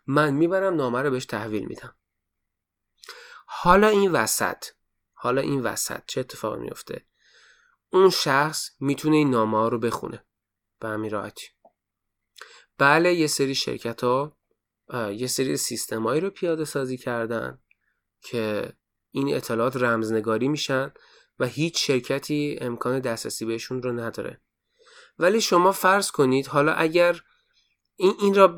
من 0.08 0.34
می‌برم 0.34 0.76
نامه 0.76 1.02
رو 1.02 1.12
بهش 1.12 1.26
تحویل 1.26 1.66
میدم. 1.66 1.95
حالا 3.48 3.88
این 3.88 4.12
وسط 4.12 4.66
حالا 5.14 5.41
این 5.41 5.62
وسط 5.62 6.02
چه 6.08 6.20
اتفاقی 6.20 6.60
میفته 6.60 7.06
اون 7.89 8.10
شخص 8.10 8.70
می‌تونه 8.80 9.16
این 9.16 9.30
نامه 9.30 9.58
ها 9.58 9.68
رو 9.68 9.80
بخونه 9.80 10.26
به 10.80 10.88
همین 10.88 11.12
راحتی 11.12 11.48
بله 12.78 13.14
یه 13.14 13.28
سری 13.28 13.56
شرکت 13.56 14.04
ها 14.04 14.38
یه 14.93 15.28
سری 15.28 15.58
سیستمایی 15.58 16.22
رو 16.22 16.30
پیاده 16.30 16.66
سازی 16.66 16.98
کردن 16.98 17.62
که 18.22 18.74
این 19.12 19.36
اطلاعات 19.36 19.76
رمزنگاری 19.76 20.48
میشن 20.48 20.93
و 21.39 21.45
هیچ 21.45 21.88
شرکتی 21.88 22.58
امکان 22.62 23.00
دسترسی 23.00 23.45
بهشون 23.45 23.84
رو 23.84 23.91
نداره. 23.91 24.41
ولی 25.20 25.41
شما 25.41 25.72
فرض 25.72 26.11
کنید 26.11 26.47
حالا 26.47 26.74
اگر 26.74 27.22
این, 27.95 28.13
این 28.22 28.36
را 28.36 28.55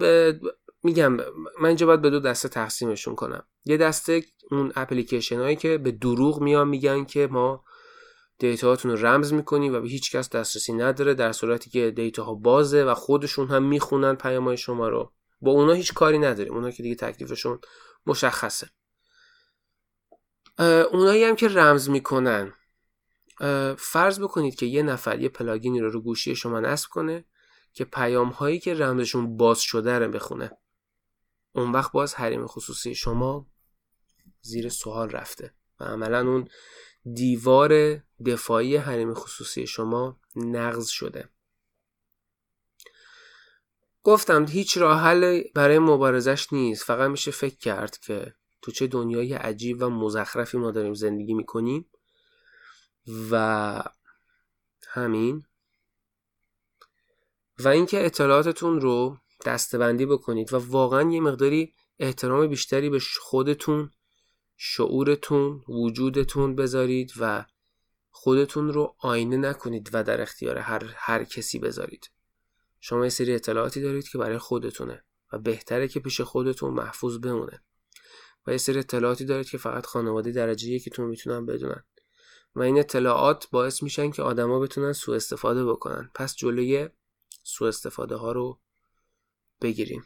میگم 0.83 1.13
من 1.59 1.67
اینجا 1.67 1.85
باید 1.85 2.01
به 2.01 2.09
دو 2.09 2.19
دسته 2.19 2.49
تقسیمشون 2.49 3.15
کنم. 3.15 3.43
یه 3.65 3.77
دسته 3.77 4.23
اون 4.51 4.71
اپلیکیشن 4.75 5.39
هایی 5.39 5.55
که 5.55 5.77
به 5.77 5.91
دروغ 5.91 6.41
میان 6.41 6.67
میگن 6.67 7.05
که 7.05 7.27
ما 7.31 7.63
دیتاهاتون 8.39 8.91
رو 8.91 9.05
رمز 9.05 9.33
می‌کنیم 9.33 9.75
و 9.75 9.79
به 9.79 9.87
هیچ 9.87 10.15
کس 10.15 10.29
دسترسی 10.29 10.73
نداره 10.73 11.13
در 11.13 11.31
صورتی 11.31 11.69
که 11.69 11.91
دیتاها 11.91 12.33
بازه 12.33 12.83
و 12.83 12.93
خودشون 12.93 13.47
هم 13.47 13.63
می‌خونن 13.63 14.15
پیامهای 14.15 14.57
شما 14.57 14.89
رو. 14.89 15.11
با 15.41 15.51
اونا 15.51 15.73
هیچ 15.73 15.93
کاری 15.93 16.19
نداریم. 16.19 16.53
اونا 16.53 16.71
که 16.71 16.83
دیگه 16.83 16.95
تکلیفشون 16.95 17.59
مشخصه. 18.05 18.69
اونایی 20.91 21.23
هم 21.23 21.35
که 21.35 21.47
رمز 21.47 21.89
می‌کنن. 21.89 22.53
فرض 23.77 24.19
بکنید 24.19 24.55
که 24.55 24.65
یه 24.65 24.83
نفر 24.83 25.19
یه 25.19 25.29
پلاگینی 25.29 25.79
رو 25.79 25.89
رو 25.89 26.01
گوشی 26.01 26.35
شما 26.35 26.59
نصب 26.59 26.89
کنه 26.89 27.25
که 27.73 27.85
پیام 27.85 28.27
هایی 28.29 28.59
که 28.59 28.73
رمزشون 28.73 29.37
باز 29.37 29.59
شده 29.59 29.99
رو 29.99 30.11
بخونه. 30.11 30.51
اون 31.51 31.71
وقت 31.71 31.91
باز 31.91 32.15
حریم 32.15 32.47
خصوصی 32.47 32.95
شما 32.95 33.47
زیر 34.41 34.69
سوال 34.69 35.09
رفته 35.09 35.53
و 35.79 35.83
عملا 35.83 36.19
اون 36.31 36.47
دیوار 37.13 38.01
دفاعی 38.25 38.75
حریم 38.75 39.13
خصوصی 39.13 39.67
شما 39.67 40.19
نقض 40.35 40.87
شده. 40.87 41.29
گفتم 44.03 44.45
هیچ 44.45 44.77
راه 44.77 45.01
حل 45.01 45.41
برای 45.55 45.79
مبارزش 45.79 46.53
نیست. 46.53 46.83
فقط 46.83 47.09
میشه 47.09 47.31
فکر 47.31 47.57
کرد 47.57 47.97
که 47.97 48.33
تو 48.61 48.71
چه 48.71 48.87
دنیای 48.87 49.33
عجیب 49.33 49.81
و 49.81 49.89
مزخرفی 49.89 50.57
ما 50.57 50.71
داریم 50.71 50.93
زندگی 50.93 51.33
می‌کنیم. 51.33 51.89
و 53.31 53.83
همین. 54.87 55.45
و 57.59 57.67
اینکه 57.67 58.05
اطلاعاتتون 58.05 58.81
رو 58.81 59.17
دستبندی 59.45 60.05
بکنید 60.05 60.53
و 60.53 60.57
واقعا 60.57 61.11
یه 61.11 61.21
مقداری 61.21 61.73
احترام 61.99 62.47
بیشتری 62.47 62.89
به 62.89 62.99
خودتون 63.21 63.91
شعورتون 64.57 65.63
وجودتون 65.67 66.55
بذارید 66.55 67.11
و 67.19 67.45
خودتون 68.11 68.73
رو 68.73 68.95
آینه 68.99 69.37
نکنید 69.37 69.89
و 69.93 70.03
در 70.03 70.21
اختیار 70.21 70.57
هر, 70.57 70.93
هر 70.95 71.23
کسی 71.23 71.59
بذارید. 71.59 72.09
شما 72.79 73.03
یه 73.03 73.09
سری 73.09 73.33
اطلاعاتی 73.33 73.81
دارید 73.81 74.07
که 74.07 74.17
برای 74.17 74.37
خودتونه 74.37 75.03
و 75.33 75.37
بهتره 75.37 75.87
که 75.87 75.99
پیش 75.99 76.21
خودتون 76.21 76.73
محفوظ 76.73 77.17
بمونه. 77.17 77.63
و 78.47 78.51
یه 78.51 78.57
سری 78.57 78.79
اطلاعاتی 78.79 79.25
دارید 79.25 79.49
که 79.49 79.57
فقط 79.57 79.85
خانواده 79.85 80.31
درجه 80.31 80.69
یکیتون 80.69 81.07
می‌تونن 81.07 81.45
بدونن. 81.45 81.83
و 82.55 82.61
این 82.61 82.79
اطلاعات 82.79 83.49
باعث 83.51 83.83
میشن 83.83 84.11
که 84.11 84.21
آدما 84.21 84.59
بتونن 84.59 84.93
سوء 84.93 85.15
استفاده 85.15 85.65
بکنن. 85.65 86.11
پس 86.15 86.35
جلوی 86.35 86.89
سوء 87.43 87.67
استفاده 87.67 88.15
ها 88.15 88.31
رو 88.31 88.59
بگیریم. 89.61 90.03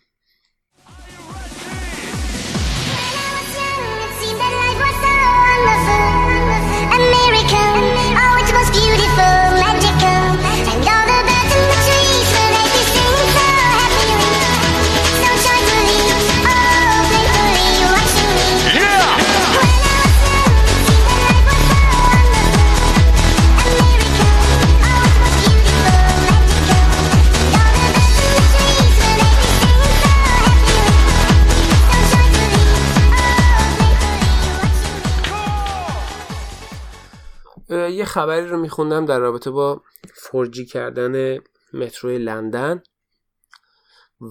یه 38.03 38.09
خبری 38.09 38.47
رو 38.47 38.57
میخوندم 38.57 39.05
در 39.05 39.19
رابطه 39.19 39.51
با 39.51 39.81
فرجی 40.13 40.65
کردن 40.65 41.39
مترو 41.73 42.09
لندن 42.09 42.83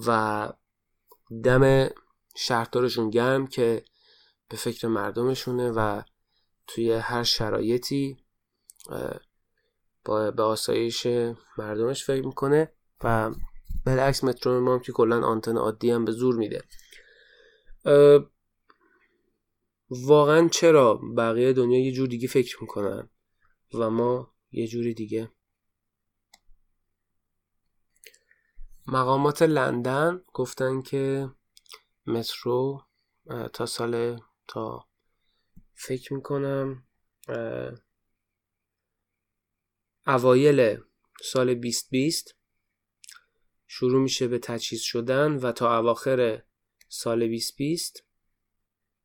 و 0.07 0.49
دم 1.43 1.89
شهردارشون 2.35 3.09
گرم 3.09 3.47
که 3.47 3.85
به 4.49 4.57
فکر 4.57 4.87
مردمشونه 4.87 5.71
و 5.71 6.01
توی 6.67 6.91
هر 6.91 7.23
شرایطی 7.23 8.17
با 10.05 10.31
به 10.31 10.43
آسایش 10.43 11.07
مردمش 11.57 12.05
فکر 12.05 12.25
می‌کنه 12.25 12.71
و 13.03 13.31
بالعکس 13.85 14.23
مترونوم 14.23 14.73
هم 14.73 14.79
که 14.79 14.91
کلا 14.91 15.25
آنتن 15.25 15.57
عادی 15.57 15.91
هم 15.91 16.05
به 16.05 16.11
زور 16.11 16.35
میده. 16.35 16.63
واقعا 19.89 20.47
چرا 20.47 21.01
بقیه 21.17 21.53
دنیا 21.53 21.85
یه 21.85 21.91
جور 21.91 22.07
دیگه 22.07 22.27
فکر 22.27 22.57
می‌کنن؟ 22.61 23.09
و 23.75 23.89
ما 23.89 24.33
یه 24.51 24.67
جوری 24.67 24.93
دیگه. 24.93 25.31
مقامات 28.87 29.41
لندن 29.41 30.21
گفتن 30.33 30.81
که 30.81 31.29
مترو 32.07 32.85
تا 33.53 33.65
سال 33.65 34.21
تا 34.47 34.87
فکر 35.73 36.13
می‌کنم 36.13 36.83
اوایل 40.07 40.77
سال 41.23 41.53
2020 41.53 42.35
شروع 43.67 44.01
میشه 44.01 44.27
به 44.27 44.39
تجهیز 44.39 44.81
شدن 44.81 45.31
و 45.31 45.51
تا 45.51 45.79
اواخر 45.79 46.43
سال 46.89 47.19
2020 47.19 48.03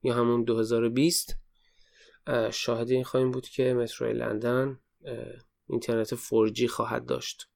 یا 0.03 0.15
همون 0.15 0.45
2020 0.45 1.37
شاهد 2.53 2.91
این 2.91 3.05
خواهیم 3.05 3.31
بود 3.31 3.49
که 3.49 3.75
مترو 3.75 4.13
لندن 4.13 4.81
اینترنت 5.69 6.15
4G 6.15 6.65
خواهد 6.65 7.07
داشت. 7.07 7.49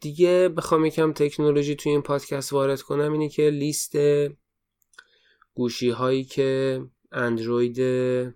دیگه 0.00 0.48
بخوام 0.48 0.84
یکم 0.84 1.12
تکنولوژی 1.12 1.76
توی 1.76 1.92
این 1.92 2.02
پادکست 2.02 2.52
وارد 2.52 2.82
کنم 2.82 3.12
اینه 3.12 3.28
که 3.28 3.50
لیست 3.50 3.92
گوشی 5.54 5.90
هایی 5.90 6.24
که 6.24 6.82
اندروید 7.12 7.80
9 7.80 8.34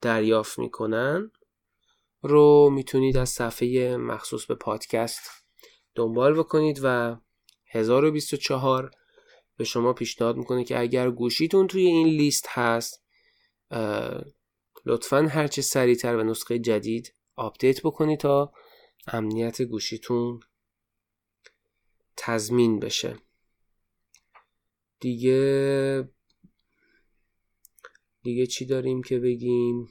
دریافت 0.00 0.58
می‌کنن 0.58 1.30
رو 2.22 2.70
می‌تونید 2.70 3.16
از 3.16 3.28
صفحه 3.28 3.96
مخصوص 3.96 4.46
به 4.46 4.54
پادکست 4.54 5.30
دنبال 5.94 6.38
بکنید 6.38 6.80
و 6.82 7.16
1024 7.66 8.90
به 9.60 9.64
شما 9.64 9.92
پیشنهاد 9.92 10.36
می‌کنه 10.36 10.64
که 10.64 10.80
اگر 10.80 11.10
گوشیتون 11.10 11.66
توی 11.66 11.86
این 11.86 12.06
لیست 12.06 12.46
هست 12.48 13.04
لطفا 14.86 15.22
هرچه 15.30 15.62
سریعتر 15.62 16.16
به 16.16 16.24
نسخه 16.24 16.58
جدید 16.58 17.14
آپدیت 17.36 17.82
بکنید 17.82 18.18
تا 18.20 18.52
امنیت 19.06 19.62
گوشیتون 19.62 20.40
تضمین 22.16 22.80
بشه. 22.80 23.16
دیگه 25.00 26.08
دیگه 28.22 28.46
چی 28.46 28.66
داریم 28.66 29.02
که 29.02 29.18
بگیم؟ 29.18 29.88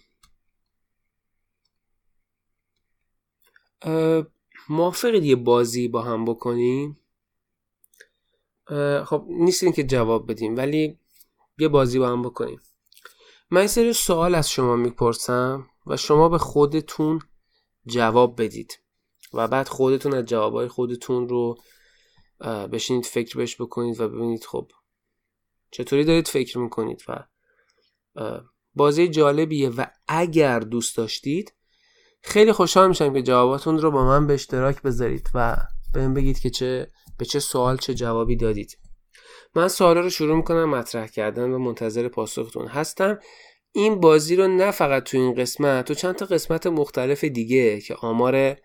موافقید 4.69 5.23
یه 5.23 5.35
بازی 5.35 5.87
با 5.87 6.01
هم 6.01 6.25
بکنیم؟ 6.25 6.98
خب 9.05 9.25
نیستین 9.29 9.71
که 9.71 9.83
جواب 9.83 10.31
بدیم 10.31 10.57
ولی 10.57 10.99
یه 11.57 11.67
بازی 11.67 11.99
با 11.99 12.09
هم 12.09 12.21
بکنیم. 12.21 12.59
من 13.51 13.67
سری 13.67 13.93
سوال 13.93 14.35
از 14.35 14.49
شما 14.49 14.75
می‌پرسم 14.75 15.67
و 15.87 15.97
شما 15.97 16.29
به 16.29 16.37
خودتون 16.37 17.19
جواب 17.85 18.41
بدید. 18.41 18.79
و 19.33 19.47
بعد 19.47 19.67
خودتون 19.67 20.13
از 20.13 20.25
جوابای 20.25 20.67
خودتون 20.67 21.29
رو 21.29 21.57
بشینید 22.71 23.05
فکر 23.05 23.37
بهش 23.37 23.61
بکنید 23.61 24.01
و 24.01 24.09
ببینید 24.09 24.45
خب 24.45 24.71
چطوری 25.71 26.03
دارید 26.03 26.27
فکر 26.27 26.57
می‌کنید 26.57 27.03
و 27.07 27.23
بازی 28.73 29.07
جالبیه 29.07 29.69
و 29.69 29.85
اگر 30.07 30.59
دوست 30.59 30.97
داشتید 30.97 31.53
خیلی 32.21 32.51
خوشحال 32.51 32.87
میشم 32.87 33.13
که 33.13 33.21
جواباتون 33.21 33.79
رو 33.79 33.91
با 33.91 34.05
من 34.05 34.27
به 34.27 34.33
اشتراک 34.33 34.81
بذارید 34.81 35.29
و 35.33 35.57
بهم 35.93 36.13
بگید 36.13 36.39
که 36.39 36.49
چه 36.49 36.91
به 37.19 37.25
چه 37.25 37.39
سوال 37.39 37.77
چه 37.77 37.93
جوابی 37.93 38.35
دادید. 38.35 38.77
من 39.55 39.67
سوالا 39.67 40.01
رو 40.01 40.09
شروع 40.09 40.35
می‌کنم 40.35 40.69
مطرح 40.69 41.07
کردن 41.07 41.51
و 41.51 41.57
منتظر 41.57 42.07
پاسختون 42.07 42.67
هستم. 42.67 43.19
این 43.71 43.99
بازی 43.99 44.35
رو 44.35 44.47
نه 44.47 44.71
فقط 44.71 45.03
تو 45.03 45.17
این 45.17 45.35
قسمت 45.35 45.85
تو 45.85 45.93
چند 45.93 46.15
تا 46.15 46.25
قسمت 46.25 46.67
مختلف 46.67 47.23
دیگه 47.23 47.81
که 47.81 47.95
آمار 47.95 48.57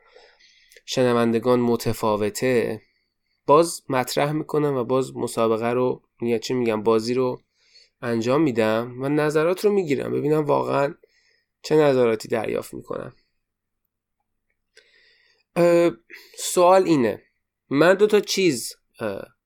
شنوندگان 0.87 1.61
متفاوته 1.61 2.81
باز 3.47 3.83
مطرح 3.89 4.33
می‌کنم 4.33 4.75
و 4.77 4.85
باز 4.85 5.17
مسابقه 5.17 5.71
رو 5.71 6.03
یا 6.23 6.39
چی 6.39 6.55
میگم 6.55 6.83
بازی 6.83 7.15
رو 7.15 7.41
انجام 8.03 8.43
میدم 8.43 9.03
و 9.03 9.09
نظرات 9.09 9.65
رو 9.65 9.73
می‌گیرم. 9.73 10.13
ببینم 10.13 10.45
واقعا 10.45 10.95
چه 11.63 11.77
نظراتی 11.77 12.29
دریافت 12.29 12.75
می‌کنم. 12.75 13.13
سوال 16.39 16.85
اینه. 16.85 17.23
من 17.71 17.95
دو 17.95 18.07
تا 18.07 18.21
چیز 18.21 18.73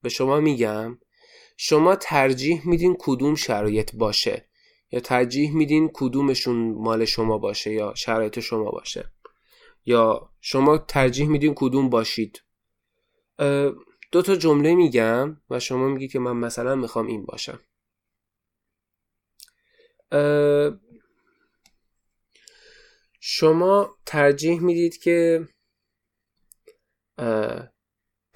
به 0.03 0.09
شما 0.09 0.41
میگم. 0.41 0.99
شما 1.57 1.97
ترجیح 1.97 2.69
میدین 2.69 2.97
کدوم 2.99 3.35
شرایط 3.35 3.95
باشه 3.95 4.49
یا 4.91 5.01
ترجیح 5.01 5.55
میدین 5.55 5.91
کدومشون 5.95 6.75
مال 6.75 7.05
شما 7.05 7.39
باشه 7.39 7.73
یا 7.73 7.95
شرایط 7.95 8.41
شما 8.41 8.71
باشه. 8.71 9.13
یا 9.85 10.31
شما 10.41 10.79
ترجیح 10.79 11.29
میدین 11.29 11.55
کدوم 11.57 11.91
باشید. 11.91 12.43
دو 14.13 14.23
تا 14.23 14.37
جمله 14.37 14.75
میگم 14.75 15.41
و 15.51 15.61
شما 15.61 15.89
میگی 15.89 16.09
که 16.09 16.19
من 16.19 16.37
مثلا 16.37 16.75
می‌خوام 16.75 17.07
این 17.07 17.25
باشم. 17.25 17.61
شما 23.21 23.97
ترجیح 24.07 24.61
می‌دید 24.61 24.97
که 24.97 25.49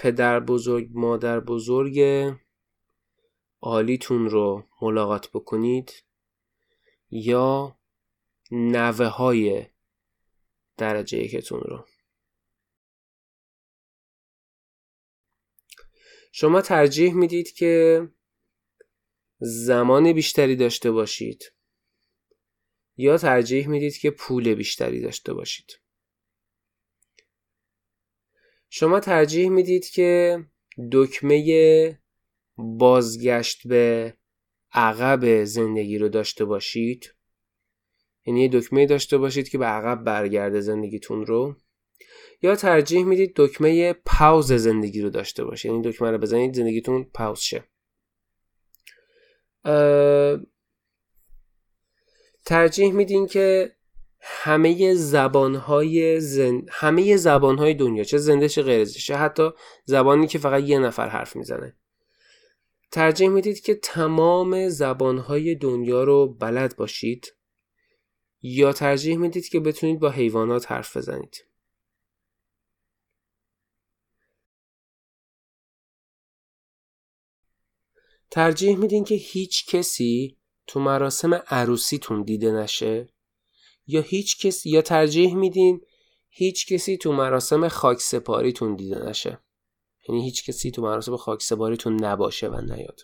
پدر 0.02 0.40
بزرگ 0.40 0.88
مادر 0.92 1.40
بزرگ 1.40 2.00
عالیتون 3.60 4.30
رو 4.30 4.68
ملاقات 4.80 5.30
بکنید 5.30 6.04
یا 7.10 7.78
نوه 8.50 9.06
های 9.06 9.66
درجه 10.76 11.18
یکتون 11.18 11.60
رو. 11.60 11.86
شما 16.32 16.62
ترجیح 16.62 17.14
می‌دید 17.14 17.52
که 17.52 18.08
زمان 19.40 20.12
بیشتری 20.12 20.56
داشته 20.56 20.90
باشید 20.90 21.52
یا 22.96 23.18
ترجیح 23.18 23.68
می‌دید 23.68 23.96
که 23.96 24.10
پول 24.10 24.54
بیشتری 24.54 25.00
داشته 25.00 25.34
باشید؟ 25.34 25.81
شما 28.74 29.00
ترجیح 29.00 29.48
می‌دید 29.48 29.88
که 29.88 30.38
دکمه 30.92 31.98
بازگشت 32.56 33.68
به 33.68 34.14
عقب 34.72 35.44
زندگی 35.44 35.98
رو 35.98 36.08
داشته 36.08 36.44
باشید؟ 36.44 37.14
یعنی 38.26 38.40
یه 38.42 38.48
دکمه 38.52 38.86
داشته 38.86 39.18
باشید 39.18 39.48
که 39.48 39.58
به 39.58 39.64
عقب 39.64 40.04
برگرده 40.04 40.60
زندگیتون 40.60 41.26
رو؟ 41.26 41.56
یا 42.42 42.56
ترجیح 42.56 43.04
می‌دید 43.04 43.32
دکمه 43.36 43.92
پاوز 43.92 44.52
زندگی 44.52 45.00
رو 45.00 45.10
داشته 45.10 45.44
باشید 45.44 45.70
یعنی 45.70 45.82
دکمه 45.90 46.10
رو 46.10 46.18
بزنید 46.18 46.54
زندگیتون 46.54 47.04
پاوز 47.04 47.40
شه. 47.40 47.64
ترجیح 52.44 52.92
میدین 52.92 53.26
که 53.26 53.76
همه 54.22 54.94
زبانهای 54.94 56.20
زن... 56.20 56.62
همه 56.70 57.16
زبانهای 57.16 57.74
دنیا 57.74 58.04
چه 58.04 58.18
زنده 58.18 58.48
چه 58.48 58.62
غیر 58.62 58.84
چه 58.84 59.16
حتی 59.16 59.50
زبانی 59.84 60.26
که 60.26 60.38
فقط 60.38 60.62
یه 60.62 60.78
نفر 60.78 61.08
حرف 61.08 61.36
می‌زنه. 61.36 61.76
ترجیح 62.90 63.28
می‌دید 63.28 63.60
که 63.60 63.74
تمام 63.74 64.68
زبانهای 64.68 65.54
دنیا 65.54 66.04
رو 66.04 66.34
بلد 66.34 66.76
باشید 66.76 67.34
یا 68.42 68.72
ترجیح 68.72 69.16
می‌دید 69.16 69.48
که 69.48 69.60
بتونید 69.60 70.00
با 70.00 70.10
حیوانات 70.10 70.72
حرف 70.72 70.96
بزنید. 70.96 71.36
ترجیح 78.30 78.76
میدین 78.76 79.04
که 79.04 79.14
هیچ 79.14 79.66
کسی 79.66 80.36
تو 80.66 80.80
مراسم 80.80 81.34
عروسیتون 81.34 82.22
دیده 82.22 82.52
نشه؟ 82.52 83.11
یا 83.92 84.00
هیچ 84.00 84.46
کسی 84.46 84.70
یا 84.70 84.82
ترجیح 84.82 85.34
میدین 85.34 85.80
هیچ 86.28 86.72
کسی 86.72 86.96
تو 86.96 87.12
مراسم 87.12 87.68
خاک 87.68 88.00
سپاریتون 88.00 88.76
دیده 88.76 88.98
نشه. 89.08 89.38
یعنی 90.08 90.24
هیچ 90.24 90.44
کسی 90.44 90.70
تو 90.70 90.82
مراسم 90.82 91.16
خاک 91.16 91.42
سپاریتون 91.42 92.04
نباشه 92.04 92.48
و 92.48 92.60
نیاد. 92.60 93.00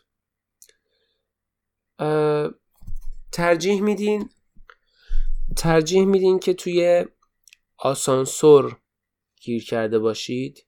ترجیح 3.32 3.82
میدین 3.82 4.30
ترجیح 5.56 6.04
میدین 6.04 6.38
که 6.38 6.54
توی 6.54 7.04
آسانسور 7.78 8.80
گیر 9.40 9.64
کرده 9.64 9.98
باشید 9.98 10.66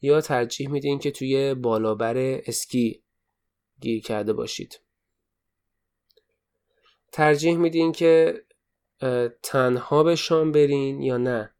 یا 0.00 0.20
ترجیح 0.20 0.68
میدین 0.68 0.98
که 0.98 1.10
توی 1.10 1.54
بالابر 1.54 2.16
اسکی 2.18 3.04
گیر 3.80 4.02
کرده 4.02 4.32
باشید. 4.32 4.80
ترجیح 7.12 7.56
میدین 7.56 7.92
که 7.92 8.42
تنها 9.42 10.02
به 10.02 10.16
شام 10.16 10.52
برین 10.52 11.02
یا 11.02 11.16
نه؟ 11.16 11.54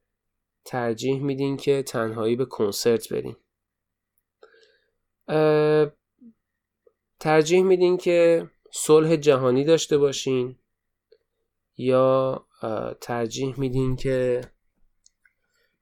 ترجیح 0.65 1.23
میدین 1.23 1.57
که 1.57 1.83
تنهایی 1.83 2.37
به 2.37 2.45
کنسرت 2.45 3.13
برین. 3.13 3.37
ترجیح 7.21 7.63
میدین 7.63 7.97
که 7.97 8.51
صلح 8.73 9.17
جهانی 9.17 9.65
داشته 9.65 9.99
باشین 9.99 10.59
یا 11.77 12.47
ترجیح 13.01 13.61
میدین 13.61 13.97
که 13.97 14.41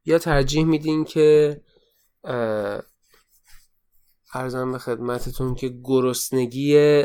یا 0.04 0.18
ترجیح 0.18 0.64
میدین 0.64 1.04
که 1.04 1.60
ارزم 4.34 4.72
به 4.72 4.78
خدمتتون 4.78 5.54
که 5.54 5.68
گرسنگی 5.84 7.04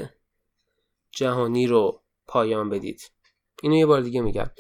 جهانی 1.12 1.68
رو 1.68 2.02
پایان 2.28 2.70
بدید. 2.70 3.13
اینو 3.64 3.76
یه 3.76 3.86
بار 3.86 4.02
دیگه 4.02 4.22
میگم. 4.22 4.52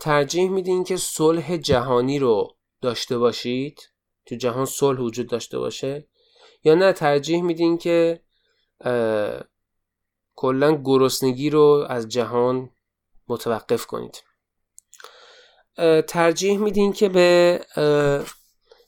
ترجیح 0.00 0.50
میدین 0.50 0.84
که 0.84 0.96
صلح 0.96 1.56
جهانی 1.56 2.18
رو 2.18 2.56
داشته 2.80 3.18
باشید؟ 3.18 3.80
تو 4.26 4.34
جهان 4.34 4.64
صلح 4.64 5.00
وجود 5.00 5.28
داشته 5.28 5.58
باشه؟ 5.58 6.08
یا 6.64 6.74
نه 6.74 6.92
ترجیح 6.92 7.42
میدین 7.42 7.78
که 7.78 8.22
کلا 10.34 10.82
گرسنگی 10.84 11.50
رو 11.50 11.86
از 11.88 12.08
جهان 12.08 12.70
متوقف 13.28 13.86
کنید؟ 13.86 14.22
ترجیح 16.08 16.58
میدین 16.58 16.92
که 16.92 17.08
به 17.08 17.60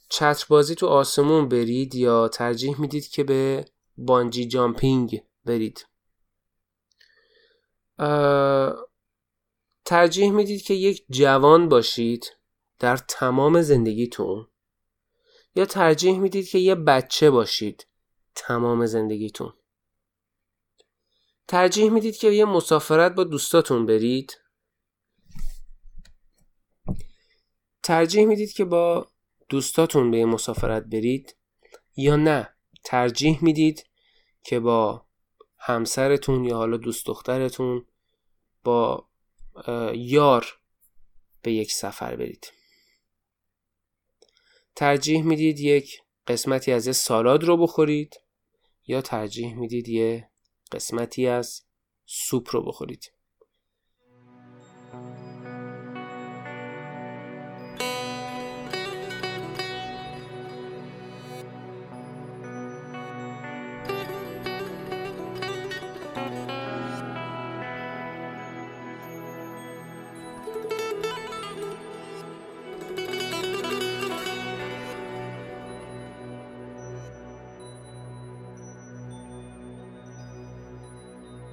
چتربازی 0.08 0.74
تو 0.74 0.86
آسمون 0.86 1.48
برید 1.48 1.94
یا 1.94 2.28
ترجیح 2.28 2.80
می‌دید 2.80 3.08
که 3.08 3.24
به 3.24 3.64
بانجی 3.96 4.48
جامپینگ 4.48 5.22
برید؟ 5.44 5.86
ترجیح 9.90 10.30
می‌دید 10.30 10.62
که 10.62 10.74
یک 10.74 11.04
جوان 11.10 11.68
باشید 11.68 12.36
در 12.78 12.96
تمام 12.96 13.62
زندگیتون 13.62 14.48
یا 15.54 15.64
ترجیح 15.64 16.18
می‌دید 16.18 16.48
که 16.48 16.58
یه 16.58 16.74
بچه 16.74 17.30
باشید 17.30 17.86
تمام 18.34 18.86
زندگیتون. 18.86 19.52
ترجیح 21.48 21.90
می‌دید 21.90 22.16
که 22.16 22.30
یه 22.30 22.44
مسافرت 22.44 23.14
با 23.14 23.24
دوستاتون 23.24 23.86
برید. 23.86 24.40
ترجیح 27.82 28.24
می‌دید 28.24 28.52
که 28.52 28.64
با 28.64 29.10
دوستاتون 29.48 30.10
به 30.10 30.18
یه 30.18 30.24
مسافرت 30.24 30.82
برید 30.82 31.36
یا 31.96 32.16
نه. 32.16 32.54
ترجیح 32.84 33.44
می‌دید 33.44 33.86
که 34.42 34.60
با 34.60 35.06
همسرتون 35.58 36.44
یا 36.44 36.56
حالا 36.56 36.76
دوست 36.76 37.06
دخترتون 37.06 37.86
با 38.64 39.09
یار 39.94 40.58
به 41.42 41.52
یک 41.52 41.72
سفر 41.72 42.16
برید. 42.16 42.52
ترجیح 44.76 45.22
می‌دید 45.22 45.60
یک 45.60 46.02
قسمتی 46.26 46.72
از 46.72 46.86
یه 46.86 46.92
سالاد 46.92 47.44
رو 47.44 47.56
بخورید 47.56 48.20
یا 48.86 49.02
ترجیح 49.02 49.54
می‌دید 49.54 49.88
یه 49.88 50.30
قسمتی 50.72 51.26
از 51.26 51.62
سوپ 52.06 52.48
رو 52.52 52.62
بخورید. 52.62 53.12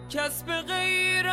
کس 0.09 0.43
به 0.43 0.61
غیر 0.61 1.27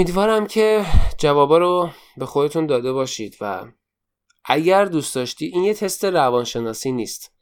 امیدوارم 0.00 0.46
که 0.46 0.84
جوابا 1.18 1.58
رو 1.58 1.90
به 2.16 2.26
خودتون 2.26 2.66
داده 2.66 2.92
باشید 2.92 3.36
و 3.40 3.64
اگر 4.44 4.84
دوست 4.84 5.14
داشتی 5.14 5.46
این 5.46 5.64
یه 5.64 5.74
تست 5.74 6.04
روانشناسی 6.04 6.92
نیست. 6.92 7.32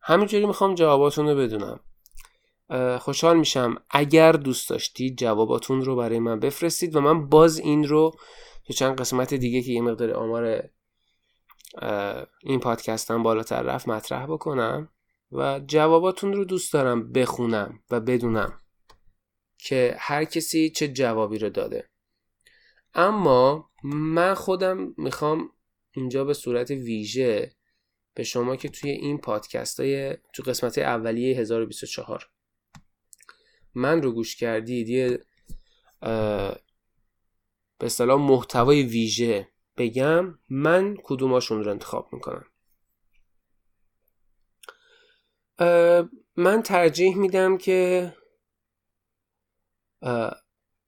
همینجوری 0.00 0.46
می‌خوام 0.46 0.74
جواباتون 0.74 1.28
رو 1.28 1.36
بدونم 1.36 1.80
خوشحال 2.98 3.36
میشم 3.36 3.74
اگر 3.90 4.32
دوست 4.32 4.70
داشتید 4.70 5.18
جواباتون 5.18 5.84
رو 5.84 5.96
برای 5.96 6.18
من 6.18 6.40
بفرستید 6.40 6.96
و 6.96 7.00
من 7.00 7.28
باز 7.28 7.58
این 7.58 7.88
رو 7.88 8.10
تو 8.66 8.72
چند 8.72 9.00
قسمت 9.00 9.34
دیگه 9.34 9.62
که 9.62 9.72
یه 9.72 9.80
مقدار 9.80 10.10
آمار 10.10 10.62
این 12.42 12.60
پادکستم 12.60 13.22
بالاتر 13.22 13.62
رفت 13.62 13.88
مطرح 13.88 14.26
بکنم 14.26 14.88
و 15.32 15.60
جواباتون 15.66 16.32
رو 16.32 16.44
دوست 16.44 16.72
دارم 16.72 17.12
بخونم 17.12 17.80
و 17.90 18.00
بدونم. 18.00 18.60
که 19.66 19.96
هر 19.98 20.24
کسی 20.24 20.70
چه 20.70 20.88
جوابی 20.88 21.38
رو 21.38 21.50
داده. 21.50 21.88
اما 22.94 23.70
من 23.84 24.34
خودم 24.34 24.94
می‌خوام 24.96 25.50
اینجا 25.90 26.24
به 26.24 26.34
صورت 26.34 26.70
ویژه 26.70 27.52
به 28.14 28.22
شما 28.22 28.56
که 28.56 28.68
توی 28.68 28.90
این 28.90 29.18
پادکست 29.18 29.80
های 29.80 30.16
تو 30.32 30.42
قسمت 30.42 30.78
اولیه 30.78 31.36
1024 31.36 32.30
من 33.74 34.02
رو 34.02 34.12
گوش 34.12 34.36
کردید 34.36 34.88
یه 34.88 35.20
به 37.78 37.86
اصطلاح 37.86 38.20
محتوای 38.20 38.82
ویژه 38.82 39.48
بگم 39.76 40.38
من 40.48 40.96
کدوماشون 41.02 41.64
رو 41.64 41.70
انتخاب 41.70 42.08
می‌کنم. 42.12 42.44
من 46.36 46.62
ترجیح 46.62 47.16
میدم 47.16 47.58
که 47.58 48.12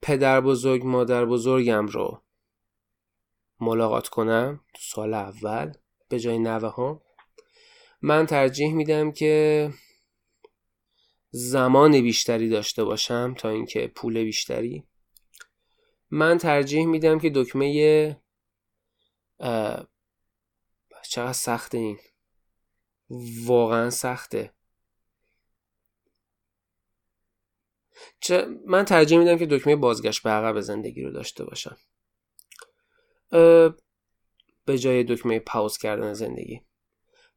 پدر 0.01 0.41
بزرگ 0.41 0.85
مادر 0.85 1.25
بزرگم 1.25 1.85
رو 1.85 2.23
ملاقات 3.59 4.07
کنم 4.07 4.59
تو 4.73 4.79
سال 4.81 5.13
اول 5.13 5.73
به 6.09 6.19
جای 6.19 6.39
نوه 6.39 6.69
ها 6.69 7.01
من 8.01 8.25
ترجیح 8.25 8.73
میدم 8.73 9.11
که 9.11 9.69
زمان 11.31 12.01
بیشتری 12.01 12.49
داشته 12.49 12.83
باشم 12.83 13.33
تا 13.37 13.49
اینکه 13.49 13.87
پول 13.87 14.23
بیشتری. 14.23 14.83
من 16.11 16.37
ترجیح 16.37 16.85
میدم 16.85 17.19
که 17.19 17.31
دکمه 17.35 18.21
چقدر 21.03 21.33
سخته 21.33 21.77
این. 21.77 21.99
واقعا 23.45 23.89
سخته. 23.89 24.53
چه 28.19 28.45
من 28.65 28.85
ترجیح 28.85 29.19
میدم 29.19 29.37
که 29.37 29.45
دکمه 29.45 29.75
بازگشت 29.75 30.23
به 30.23 30.29
عقب 30.29 30.59
زندگی 30.59 31.03
رو 31.03 31.11
داشته 31.11 31.43
باشم. 31.43 31.77
به 34.65 34.77
جای 34.77 35.03
دکمه 35.03 35.39
پاوز 35.39 35.77
کردن 35.77 36.13
زندگی. 36.13 36.61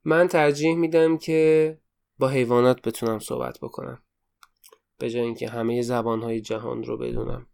من 0.05 0.29
ترجیح 0.29 0.75
میدم 0.75 1.19
که 1.19 1.79
با 2.19 2.29
حیوانات 2.29 2.83
بتونم 2.83 3.19
صحبت 3.19 3.59
بکنم. 3.59 4.03
به 4.99 5.11
جای 5.11 5.23
اینکه 5.23 5.49
همه 5.49 5.83
زبانهای 5.83 6.41
جهان 6.41 6.85
رو 6.85 6.99
بدونم. 6.99 7.47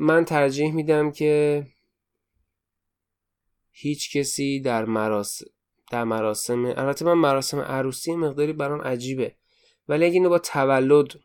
من 0.00 0.24
ترجیح 0.24 0.74
میدم 0.74 1.10
که 1.10 1.66
هیچ 3.70 4.16
کسی 4.16 4.60
در 4.60 4.84
مراسم 4.84 5.46
در 5.90 6.04
مراسم 6.04 6.64
البته 6.64 7.04
من 7.04 7.14
مراسم 7.14 7.60
عروسی 7.60 8.16
مقداری 8.16 8.52
برام 8.52 8.82
عجیبه. 8.82 9.36
ولی 9.88 10.04
اگه 10.04 10.14
اینو 10.14 10.28
با 10.28 10.38
تولد 10.38 11.20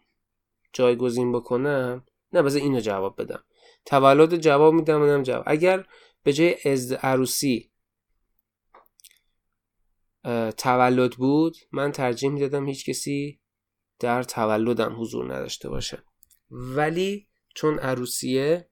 جایگزین 0.73 1.31
بکنم 1.31 2.05
نه 2.33 2.41
بذار 2.41 2.61
اینو 2.61 2.79
جواب 2.79 3.21
بدم. 3.21 3.43
تولد 3.85 4.35
جواب 4.35 4.73
میدم 4.73 5.01
اونم 5.01 5.23
جواب. 5.23 5.43
اگر 5.47 5.85
به 6.23 6.33
جای 6.33 6.55
از 6.65 6.91
عروسی 6.91 7.71
تولد 10.57 11.11
بود 11.11 11.57
من 11.71 11.91
ترجیح 11.91 12.29
می‌دادم 12.29 12.65
هیچ 12.65 12.89
کسی 12.89 13.39
در 13.99 14.23
تولدم 14.23 15.01
حضور 15.01 15.35
نداشته 15.35 15.69
باشه. 15.69 16.03
ولی 16.51 17.27
چون 17.55 17.79
عروسیه 17.79 18.69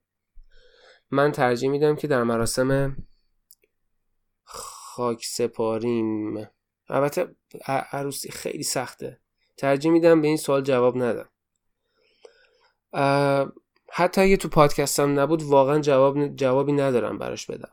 من 1.10 1.32
ترجیح 1.32 1.70
میدم 1.70 1.96
که 1.96 2.08
در 2.08 2.22
مراسم 2.22 2.96
خاک 4.44 5.24
سپاریم 5.24 6.48
البته 6.88 7.36
عروسی 7.66 8.30
خیلی 8.30 8.62
سخته. 8.62 9.21
ترجیح 9.56 9.92
میدم 9.92 10.20
به 10.20 10.28
این 10.28 10.36
سوال 10.36 10.62
جواب 10.62 11.02
ندم. 11.02 11.28
حتی 13.92 14.20
اگه 14.20 14.36
تو 14.36 14.48
پادکستم 14.48 15.20
نبود 15.20 15.42
واقعا 15.42 15.78
جواب 15.78 16.36
جوابی 16.36 16.72
ندارم 16.72 17.18
براش 17.18 17.50
بدم. 17.50 17.70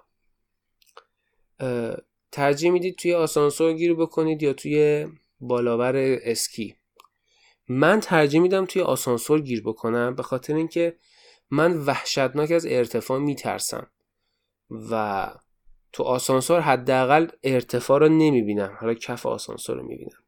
ترجیح 2.32 2.72
می‌دید 2.72 2.96
توی 2.96 3.14
آسانسور 3.14 3.74
گیر 3.74 3.94
بکنید 3.94 4.44
یا 4.44 4.54
توی 4.54 5.08
بالاور 5.40 5.96
اسکی. 5.98 6.76
من 7.68 8.00
ترجیح 8.00 8.42
میدم 8.42 8.66
توی 8.66 8.82
آسانسور 8.82 9.42
گیر 9.42 9.64
بکنم 9.64 10.16
به 10.16 10.24
خاطر 10.24 10.56
اینکه 10.56 10.98
من 11.52 11.78
وحشتناک 11.78 12.52
از 12.52 12.66
ارتفاع 12.66 13.20
میترسم 13.20 13.88
و 14.92 15.28
تو 15.94 16.04
آسانسور 16.04 16.60
حداقل 16.60 17.28
ارتفاع 17.44 18.00
رو 18.00 18.10
نمی‌بینم. 18.10 18.78
حالا 18.82 18.94
کف 18.94 19.26
آسانسور 19.26 19.78
رو 19.78 19.84
می‌بینم. 19.84 20.24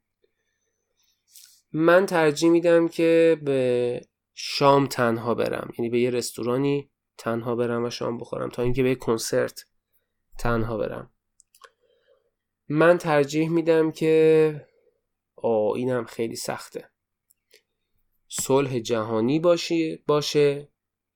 من 1.74 2.06
ترجیح 2.06 2.50
میدم 2.50 2.88
که 2.88 3.38
به 3.42 4.02
شام 4.34 4.88
تنها 4.88 5.34
برم. 5.36 5.74
یعنی 5.78 5.90
به 5.90 6.00
یه 6.00 6.10
رستورانی 6.10 6.90
تنها 7.18 7.56
برم 7.56 7.86
و 7.86 7.90
شام 7.90 8.18
بخورم 8.18 8.50
تا 8.50 8.62
اینکه 8.62 8.84
به 8.84 8.96
کنسرت 8.96 9.66
تنها 10.38 10.78
برم. 10.78 11.10
من 12.70 12.98
ترجیح 12.98 13.50
میدم 13.50 13.92
که 13.92 14.68
آه 15.36 15.76
اینم 15.76 16.06
خیلی 16.06 16.36
سخته. 16.36 16.90
صلح 18.28 18.80
جهانی 18.80 19.40
باشه 19.40 20.00
باشه 20.08 20.68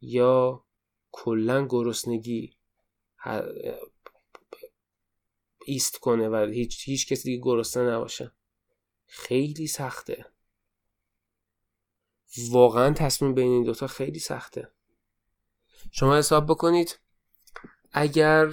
یا 0.01 0.65
کلا 1.11 1.65
گرسنگی 1.69 2.57
ایست 5.65 5.97
کنه 5.99 6.29
و 6.29 6.49
هیچ, 6.51 6.89
هیچ 6.89 7.07
کسی 7.07 7.23
دیگه 7.23 7.41
گرسنه 7.43 7.91
نباشه. 7.91 8.31
خیلی 9.05 9.67
سخته. 9.67 10.25
واقعا 12.51 12.93
تصمیم 12.93 13.33
بین 13.33 13.51
این 13.51 13.63
دوتا 13.63 13.87
خیلی 13.87 14.19
سخته. 14.19 14.71
شما 15.91 16.17
حساب 16.17 16.45
بکنید 16.45 16.99
اگر 17.91 18.51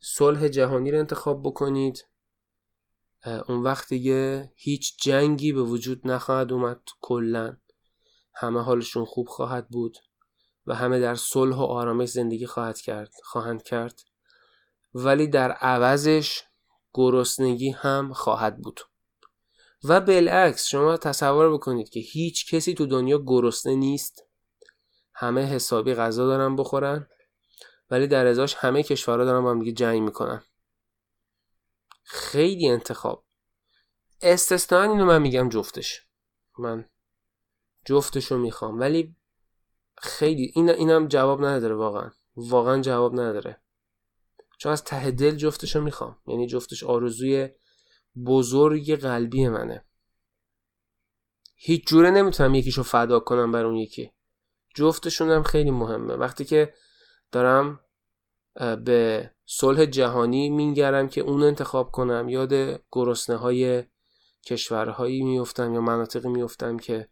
صلح 0.00 0.48
جهانی 0.48 0.90
رو 0.90 0.98
انتخاب 0.98 1.42
بکنید 1.42 2.06
اون 3.48 3.62
وقت 3.62 3.88
دیگه 3.88 4.52
هیچ 4.56 4.96
جنگی 5.02 5.52
به 5.52 5.62
وجود 5.62 6.00
نخواهد 6.04 6.52
اومد 6.52 6.80
کلا 7.00 7.56
همه 8.34 8.60
حالشون 8.60 9.04
خوب 9.04 9.28
خواهد 9.28 9.68
بود 9.68 9.98
و 10.66 10.74
همه 10.74 11.00
در 11.00 11.14
صلح 11.14 11.56
و 11.56 11.62
آرامش 11.62 12.08
زندگی 12.08 12.46
خواهد 12.46 12.80
کرد 12.80 13.12
خواهند 13.22 13.62
کرد. 13.62 14.00
ولی 14.94 15.26
در 15.26 15.52
عوضش 15.52 16.42
گرسنگی 16.94 17.70
هم 17.70 18.12
خواهد 18.12 18.58
بود. 18.58 18.80
و 19.84 20.00
بالعکس 20.00 20.66
شما 20.66 20.96
تصور 20.96 21.52
بکنید 21.52 21.88
که 21.88 22.00
هیچ 22.00 22.54
کسی 22.54 22.74
تو 22.74 22.86
دنیا 22.86 23.18
گرسنه 23.26 23.74
نیست. 23.74 24.22
همه 25.14 25.46
حسابی 25.46 25.94
غذا 25.94 26.26
دارن 26.26 26.56
بخورن 26.56 27.08
ولی 27.90 28.06
در 28.06 28.26
ازاش 28.26 28.54
همه 28.54 28.82
کشورها 28.82 29.24
دارن 29.24 29.40
با 29.40 29.50
هم 29.50 29.58
دیگه 29.58 29.72
جنگ 29.72 30.02
می‌کنن. 30.02 30.42
خیلی 32.02 32.68
انتخاب. 32.68 33.24
استثنا 34.22 34.82
اینو 34.82 35.04
من 35.04 35.22
میگم 35.22 35.48
جفتش. 35.48 36.02
من 36.58 36.88
جفتش 37.84 38.32
رو 38.32 38.38
می‌خوام. 38.38 38.80
ولی 38.80 39.16
خیلی 39.98 40.52
این 40.54 40.70
اینم 40.70 41.08
جواب 41.08 41.44
نداره 41.44 41.74
واقعا. 41.74 42.10
واقعا 42.36 42.80
جواب 42.80 43.20
نداره. 43.20 43.60
چون 44.58 44.72
از 44.72 44.84
ته 44.84 45.10
دل 45.10 45.36
جفتش 45.36 45.76
رو 45.76 45.82
می‌خوام. 45.82 46.18
یعنی 46.26 46.46
جفتش 46.46 46.84
آرزوی 46.84 47.48
بزرگ 48.26 48.94
قلبی 48.94 49.48
منه. 49.48 49.84
هیچ 51.56 51.86
جوره 51.86 52.10
نمی‌تونم 52.10 52.54
یکیشو 52.54 52.82
فدا 52.82 53.20
کنم 53.20 53.52
بر 53.52 53.64
اون 53.64 53.76
یکی. 53.76 54.12
جفتشون 54.74 55.30
هم 55.30 55.42
خیلی 55.42 55.70
مهمه. 55.70 56.14
وقتی 56.14 56.44
که 56.44 56.74
دارم 57.32 57.80
به 58.84 59.30
صلح 59.46 59.84
جهانی 59.84 60.50
مینگرم 60.50 61.08
که 61.08 61.20
اون 61.20 61.42
انتخاب 61.42 61.90
کنم 61.90 62.28
یاد 62.28 62.82
گرسنه 62.92 63.36
های 63.36 63.84
کشورهایی 64.46 65.22
میفتم 65.22 65.74
یا 65.74 65.80
مناطقی 65.80 66.28
میفتم 66.28 66.76
که 66.76 67.08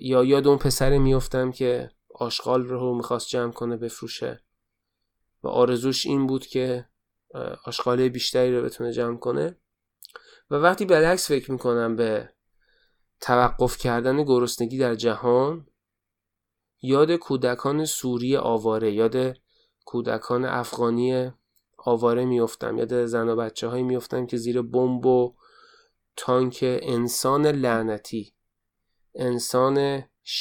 یا 0.00 0.24
یاد 0.24 0.46
اون 0.46 0.58
پسر 0.58 0.98
میفتم 0.98 1.52
که 1.52 1.90
آشغال 2.14 2.62
رو 2.62 2.94
می‌خواست 2.94 3.28
جمع 3.28 3.52
کنه 3.52 3.76
بفروشه. 3.76 4.44
و 5.42 5.48
آرزوش 5.48 6.06
این 6.06 6.26
بود 6.26 6.46
که 6.46 6.88
آشغاله 7.64 8.08
بیشتری 8.08 8.56
رو 8.56 8.62
بتونه 8.62 8.92
جمع 8.92 9.16
کنه. 9.16 9.56
و 10.52 10.54
وقتی 10.54 10.84
بالعکس 10.84 11.28
فکر 11.28 11.52
می‌کنم 11.52 11.96
به 11.96 12.28
توقف 13.20 13.76
کردن 13.76 14.24
گرسنگی 14.24 14.78
در 14.78 14.94
جهان 14.94 15.66
یاد 16.82 17.12
کودکان 17.12 17.84
سوری 17.84 18.36
آواره 18.36 18.92
یاد 18.92 19.36
کودکان 19.84 20.44
افغانی 20.44 21.32
آواره 21.76 22.24
میفتم 22.24 22.78
یاد 22.78 23.06
زن 23.06 23.28
و 23.28 23.36
بچه 23.36 23.68
هایی 23.68 23.82
میفتم 23.82 24.26
که 24.26 24.36
زیر 24.36 24.62
بمب 24.62 25.06
و 25.06 25.34
تانک 26.16 26.58
انسان 26.62 27.46
لعنتی 27.46 28.34
انسان 29.14 30.04
ش... 30.22 30.40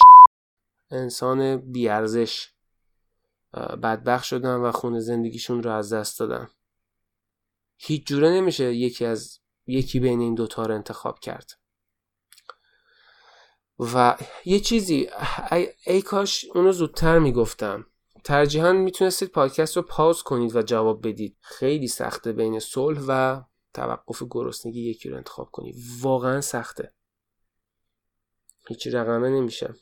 انسان 0.91 1.57
بیارزش 1.71 2.53
بدبخ 3.53 4.23
شدن 4.23 4.55
و 4.55 4.71
خونه 4.71 4.99
زندگیشون 4.99 5.63
رو 5.63 5.71
از 5.71 5.93
دست 5.93 6.19
دادن 6.19 6.49
هیچ 7.77 8.07
جوره 8.07 8.29
نمیشه 8.29 8.73
یکی 8.73 9.05
از 9.05 9.40
یکی 9.67 9.99
بین 9.99 10.19
این 10.19 10.35
دوتا 10.35 10.65
رو 10.65 10.75
انتخاب 10.75 11.19
کرد. 11.19 11.51
و 13.79 14.17
یه 14.45 14.59
چیزی 14.59 15.09
ای, 15.51 15.69
ای 15.85 16.01
کاش 16.01 16.45
اونو 16.55 16.71
زودتر 16.71 17.19
می‌گفتم. 17.19 17.85
ترجیحاً 18.23 18.73
می‌تونستید 18.73 19.29
پادکست 19.29 19.77
رو 19.77 19.83
پاوز 19.83 20.23
کنید 20.23 20.55
و 20.55 20.61
جواب 20.61 21.07
بدید. 21.07 21.37
خیلی 21.41 21.87
سخته 21.87 22.31
بین 22.31 22.59
صلح 22.59 23.01
و 23.07 23.41
توقف 23.73 24.23
گرسنگی 24.29 24.89
یکی 24.89 25.09
رو 25.09 25.17
انتخاب 25.17 25.49
کنید. 25.51 25.75
واقعا 26.01 26.41
سخته. 26.41 26.93
هیچی 28.67 28.89
رقمه 28.89 29.29
نمیشه. 29.29 29.73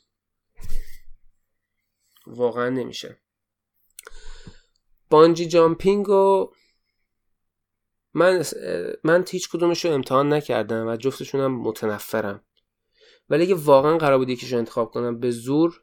واقعا 2.26 2.68
نمیشه. 2.68 3.20
bungee 5.10 5.46
jumping 5.46 6.08
و 6.08 6.52
من 8.14 8.44
من 9.04 9.24
هیچ 9.28 9.48
کدومش 9.48 9.84
رو 9.84 9.90
امتحان 9.90 10.32
نکردم 10.32 10.86
و 10.88 10.96
جفتشونم 10.96 11.60
متنفرم. 11.60 12.44
ولی 13.30 13.42
اگه 13.42 13.54
واقعا 13.54 13.98
قرار 13.98 14.18
بود 14.18 14.30
یکیش 14.30 14.52
انتخاب 14.52 14.90
کنم 14.90 15.20
به 15.20 15.30
زور 15.30 15.82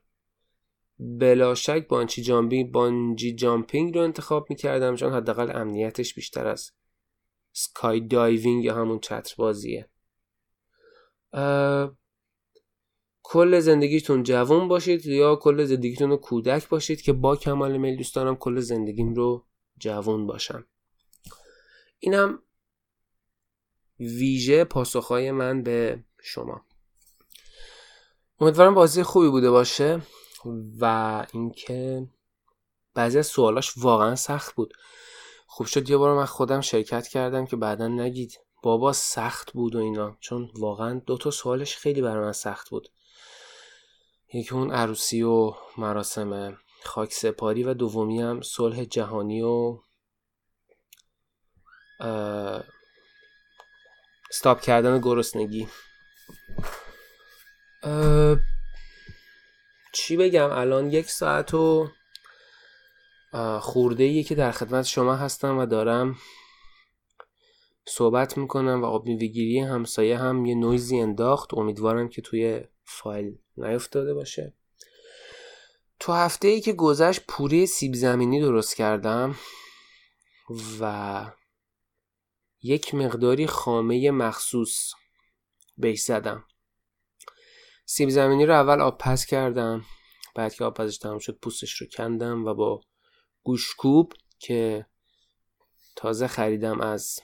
بلا 0.99 1.55
شک 1.55 1.87
bungee 1.87 2.21
jumping 2.21 2.71
bungee 2.71 3.35
jumping 3.35 3.95
رو 3.95 4.01
انتخاب 4.01 4.49
می‌کردم 4.49 4.95
چون 4.95 5.13
حداقل 5.13 5.55
امنیتش 5.55 6.13
بیشتر 6.13 6.47
از 6.47 6.71
skydiving 7.53 8.63
یا 8.63 8.75
همون 8.75 8.99
چتر 8.99 9.35
بازیه 9.37 9.89
کل 13.23 13.59
زندگیتون 13.59 14.23
جوان 14.23 14.67
باشید 14.67 15.05
یا 15.05 15.35
کل 15.35 15.63
زندگیتون 15.63 16.09
رو 16.09 16.17
کودک 16.17 16.69
باشید 16.69 17.01
که 17.01 17.13
با 17.13 17.35
کمال 17.35 17.77
میل 17.77 17.97
دوست 17.97 18.15
دارم 18.15 18.35
کل 18.35 18.59
زندگیم 18.59 19.13
رو 19.13 19.45
جوان 19.77 20.27
باشم. 20.27 20.65
اینم 21.99 22.39
ویژه 23.99 24.63
پاسخهای 24.63 25.31
من 25.31 25.63
به 25.63 26.03
شما. 26.21 26.65
امیدوارم 28.39 28.73
بازی 28.73 29.03
خوبی 29.03 29.29
بوده 29.29 29.51
باشه 29.51 30.01
و 30.79 31.25
اینکه 31.33 32.07
بعضی 32.93 33.19
از 33.19 33.27
سوالاش 33.27 33.73
واقعا 33.77 34.15
سخت 34.15 34.55
بود. 34.55 34.73
خوب 35.47 35.67
شد 35.67 35.89
یه 35.89 35.97
بار 35.97 36.15
من 36.15 36.25
خودم 36.25 36.61
شرکت 36.61 37.07
کردم 37.07 37.45
که 37.45 37.55
بعدا 37.55 37.87
نگید. 37.87 38.39
بابا 38.63 38.93
سخت 38.93 39.51
بود 39.51 39.75
و 39.75 39.79
اینا. 39.79 40.17
چون 40.19 40.51
واقعا 40.55 41.01
دو 41.05 41.17
تا 41.17 41.31
سوالش 41.31 41.77
خیلی 41.77 42.01
برای 42.01 42.25
من 42.25 42.31
سخت 42.31 42.69
بود. 42.69 42.89
یکی 44.33 44.55
اون 44.55 44.71
عروسی 44.71 45.23
و 45.23 45.53
مراسم 45.77 46.57
خاک 46.83 47.13
سپاری 47.13 47.63
و 47.63 47.73
دومی 47.73 48.21
هم 48.21 48.41
صلح 48.41 48.83
جهانی 48.83 49.41
و 49.41 49.79
استاب 54.29 54.61
کردن 54.61 54.99
گرسنگی. 55.01 55.67
چی 59.93 60.17
بگم؟ 60.17 60.49
الان 60.51 60.91
یک 60.91 61.09
ساعت 61.09 61.53
و 61.53 61.89
خورده 63.61 64.03
ایه 64.03 64.23
که 64.23 64.35
در 64.35 64.51
خدمت 64.51 64.85
شما 64.85 65.15
هستم 65.15 65.57
و 65.57 65.65
دارم 65.65 66.15
صحبت 67.87 68.37
می‌کنم 68.37 68.83
و 68.83 68.85
آب 68.85 69.05
میوهگیری 69.05 69.59
همسایه 69.59 70.17
هم 70.17 70.45
یه 70.45 70.55
نویزی 70.55 70.99
انداخت. 70.99 71.53
امیدوارم 71.53 72.09
که 72.09 72.21
توی 72.21 72.61
فایل 72.83 73.37
نیفتاده 73.57 74.13
باشه. 74.13 74.53
تو 75.99 76.13
هفته 76.13 76.47
ای 76.47 76.61
که 76.61 76.73
گذشت 76.73 77.21
پوره 77.27 77.65
سیب 77.65 77.93
زمینی 77.93 78.41
درست 78.41 78.75
کردم 78.75 79.35
و 80.79 81.25
یک 82.67 82.95
مقداری 82.95 83.47
خامه 83.47 84.11
مخصوص 84.11 84.93
بهش 85.77 86.01
زدم. 86.01 86.45
سیب 87.85 88.09
زمینی 88.09 88.45
رو 88.45 88.53
اول 88.53 88.81
آب 88.81 88.97
پس 88.97 89.25
کردم 89.25 89.85
بعد 90.35 90.53
که 90.53 90.63
آب 90.63 90.73
پزش 90.77 90.97
تمام 90.97 91.19
شد 91.19 91.39
پوستش 91.41 91.81
رو 91.81 91.87
کندم 91.87 92.45
و 92.45 92.53
با 92.53 92.81
گوشکوب 93.43 94.13
که 94.39 94.85
تازه 95.95 96.27
خریدم 96.27 96.81
از 96.81 97.19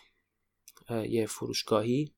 یه 0.90 1.26
فروشگاهی 1.26 2.16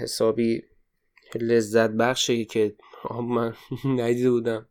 حسابی 0.00 0.62
لذت 1.34 1.90
بخشه 1.90 2.44
که 2.44 2.76
من 3.10 3.54
ندیده 3.98 4.30
بودم. 4.30 4.68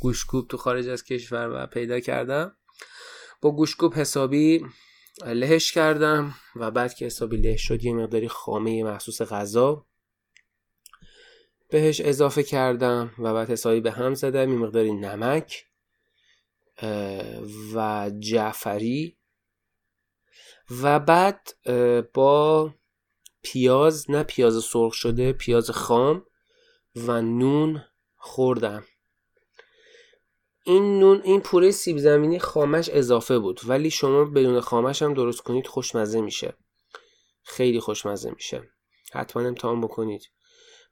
گوشکوب 0.00 0.48
تو 0.48 0.56
خارج 0.56 0.88
از 0.88 1.04
کشور 1.04 1.50
و 1.54 1.66
پیدا 1.66 2.00
کردم. 2.00 2.56
با 3.40 3.50
گوشکوب 3.50 3.94
حسابی 3.94 4.66
لهش 5.22 5.72
کردم 5.72 6.34
و 6.56 6.70
بعد 6.70 6.94
که 6.94 7.06
حسابی 7.06 7.36
له 7.36 7.56
شد 7.56 7.84
یه 7.84 7.92
مقداری 7.94 8.28
خامه 8.28 8.84
مخصوص 8.84 9.22
غذا 9.22 9.86
بهش 11.70 12.00
اضافه 12.00 12.42
کردم 12.42 13.10
و 13.18 13.34
بعد 13.34 13.50
حسابی 13.50 13.80
به 13.80 13.90
هم 13.90 14.14
زدم 14.14 14.52
یه 14.52 14.58
مقداری 14.58 14.92
نمک 14.92 15.66
و 17.74 18.10
جعفری 18.18 19.16
و 20.82 21.00
بعد 21.00 21.50
با 22.14 22.74
پیاز 23.42 24.10
نه 24.10 24.22
پیاز 24.22 24.64
سرخ 24.64 24.92
شده 24.92 25.32
پیاز 25.32 25.70
خام 25.70 26.26
و 26.96 27.22
نون 27.22 27.84
خوردم. 28.16 28.84
این 30.66 30.98
نون 30.98 31.20
این 31.24 31.40
پوره 31.40 31.70
سیب 31.70 31.98
زمینی 31.98 32.38
خامش 32.38 32.90
اضافه 32.92 33.38
بود 33.38 33.60
ولی 33.66 33.90
شما 33.90 34.24
بدون 34.24 34.60
خامش 34.60 35.02
هم 35.02 35.14
درست 35.14 35.40
کنید 35.40 35.66
خوشمزه 35.66 36.20
میشه. 36.20 36.54
خیلی 37.42 37.80
خوشمزه 37.80 38.30
میشه. 38.30 38.62
حتما 39.12 39.42
امتحان 39.42 39.80
بکنید. 39.80 40.22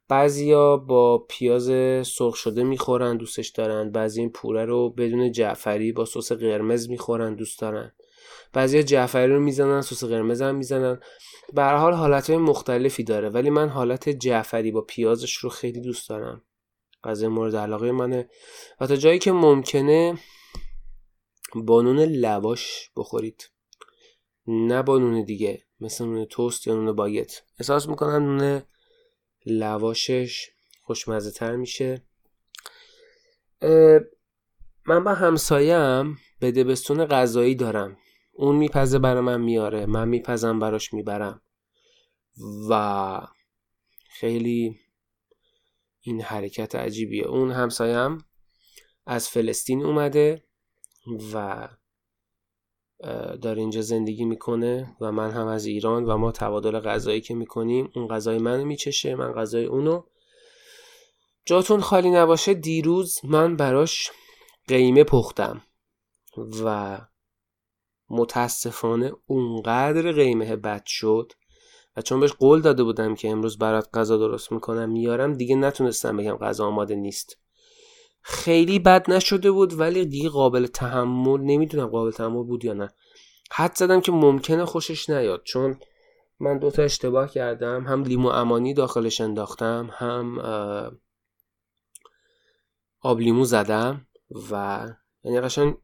بعضیا 0.08 0.76
با 0.76 1.18
پیاز 1.18 1.66
سرخ 2.08 2.34
شده 2.34 2.62
می‌خورن 2.62 3.16
دوستش 3.16 3.48
دارن. 3.48 3.90
بعضی 3.90 4.20
این 4.20 4.30
پوره 4.30 4.64
رو 4.64 4.90
بدون 4.90 5.32
جعفری 5.32 5.92
با 5.92 6.04
سس 6.04 6.32
قرمز 6.32 6.90
می‌خورن 6.90 7.34
دوست 7.34 7.60
دارن. 7.60 7.92
بعضی 8.52 8.82
جعفری 8.82 9.32
رو 9.32 9.40
می‌زنن 9.40 9.80
سس 9.80 10.04
قرمز 10.04 10.42
هم 10.42 10.54
می‌زنن. 10.54 11.00
به 11.52 11.62
هر 11.62 11.76
حال 11.76 11.92
حالت 11.92 12.30
های 12.30 12.38
مختلفی 12.38 13.04
داره 13.04 13.28
ولی 13.28 13.50
من 13.50 13.68
حالت 13.68 14.08
جعفری 14.08 14.70
با 14.70 14.80
پیازش 14.80 15.36
رو 15.36 15.50
خیلی 15.50 15.80
دوست 15.80 16.08
دارم. 16.08 16.42
غذای 17.04 17.28
مورد 17.28 17.56
علاقه 17.56 17.92
منه. 17.92 18.28
و 18.80 18.86
تا 18.86 18.96
جایی 18.96 19.18
که 19.18 19.32
ممکنه 19.32 20.18
با 21.54 21.82
نون 21.82 22.00
لواش 22.00 22.90
بخورید. 22.96 23.50
نه 24.46 24.82
با 24.82 24.98
نون 24.98 25.24
دیگه 25.24 25.62
مثل 25.80 26.04
نون 26.04 26.24
توست 26.24 26.66
یا 26.66 26.74
نون 26.74 26.92
باگت. 26.92 27.42
احساس 27.58 27.88
می‌کنم 27.88 28.38
نون 28.38 28.62
لواشش 29.46 30.50
خوشمزه 30.82 31.30
تر 31.30 31.56
میشه 31.56 32.02
من 34.86 35.04
با 35.04 35.14
همسایم 35.14 36.18
به 36.40 36.52
دبستون 36.52 37.04
غذایی 37.04 37.54
دارم. 37.54 37.96
اون 38.32 38.56
میپزه 38.56 38.98
برای 38.98 39.20
من 39.20 39.40
میاره 39.40 39.86
من 39.86 40.08
میپزم 40.08 40.58
براش 40.58 40.92
می‌برم. 40.92 41.42
و 42.70 43.20
خیلی 44.08 44.80
این 46.02 46.20
حرکت 46.20 46.74
عجیبیه. 46.74 47.26
اون 47.26 47.50
همسایم 47.52 48.18
از 49.06 49.28
فلسطین 49.28 49.84
اومده 49.84 50.44
و 51.34 51.68
داره 53.42 53.60
اینجا 53.60 53.80
زندگی 53.80 54.24
می‌کنه 54.24 54.96
و 55.00 55.12
من 55.12 55.30
هم 55.30 55.46
از 55.46 55.66
ایران 55.66 56.04
و 56.04 56.16
ما 56.16 56.32
تبادل 56.32 56.80
غذایی 56.80 57.20
که 57.20 57.34
می‌کنیم 57.34 57.90
اون 57.94 58.08
غذای 58.08 58.38
منو 58.38 58.64
میچشه 58.64 59.14
من 59.14 59.32
غذای 59.32 59.64
اونو. 59.64 60.02
جاتون 61.46 61.80
خالی 61.80 62.10
نباشه 62.10 62.54
دیروز 62.54 63.20
من 63.24 63.56
براش 63.56 64.10
قیمه 64.68 65.04
پختم 65.04 65.62
و 66.64 66.98
متاسفانه 68.10 69.12
اونقدر 69.26 70.12
قیمه 70.12 70.56
بد 70.56 70.82
شد 70.86 71.32
و 71.96 72.02
چون 72.02 72.20
بهش 72.20 72.32
قول 72.32 72.60
داده 72.60 72.84
بودم 72.84 73.14
که 73.14 73.30
امروز 73.30 73.58
برات 73.58 73.88
غذا 73.94 74.16
درست 74.16 74.52
می‌کنم 74.52 74.88
میارم 74.90 75.32
دیگه 75.32 75.56
نتونستم 75.56 76.16
بگم 76.16 76.36
غذا 76.36 76.66
آماده 76.66 76.94
نیست. 76.94 77.38
خیلی 78.22 78.78
بد 78.78 79.10
نشده 79.10 79.50
بود 79.50 79.80
ولی 79.80 80.06
دیگه 80.06 80.28
قابل 80.28 80.66
تحمل 80.66 81.40
نمی‌دونم 81.40 81.86
قابل 81.86 82.10
تحمل 82.10 82.42
بود 82.42 82.64
یا 82.64 82.72
نه. 82.72 82.88
حد 83.52 83.76
زدم 83.76 84.00
که 84.00 84.12
ممکنه 84.12 84.64
خوشش 84.64 85.10
نیاد 85.10 85.42
چون 85.44 85.76
من 86.40 86.58
دوتا 86.58 86.82
اشتباه 86.82 87.30
کردم 87.30 87.84
هم 87.86 88.04
لیمو 88.04 88.28
امانی 88.28 88.74
داخلش 88.74 89.20
انداختم 89.20 89.90
هم 89.92 90.38
آب 93.00 93.20
لیمو 93.20 93.44
زدم 93.44 94.06
و 94.50 94.86
یعنی 95.24 95.40
قشنگ 95.40 95.76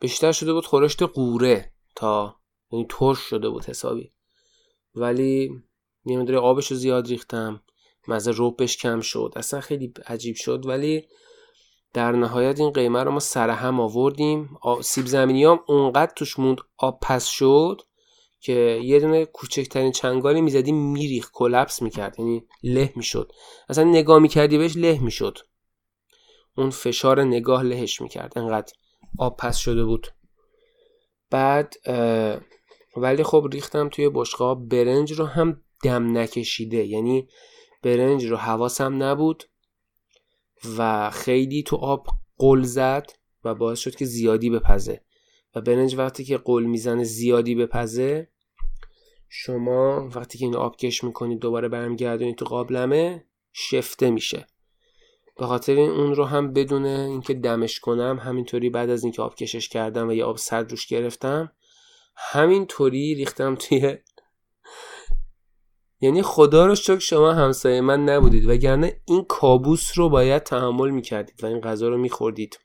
بیشتر 0.00 0.32
شده 0.32 0.52
بود 0.52 0.66
خورشت 0.66 1.02
قوره 1.02 1.72
تا 1.96 2.36
یعنی 2.72 2.86
ترش 2.90 3.18
شده 3.18 3.48
بود 3.48 3.64
حسابی. 3.64 4.12
ولی 4.94 5.50
یه 6.04 6.38
آبش 6.38 6.66
رو 6.70 6.76
زیاد 6.76 7.08
ریختم 7.08 7.62
مزه 8.08 8.30
روپش 8.30 8.76
کم 8.76 9.00
شد. 9.00 9.32
اصلا 9.36 9.60
خیلی 9.60 9.92
عجیب 10.06 10.36
شد. 10.36 10.66
ولی 10.66 11.04
در 11.92 12.12
نهایت 12.12 12.60
این 12.60 12.70
قیمه 12.70 13.02
رو 13.02 13.10
ما 13.10 13.20
سر 13.20 13.50
هم 13.50 13.80
آوردیم. 13.80 14.58
سیب 14.82 15.06
زمینی 15.06 15.44
هم 15.44 15.60
اونقدر 15.66 16.12
توش 16.16 16.38
موند 16.38 16.58
آب 16.78 16.98
پس 17.02 17.26
شد 17.26 17.82
که 18.40 18.80
یه 18.82 19.00
دونه 19.00 19.24
کوچکترین 19.24 19.92
چنگالی 19.92 20.40
می‌زدی 20.40 20.72
میریخ 20.72 21.30
کلپس 21.32 21.82
می‌کرد. 21.82 22.18
یعنی 22.18 22.46
له 22.62 22.92
می‌شد. 22.96 23.32
اصلا 23.68 23.84
نگاه 23.84 24.18
می‌کردی 24.18 24.58
بهش 24.58 24.76
له 24.76 24.98
می‌شد. 24.98 25.38
اون 26.56 26.70
فشار 26.70 27.22
نگاه 27.22 27.62
لهش 27.62 28.00
می‌کرد. 28.00 28.38
انقدر 28.38 28.72
آب 29.18 29.36
پس 29.36 29.56
شده 29.56 29.84
بود. 29.84 30.06
بعد 31.30 31.74
ولی 32.96 33.22
خب 33.22 33.48
ریختم 33.52 33.88
توی 33.88 34.10
بشقاب. 34.14 34.68
برنج 34.68 35.12
رو 35.12 35.24
هم 35.24 35.60
دم 35.84 36.18
نکشیده. 36.18 36.86
یعنی 36.86 37.28
برنج 37.82 38.24
رو 38.24 38.36
حواسم 38.36 39.02
نبود 39.02 39.44
و 40.78 41.10
خیلی 41.10 41.62
تو 41.62 41.76
آب 41.76 42.06
قل 42.38 42.62
زد 42.62 43.12
و 43.44 43.54
باعث 43.54 43.78
شد 43.78 43.94
که 43.94 44.04
زیادی 44.04 44.50
بپزه. 44.50 45.04
و 45.54 45.60
برنج 45.60 45.94
وقتی 45.94 46.24
که 46.24 46.38
قل 46.38 46.62
می‌زنه 46.62 47.04
زیادی 47.04 47.54
بپزه 47.54 48.28
شما 49.28 50.10
وقتی 50.14 50.38
که 50.38 50.44
این 50.44 50.56
آب 50.56 50.76
کش 50.76 51.04
می‌کنید 51.04 51.38
دوباره 51.38 51.68
برمیگردونید 51.68 52.36
تو 52.36 52.44
قابلمه 52.44 53.24
شفته 53.52 54.10
میشه. 54.10 54.46
به 55.36 55.46
خاطر 55.46 55.74
این 55.74 55.90
اون 55.90 56.14
رو 56.14 56.24
هم 56.24 56.52
بدون 56.52 56.86
اینکه 56.86 57.34
دمش 57.34 57.80
کنم 57.80 58.18
همینطوری 58.22 58.70
بعد 58.70 58.90
از 58.90 59.04
اینکه 59.04 59.22
آب 59.22 59.34
کشش 59.34 59.68
کردم 59.68 60.08
و 60.08 60.12
یه 60.12 60.24
آب 60.24 60.36
سرد 60.36 60.70
روش 60.70 60.86
گرفتم 60.86 61.52
همینطوری 62.30 63.14
ریختم 63.14 63.54
توی 63.54 63.98
یعنی 66.00 66.22
خدا 66.22 66.66
رو 66.66 66.74
شکر 66.74 66.98
شما 66.98 67.32
همسایه 67.32 67.80
من 67.80 68.04
نبودید 68.04 68.48
وگرنه 68.48 69.00
این 69.04 69.24
کابوس 69.24 69.98
رو 69.98 70.08
باید 70.08 70.42
تحمل 70.42 70.90
می‌کردید 70.90 71.44
و 71.44 71.46
این 71.46 71.60
غذا 71.60 71.88
رو 71.88 71.98
میخوردید. 71.98 72.58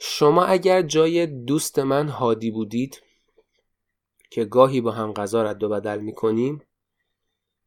شما 0.00 0.44
اگر 0.44 0.82
جای 0.82 1.26
دوست 1.26 1.78
من 1.78 2.08
هادی 2.08 2.50
بودید 2.50 3.02
که 4.30 4.44
گاهی 4.44 4.80
با 4.80 4.90
هم 4.90 5.12
غذا 5.12 5.42
رد 5.42 5.62
و 5.62 5.68
بدل 5.68 5.98
می‌کنیم 5.98 6.62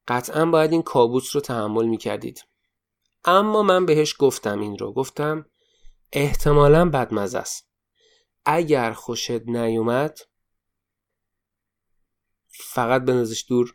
قطعا 0.08 0.46
باید 0.46 0.72
این 0.72 0.82
کابوس 0.82 1.36
رو 1.36 1.42
تحمل 1.42 1.86
می‌کردید. 1.86 2.46
اما 3.26 3.64
من 3.64 3.86
بهش 3.86 4.16
گفتم 4.20 4.60
این 4.60 4.78
رو 4.78 4.94
گفتم 4.94 5.46
احتمالا 6.12 6.90
بدمزه 6.90 7.38
است. 7.38 7.70
اگر 8.46 8.92
خوشت 8.92 9.32
نیومد 9.32 10.20
فقط 12.60 13.02
بنازش 13.02 13.46
دور. 13.48 13.74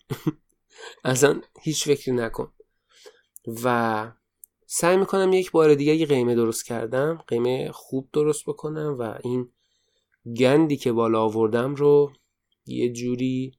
اصلا 1.04 1.40
هیچ 1.62 1.84
فکری 1.84 2.14
نکن. 2.14 2.52
و 3.64 4.12
سعی 4.66 4.96
می‌کنم 4.96 5.32
یک 5.32 5.50
بار 5.50 5.74
دیگه 5.74 5.94
یه 5.94 6.06
قیمه 6.06 6.34
درست 6.34 6.64
کردم 6.64 7.24
قیمه 7.26 7.72
خوب 7.72 8.08
درست 8.12 8.44
بکنم 8.46 8.96
و 8.98 9.18
این 9.24 9.52
گندی 10.38 10.76
که 10.76 10.92
بالا 10.92 11.22
آوردم 11.22 11.74
رو 11.74 12.12
یه 12.66 12.92
جوری 12.92 13.58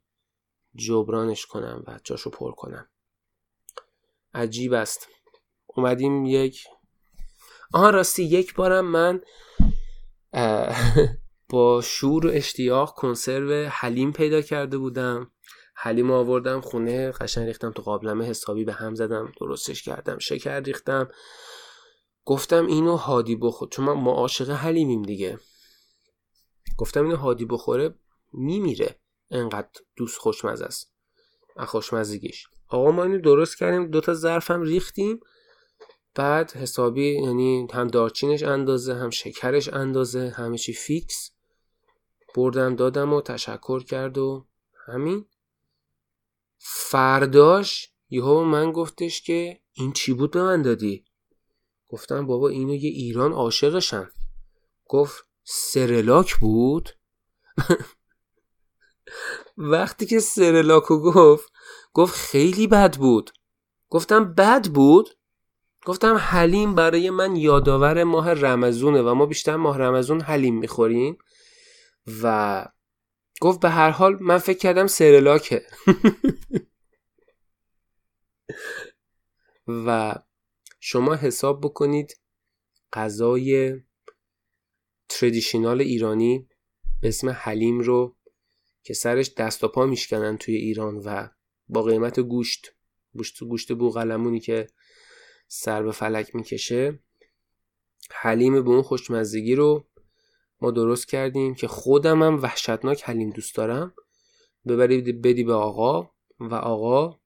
جبرانش 0.76 1.46
کنم 1.46 1.84
و 1.88 2.00
جاشو 2.04 2.30
پر 2.30 2.52
کنم. 2.52 2.90
عجیب 4.34 4.74
است. 4.74 5.08
اومدیم 5.66 6.26
یک. 6.26 6.64
آها 7.74 7.90
راستی 7.90 8.24
یک 8.24 8.56
بارم 8.56 8.86
من 8.86 9.22
با 11.52 11.82
شور 11.82 12.28
و 12.28 12.30
اشتیاق 12.34 12.94
کنسرو 12.94 13.70
حلیم 13.70 14.12
پیدا 14.12 14.42
کرده 14.42 14.78
بودم. 14.78 15.32
حلیم 15.76 16.12
آوردم 16.12 16.62
خونه 16.62 17.12
قشنگ 17.12 17.48
ریختم 17.48 17.72
تو 17.72 17.82
قابلمه 17.82 18.26
حسابی 18.26 18.66
به 18.66 18.74
هم 18.74 18.96
زدم 18.96 19.32
درستش 19.42 19.84
کردم 19.84 20.18
شکر 20.18 20.60
ریختم. 20.60 21.08
گفتم 22.26 22.66
اینو 22.66 22.96
هادی 22.96 23.36
بخور 23.36 23.70
چون 23.70 23.86
ما 23.86 24.12
عاشق 24.12 24.50
حلیمیم 24.50 25.02
دیگه. 25.02 25.40
گفتم 26.78 27.04
اینو 27.04 27.16
هادی 27.16 27.46
بخوره 27.46 27.96
میمیره. 28.34 28.96
انقدر 29.32 29.70
دوست 29.96 30.18
خوشمزه 30.18 30.66
است. 30.66 30.94
خوشمزگیش. 31.58 32.48
آقا 32.68 32.92
ما 32.92 33.04
اینو 33.04 33.22
درست 33.22 33.58
کردیم 33.58 33.88
دوتا 33.88 34.14
ظرفم 34.14 34.62
ریختیم. 34.62 35.20
بعد 36.16 36.52
حسابی 36.52 37.14
یعنی 37.14 37.68
هم 37.74 37.88
دارچینش 37.88 38.44
اندازه 38.44 38.94
هم 38.94 39.10
شکرش 39.10 39.74
اندازه 39.74 40.30
همه 40.30 40.58
چی 40.58 40.74
فیکس. 40.74 41.32
بردم 42.36 42.76
دادم 42.76 43.14
و 43.14 43.22
تشکر 43.22 43.84
کرد 43.84 44.18
و 44.18 44.46
همین. 44.88 45.26
فرداش 46.58 47.92
یهو 48.10 48.44
من 48.44 48.72
گفتش 48.72 49.22
که 49.22 49.60
این 49.74 49.94
چی 49.94 50.14
بود 50.14 50.32
به 50.32 50.44
من 50.44 50.62
دادی؟ 50.62 51.06
گفتم 51.88 52.26
بابا 52.28 52.50
اینو 52.50 52.74
یه 52.74 52.90
ایران 52.90 53.32
عاشقشن 53.32 54.10
گفت 54.86 55.26
سرلاک 55.44 56.36
بود؟ 56.36 56.90
وقتی 59.58 60.06
که 60.06 60.20
سرلاکو 60.20 61.00
گفت 61.00 61.52
گفت 61.94 62.16
خیلی 62.16 62.68
بد 62.68 62.98
بود. 62.98 63.32
گفتم 63.90 64.34
بد 64.34 64.68
بود؟ 64.68 65.10
گفتم 65.86 66.16
حلیم 66.16 66.76
برای 66.76 67.10
من 67.10 67.36
یادآور 67.36 68.04
ماه 68.04 68.34
رمزونه 68.34 69.02
و 69.02 69.14
ما 69.14 69.26
بیشتر 69.26 69.56
ماه 69.56 69.78
رمزون 69.78 70.22
حلیم 70.22 70.58
می‌خوریم. 70.58 71.18
و 72.24 72.66
گفت 73.42 73.60
به 73.60 73.70
هر 73.70 73.90
حال 73.90 74.18
من 74.22 74.38
فکر 74.38 74.58
کردم 74.58 74.88
سرلاکه 74.88 75.66
و 79.86 80.16
شما 80.80 81.16
حساب 81.16 81.62
بکنید 81.62 82.20
غذای 82.94 83.80
تردیشنال 85.10 85.82
ایرانی 85.82 86.50
به 87.02 87.08
اسم 87.08 87.30
حلیم 87.30 87.80
رو 87.80 88.18
که 88.84 88.94
سرش 88.94 89.34
دست 89.34 89.64
و 89.64 89.68
پا 89.68 89.86
میشکنن 89.86 90.38
توی 90.38 90.56
ایران 90.56 90.98
و 90.98 91.28
با 91.68 91.84
قیمت 91.84 92.20
گوشت 92.20 92.76
گوشت 93.14 93.44
گوشت 93.44 93.74
بوغلمونی 93.74 94.40
که 94.40 94.68
سر 95.48 95.84
به 95.84 95.92
فلک 95.92 96.36
می‌کشه 96.36 97.00
حلیم 98.12 98.64
به 98.64 98.70
اون 98.70 98.82
خوشمزگی 98.82 99.56
رو 99.56 99.91
ما 100.62 100.72
درست 100.72 101.10
کردیم 101.10 101.56
که 101.56 101.68
خودم 101.68 102.24
هم 102.24 102.42
وحشتناک 102.42 103.04
حلیم 103.04 103.30
دوست 103.30 103.56
دارم. 103.56 103.94
ببری 104.68 105.02
بدی 105.02 105.44
به 105.44 105.54
آقا 105.54 106.12
و 106.40 106.56
آقا 106.56 107.20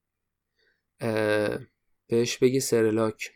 بهش 2.08 2.38
بگی 2.38 2.60
سرلاک. 2.60 3.32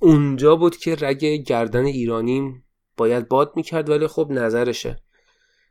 اونجا 0.00 0.56
بود 0.56 0.76
که 0.76 0.96
رگ 1.00 1.24
گردن 1.24 1.84
ایرانیم 1.84 2.64
باید 2.96 3.28
باد 3.28 3.52
می‌کرد 3.56 3.88
ولی 3.88 4.06
خب 4.06 4.28
نظرشه. 4.30 5.02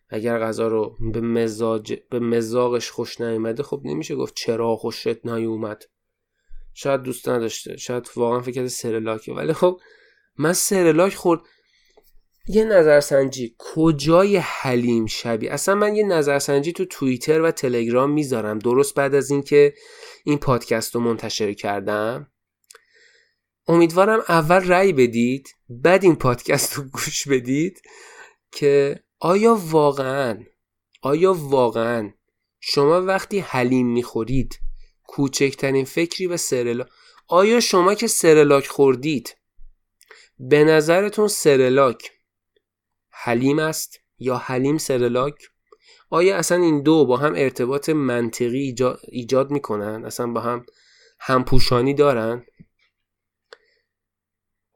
اگر 0.10 0.40
غذا 0.40 0.68
رو 0.68 0.98
به 1.14 1.22
مزاج 1.22 1.94
به 2.10 2.20
مزاقش 2.20 2.90
خوش 2.92 3.22
نیومده 3.22 3.64
خب 3.64 3.82
نمیشه 3.84 4.16
گفت 4.16 4.34
چرا 4.36 4.76
خوشت 4.76 5.26
نیومد. 5.26 5.84
شاید 6.74 7.02
دوست 7.02 7.30
نداشته 7.30 7.78
شاید 7.78 8.10
واقعا 8.16 8.42
فکر 8.42 8.52
کرده 8.52 8.68
سرلاکه. 8.68 9.34
ولی 9.34 9.54
خب 9.54 9.80
من 10.38 10.54
سرلاک 10.54 11.16
خورد. 11.16 11.42
یه 12.52 12.64
نظرسنجی 12.64 13.56
کجای 13.58 14.38
حلیم 14.38 15.06
شبیه 15.06 15.52
اصلا 15.52 15.76
من 15.76 15.96
یه 15.96 16.04
نظرسنجی 16.04 16.74
تو 16.74 16.86
توییتر 16.86 17.42
و 17.42 17.52
تلگرام 17.52 18.12
می‌ذارم. 18.12 18.60
درست 18.60 18.96
بعد 18.96 19.16
از 19.16 19.32
اینکه 19.32 19.74
این 20.24 20.38
پادکست 20.38 20.96
رو 20.96 21.02
منتشر 21.02 21.54
کردم. 21.54 22.32
امیدوارم 23.68 24.24
اول 24.30 24.68
رأی 24.68 24.94
بدید 24.94 25.56
بعد 25.70 26.04
این 26.04 26.16
پادکست 26.16 26.74
رو 26.74 26.84
گوش 26.84 27.28
بدید 27.28 27.82
که 28.52 29.00
آیا 29.20 29.56
واقعا 29.56 30.44
آیا 31.02 31.34
واقعا 31.34 32.14
شما 32.60 33.02
وقتی 33.02 33.40
حلیم 33.40 33.88
می‌خورید 33.88 34.60
کوچکترین 35.08 35.86
فکری 35.86 36.28
به 36.28 36.38
سرلاک 36.38 36.88
آیا 37.28 37.60
شما 37.60 37.94
که 37.96 38.08
سرلاک 38.08 38.68
خوردید 38.68 39.38
به 40.40 40.64
نظرتون 40.64 41.28
سرلاک 41.28 42.19
حلیم 43.22 43.60
است 43.60 44.00
یا 44.20 44.38
حلیم 44.38 44.78
سرلاک؟ 44.78 45.36
آیا 46.10 46.38
اصلا 46.38 46.58
این 46.58 46.84
دو 46.84 47.06
با 47.06 47.18
هم 47.18 47.34
ارتباط 47.36 47.90
منطقی 47.90 48.76
ایجاد, 49.12 49.52
می‌کنن؟ 49.52 50.06
اصلا 50.06 50.28
با 50.28 50.42
هم 50.42 50.66
همپوشانی 51.20 51.94
دارن؟ 51.94 52.46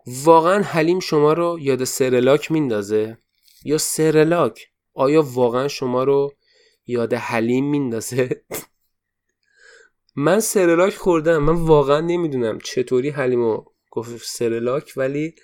واقعا 0.08 0.62
حلیم 0.62 1.00
شما 1.00 1.34
رو 1.34 1.58
یاد 1.62 1.84
سرلاک 1.84 2.52
میندازه؟ 2.52 3.18
یا 3.64 3.78
سرلاک؟ 3.78 4.68
آیا 4.94 5.22
واقعا 5.22 5.68
شما 5.68 6.04
رو 6.04 6.34
یاد 6.88 7.14
حلیم 7.14 7.70
میندازه؟ 7.70 8.44
من 10.16 10.40
سرلاک 10.40 10.96
خوردم. 10.96 11.38
من 11.38 11.56
واقعا 11.56 12.00
نمی‌دونم 12.00 12.60
چطوری 12.60 13.10
حلیمو 13.10 13.66
گفت 13.92 14.24
سرلاک 14.26 14.94
ولی 14.98 15.36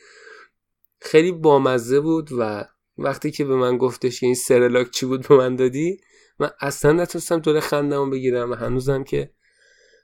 خیلی 1.02 1.32
بامزه 1.32 2.00
بود 2.00 2.30
و 2.40 2.66
وقتی 3.00 3.32
که 3.32 3.46
به 3.46 3.56
من 3.56 3.78
گفتش 3.78 4.20
که 4.20 4.26
این 4.26 4.36
سرلاک 4.36 4.92
چی 4.92 5.06
بود 5.06 5.28
به 5.28 5.38
من 5.38 5.56
دادی 5.56 6.02
من 6.40 6.52
اصلا 6.60 6.92
نتونستم 6.92 7.40
دور 7.40 7.60
خندم 7.60 8.10
بگیرم 8.10 8.52
و 8.52 8.54
هنوزم 8.54 9.04
که 9.04 9.34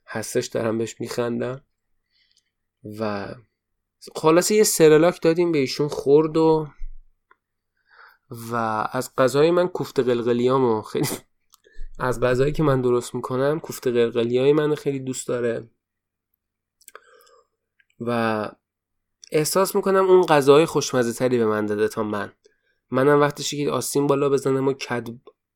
هستش 0.08 0.46
دارم 0.46 0.78
بهش 0.78 0.96
میخندم. 1.00 1.62
و 3.00 3.34
خلاصه 4.16 4.56
یه 4.56 4.64
سرلاک 4.64 5.22
دادیم 5.22 5.52
به 5.52 5.58
ایشون 5.58 5.88
خورد 5.88 6.38
و 6.38 6.68
و 8.52 8.56
از 8.92 9.16
غذای 9.18 9.52
من 9.52 9.68
کوفته 9.68 10.04
قلقلیامو 10.04 10.82
خیلی 10.82 11.08
از 12.00 12.20
غذایی 12.20 12.52
که 12.52 12.64
من 12.64 12.82
درست 12.82 13.16
می‌کنم 13.16 13.60
کوفته 13.60 13.92
قلقلیای 13.92 14.54
من 14.54 14.76
خیلی 14.76 15.00
دوست 15.00 15.28
داره. 15.28 15.70
و 18.00 18.52
احساس 19.32 19.76
می‌کنم 19.76 20.06
اون 20.06 20.22
غذای 20.22 20.66
خوشمزه 20.66 21.14
تری 21.14 21.38
به 21.38 21.46
من 21.46 21.66
داده 21.66 21.88
تا 21.88 22.04
من. 22.04 22.32
منم 22.92 23.22
وقتشی 23.22 23.66
که 23.66 23.72
آستین 23.72 24.08
بالا 24.08 24.30
بزنم 24.30 24.68
و 24.68 24.74
کد 24.74 25.08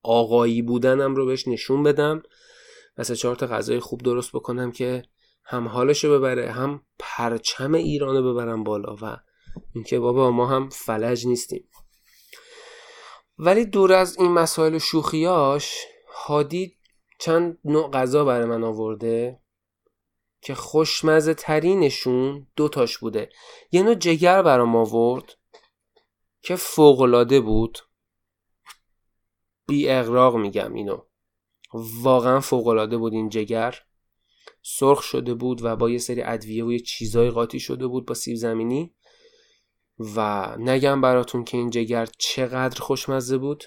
آقایی 0.02 0.62
بودنم 0.62 1.14
رو 1.14 1.26
بهش 1.26 1.48
نشون 1.48 1.82
بدم 1.82 2.22
و 2.98 3.04
سه 3.04 3.16
چهار 3.16 3.36
تا 3.36 3.46
غذای 3.46 3.80
خوب 3.80 4.02
درست 4.02 4.32
بکنم 4.32 4.72
که 4.72 5.02
هم 5.44 5.68
حالشو 5.68 6.18
ببره 6.18 6.52
هم 6.52 6.82
پرچم 6.98 7.74
ایرانو 7.74 8.32
ببرم 8.32 8.64
بالا 8.64 8.96
و 9.02 9.16
اینکه 9.74 9.98
بابا 9.98 10.30
ما 10.30 10.46
هم 10.46 10.68
فلج 10.68 11.26
نیستیم. 11.26 11.68
ولی 13.38 13.64
دور 13.64 13.92
از 13.92 14.18
این 14.18 14.32
مسائل 14.32 14.78
شوخیاش 14.78 15.74
هادی 16.14 16.76
چند 17.18 17.58
نوع 17.64 17.90
غذا 17.90 18.24
برای 18.24 18.46
من 18.46 18.64
آورده 18.64 19.40
که 20.42 20.54
خوشمزه 20.54 21.34
ترینشون 21.34 22.46
دوتاش 22.56 22.98
بوده. 22.98 23.28
یه 23.72 23.82
نوع 23.82 23.94
جگر 23.94 24.42
برام 24.42 24.76
آورد. 24.76 25.32
که 26.42 26.56
فوقلاده 26.56 27.40
بود. 27.40 27.78
بی 29.66 29.88
اغراق 29.88 30.36
میگم 30.36 30.74
اینو. 30.74 31.02
واقعا 32.02 32.40
فوقلاده 32.40 32.96
بود 32.96 33.12
این 33.12 33.28
جگر. 33.28 33.78
سرخ 34.62 35.02
شده 35.02 35.34
بود 35.34 35.64
و 35.64 35.76
با 35.76 35.90
یه 35.90 35.98
سری 35.98 36.22
ادویه 36.22 36.64
و 36.64 36.72
یه 36.72 36.78
چیزای 36.78 37.30
قاطی 37.30 37.60
شده 37.60 37.86
بود 37.86 38.06
با 38.06 38.14
سیب 38.14 38.36
زمینی. 38.36 38.94
و 39.98 40.48
نگم 40.58 41.00
براتون 41.00 41.44
که 41.44 41.56
این 41.56 41.70
جگر 41.70 42.08
چقدر 42.18 42.80
خوشمزه 42.80 43.38
بود. 43.38 43.64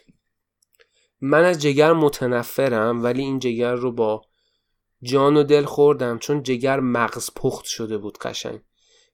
من 1.21 1.43
از 1.43 1.61
جگر 1.61 1.93
متنفرم 1.93 3.03
ولی 3.03 3.21
این 3.21 3.39
جگر 3.39 3.73
رو 3.73 3.91
با 3.91 4.21
جان 5.01 5.37
و 5.37 5.43
دل 5.43 5.65
خوردم 5.65 6.19
چون 6.19 6.43
جگر 6.43 6.79
مغز 6.79 7.29
پخت 7.35 7.65
شده 7.65 7.97
بود 7.97 8.17
قشنگ. 8.17 8.61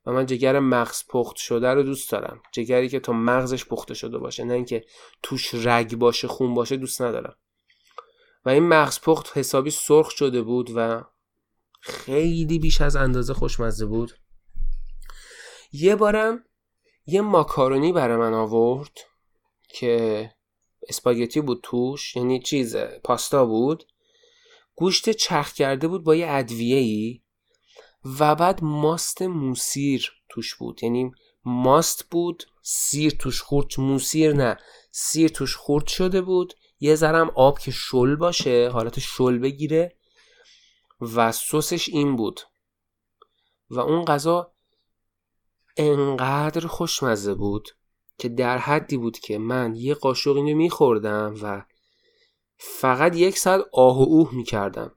و 0.06 0.12
من 0.12 0.26
جگر 0.26 0.60
مغز 0.60 1.04
پخت 1.10 1.36
شده 1.36 1.68
رو 1.68 1.84
دوست 1.84 2.12
دارم. 2.12 2.42
جگری 2.52 2.90
که 2.90 3.00
تا 3.00 3.14
مغزش 3.14 3.66
پخته 3.66 3.94
شده 3.94 4.18
باشه 4.18 4.44
نه 4.44 4.54
اینکه 4.54 4.86
توش 5.24 5.54
رگ 5.54 5.96
باشه 5.96 6.28
خون 6.28 6.54
باشه 6.54 6.78
دوست 6.78 7.02
ندارم. 7.02 7.36
و 8.46 8.50
این 8.50 8.64
مغز 8.64 9.00
پخت 9.02 9.38
حسابی 9.38 9.70
سرخ 9.70 10.10
شده 10.10 10.42
بود 10.42 10.72
و 10.76 11.04
خیلی 11.82 12.60
بیش 12.60 12.82
از 12.82 12.96
اندازه 12.96 13.34
خوشمزه 13.34 13.86
بود. 13.86 14.12
یه 15.72 15.96
بارم 15.96 16.44
یه 17.06 17.22
ماکارونی 17.22 17.94
برای 17.94 18.18
من 18.18 18.34
آورد 18.34 18.98
که 19.70 20.32
اسپاگتی 20.90 21.42
بود 21.42 21.60
توش 21.64 22.16
یعنی 22.16 22.40
چیز 22.40 22.76
پاستا 22.76 23.46
بود. 23.46 23.84
گوشت 24.76 25.10
چرخ 25.10 25.54
کرده 25.54 25.88
بود 25.88 26.04
با 26.04 26.16
یه 26.16 26.26
ادویه 26.30 26.78
ای 26.78 27.22
و 28.20 28.36
بعد 28.36 28.64
ماست 28.64 29.22
موسیر 29.22 30.12
توش 30.30 30.56
بود. 30.56 30.84
یعنی 30.84 31.12
ماست 31.46 32.10
بود 32.10 32.44
سیر 32.62 33.12
توش 33.12 33.42
خورد. 33.42 33.68
موسیر 33.78 34.34
نه 34.34 34.58
سیر 34.92 35.30
توش 35.30 35.56
خورد 35.56 35.88
شده 35.88 36.22
بود. 36.22 36.54
یه 36.80 36.96
ذرم 36.96 37.32
آب 37.36 37.60
که 37.60 37.72
شل 37.72 38.16
باشه 38.16 38.70
حالت 38.70 39.00
شل 39.00 39.38
بگیره. 39.38 39.96
و 41.02 41.32
سسش 41.32 41.90
این 41.90 42.16
بود. 42.16 42.42
و 43.70 43.80
اون 43.80 44.06
غذا 44.06 44.54
انقدر 45.78 46.68
خوشمزه 46.68 47.34
بود 47.34 47.70
که 48.18 48.30
در 48.30 48.58
حدی 48.58 48.98
بود 48.98 49.20
که 49.20 49.38
من 49.38 49.76
یه 49.76 49.94
قاشق 49.94 50.36
اینو 50.36 50.56
میخوردم 50.58 51.36
و 51.42 51.66
فقط 52.58 53.16
یک 53.16 53.38
ساعت 53.38 53.62
آه 53.74 54.00
و 54.00 54.02
اوه 54.02 54.36
می‌کردم. 54.36 54.96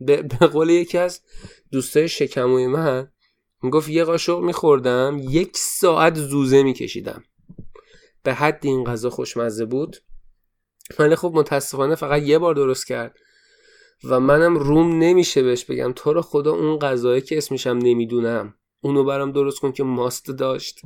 به... 0.00 0.22
به 0.22 0.46
قول 0.46 0.70
یکی 0.70 0.98
از 0.98 1.20
دوستای 1.72 2.08
شکموی 2.08 2.66
من 2.66 3.12
می‌گفت 3.62 3.88
یه 3.88 4.04
قاشق 4.04 4.38
میخوردم 4.38 5.20
یک 5.22 5.56
ساعت 5.56 6.14
زوزه 6.14 6.62
میکشیدم. 6.62 7.24
به 8.22 8.34
حد 8.34 8.60
این 8.62 8.84
غذا 8.84 9.10
خوشمزه 9.10 9.64
بود. 9.64 9.96
ولی 10.98 11.16
خب 11.16 11.32
متاسفانه 11.34 11.94
فقط 11.94 12.22
یه 12.22 12.38
بار 12.38 12.54
درست 12.54 12.86
کرد. 12.86 13.16
و 14.04 14.20
منم 14.20 14.56
روم 14.56 14.98
نمیشه 14.98 15.42
بهش 15.42 15.64
بگم. 15.64 15.92
تو 15.96 16.12
رو 16.12 16.22
خدا 16.22 16.52
اون 16.52 16.78
غذایی 16.78 17.20
که 17.20 17.38
اسمشم 17.38 17.78
نمی‌دونم. 17.82 18.54
اونو 18.80 19.04
برام 19.04 19.32
درست 19.32 19.58
کن 19.58 19.72
که 19.72 19.82
ماست 19.82 20.30
داشت. 20.30 20.80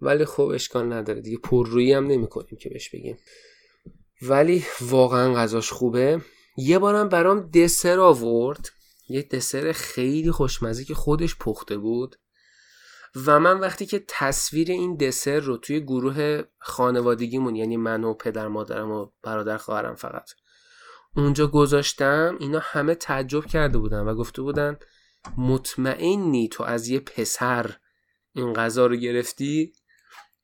ولی 0.00 0.24
خب 0.24 0.44
اشکال 0.44 0.92
نداره 0.92 1.20
دیگه. 1.20 1.38
پررویی 1.38 1.92
هم 1.92 2.06
نمی 2.06 2.28
کنیم 2.28 2.56
که 2.60 2.68
بهش 2.68 2.90
بگیم. 2.90 3.16
ولی 4.22 4.64
واقعا 4.80 5.34
غذاش 5.34 5.72
خوبه. 5.72 6.20
یه 6.56 6.78
بارم 6.78 7.08
برام 7.08 7.40
دسر 7.40 8.00
آورد. 8.00 8.70
یه 9.08 9.22
دسر 9.22 9.72
خیلی 9.72 10.30
خوشمزه 10.30 10.84
که 10.84 10.94
خودش 10.94 11.36
پخته 11.36 11.78
بود. 11.78 12.16
و 13.26 13.40
من 13.40 13.60
وقتی 13.60 13.86
که 13.86 14.04
تصویر 14.08 14.70
این 14.70 14.96
دسر 14.96 15.40
رو 15.40 15.56
توی 15.56 15.80
گروه 15.80 16.42
خانوادگیمون 16.58 17.56
یعنی 17.56 17.76
من 17.76 18.04
و 18.04 18.14
پدر 18.14 18.48
مادرم 18.48 18.90
و 18.90 19.06
برادر 19.22 19.56
خواهرم 19.56 19.94
فقط 19.94 20.30
اونجا 21.16 21.46
گذاشتم 21.46 22.36
اینا 22.40 22.58
همه 22.62 22.94
تعجب 22.94 23.46
کرده 23.46 23.78
بودن 23.78 24.00
و 24.00 24.14
گفته 24.14 24.42
بودن 24.42 24.78
مطمئنی 25.36 26.48
تو 26.48 26.64
از 26.64 26.88
یه 26.88 27.00
پسر 27.00 27.76
این 28.32 28.52
غذا 28.52 28.86
رو 28.86 28.96
گرفتی؟ 28.96 29.72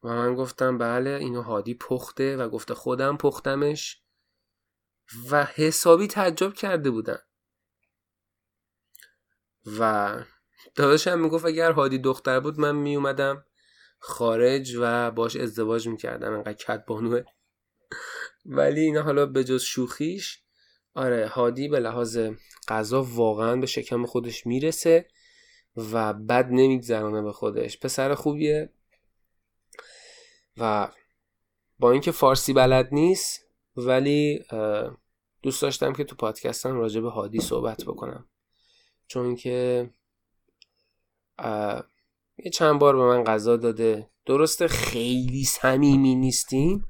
و 0.03 0.09
من 0.09 0.35
گفتم 0.35 0.79
بله 0.79 1.11
اینو 1.11 1.43
هادی 1.43 1.75
پخته. 1.75 2.37
و 2.37 2.49
گفته 2.49 2.75
خودم 2.75 3.17
پختمش. 3.17 4.03
و 5.31 5.45
حسابی 5.45 6.07
تعجب 6.07 6.55
کرده 6.55 6.91
بودن. 6.91 7.19
و 9.79 10.15
داداشم 10.75 11.21
می‌گفت 11.21 11.45
اگر 11.45 11.73
هادی 11.73 11.99
دختر 11.99 12.41
بود 12.41 12.61
من 12.61 12.77
میومدم 12.77 13.45
خارج 13.99 14.77
و 14.81 15.11
باش 15.11 15.37
ازدواج 15.37 15.89
می‌کردم 15.89 16.33
انقدر 16.33 16.53
کت 16.53 16.85
بانوه. 16.87 17.23
ولی 18.47 18.81
اینا 18.81 19.03
حالا 19.03 19.27
به 19.27 19.45
جز 19.45 19.63
شوخیش 19.63 20.43
آره 20.95 21.29
هادی 21.29 21.69
به 21.69 21.81
لحاظ 21.81 22.19
غذا 22.69 23.03
واقعا 23.03 23.57
به 23.57 23.67
شکم 23.67 24.07
خودش 24.07 24.47
می‌رسه 24.47 25.09
و 25.77 26.13
بد 26.15 26.47
نمیگذرانه 26.51 27.23
به 27.23 27.33
خودش. 27.33 27.79
پسر 27.79 28.15
خوبیه 28.15 28.73
و 30.57 30.89
با 31.79 31.93
اینکه 31.93 32.13
فارسی 32.13 32.53
بلد 32.53 32.89
نیست 32.93 33.46
ولی 33.77 34.45
دوست 35.43 35.63
داشتم 35.63 35.93
که 35.93 36.05
تو 36.05 36.17
پادکستم 36.17 36.77
راجع 36.77 37.01
به 37.01 37.11
هادی 37.11 37.41
صحبت 37.41 37.85
بکنم. 37.85 38.29
چون 39.07 39.37
که 39.37 39.91
یه 42.39 42.51
چند 42.55 42.79
بار 42.79 42.97
به 42.97 43.03
من 43.03 43.25
غذا 43.25 43.57
داده. 43.57 44.11
درسته 44.27 44.69
خیلی 44.69 45.45
صمیمی 45.45 46.15
نیستیم 46.15 46.89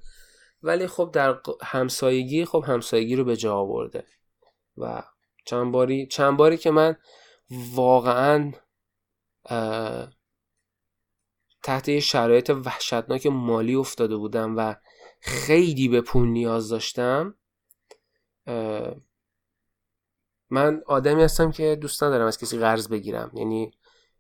ولی 0.63 0.87
خب 0.87 1.11
در 1.13 1.41
همسایگی 1.63 2.45
خب 2.45 2.65
همسایگی 2.67 3.17
رو 3.17 3.25
به 3.25 3.37
جا 3.37 3.57
آورده. 3.57 4.07
و 4.77 5.03
چند 5.45 5.73
باری 5.73 6.07
چند 6.07 6.37
باری 6.37 6.57
که 6.57 6.71
من 6.71 6.97
واقعا 7.75 8.53
تحت 11.63 11.89
یه 11.89 12.01
شرایط 12.01 12.51
وحشتناک 12.65 13.27
مالی 13.27 13.75
افتاده 13.75 14.17
بودم 14.17 14.57
و 14.57 14.75
خیلی 15.21 15.89
به 15.89 16.01
پول 16.01 16.29
نیاز 16.29 16.69
داشتم. 16.69 17.35
من 20.51 20.83
آدمی 20.87 21.23
هستم 21.23 21.51
که 21.51 21.77
دوست 21.81 22.03
ندارم 22.03 22.27
از 22.27 22.39
کسی 22.39 22.59
قرض 22.59 22.89
بگیرم. 22.89 23.31
یعنی 23.35 23.71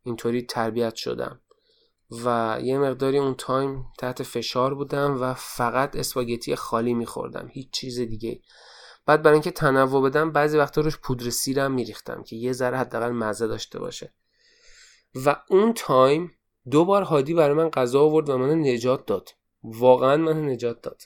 اینطوری 0.02 0.42
تربیت 0.42 0.94
شدم. 0.94 1.40
و 2.24 2.58
یه 2.62 2.78
مقداری 2.78 3.18
اون 3.18 3.34
time 3.34 3.86
تحت 3.98 4.22
فشار 4.22 4.74
بودم 4.74 5.20
و 5.20 5.34
فقط 5.34 5.96
اسپاگتی 5.96 6.56
خالی 6.56 6.94
میخوردم. 6.94 7.48
هیچ 7.52 7.70
چیز 7.70 8.00
دیگه 8.00 8.40
بعد 9.06 9.22
برای 9.22 9.34
اینکه 9.34 9.50
تنوع 9.50 10.10
بدم 10.10 10.32
بعضی 10.32 10.58
وقتا 10.58 10.80
روش 10.80 10.98
پودر 10.98 11.30
سیرم 11.30 11.72
میریختم 11.72 12.22
که 12.22 12.36
یه 12.36 12.52
ذره 12.52 12.78
حداقل 12.78 13.10
مزه 13.10 13.46
داشته 13.46 13.78
باشه. 13.78 14.14
و 15.26 15.42
اون 15.48 15.72
time 15.72 16.32
دو 16.70 16.84
بار 16.84 17.02
هادی 17.02 17.34
برای 17.34 17.54
من 17.54 17.70
غذا 17.70 18.00
آورد 18.00 18.28
و 18.28 18.38
من 18.38 18.60
نجات 18.60 19.06
داد. 19.06 19.28
واقعا 19.68 20.16
من 20.16 20.48
نجات 20.48 20.82
داد. 20.82 21.02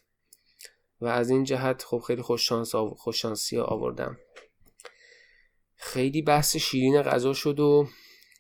و 1.00 1.06
از 1.06 1.30
این 1.30 1.44
جهت 1.44 1.84
خب 1.84 1.98
خیلی 1.98 2.22
خوششانس 2.22 2.74
آو... 2.74 2.94
خوششانسی 2.94 3.58
آوردم. 3.58 4.18
خیلی 5.76 6.22
بحث 6.22 6.56
شیرین 6.56 7.02
غذا 7.02 7.32
شد 7.32 7.60
و 7.60 7.88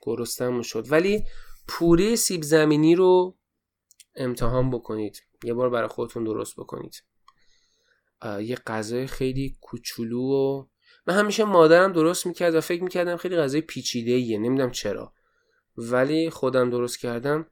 گرستم 0.02 0.62
شد. 0.62 0.92
ولی 0.92 1.24
پوره 1.68 2.16
سیب 2.16 2.42
زمینی 2.42 2.94
رو 2.94 3.36
امتحان 4.14 4.70
بکنید. 4.70 5.22
یه 5.44 5.54
بار 5.54 5.70
برای 5.70 5.88
خودتون 5.88 6.24
درست 6.24 6.56
بکنید. 6.56 7.02
یه 8.40 8.56
غذای 8.66 9.06
خیلی 9.06 9.56
کوچولو 9.60 10.22
و 10.22 10.66
من 11.06 11.14
همیشه 11.14 11.44
مادرم 11.44 11.92
درست 11.92 12.26
می‌کرد 12.26 12.54
و 12.54 12.60
فکر 12.60 12.82
می‌کردم 12.82 13.16
خیلی 13.16 13.36
غذای 13.36 13.60
پیچیده 13.60 14.12
ایه 14.12 14.38
نمی‌دونم 14.38 14.70
چرا. 14.70 15.12
ولی 15.76 16.30
خودم 16.30 16.70
درست 16.70 16.98
کردم. 16.98 17.46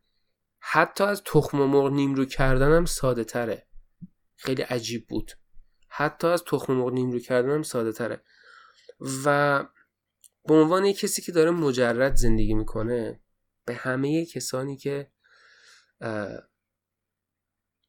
حتی 0.59 1.05
از 1.05 1.22
تخم 1.24 1.59
مرغ 1.59 1.93
نیمرو 1.93 2.24
کردنم 2.24 2.85
ساده 2.85 3.24
تره. 3.24 3.66
خیلی 4.36 4.62
عجیب 4.62 5.06
بود. 5.09 5.32
حتی 5.89 6.26
از 6.26 6.44
تخم 6.44 6.72
مرغ 6.72 6.93
نیمرو 6.93 7.18
کردنم 7.18 7.62
ساده 7.62 7.93
تره. 7.93 8.22
و 9.24 9.59
به 10.44 10.55
عنوان 10.55 10.93
کسی 10.93 11.22
که 11.22 11.32
داره 11.32 11.51
مجرد 11.51 12.14
زندگی 12.14 12.55
می‌کنه 12.55 13.20
به 13.64 13.74
همه 13.74 14.26
کسانی 14.26 14.76
که 14.76 15.12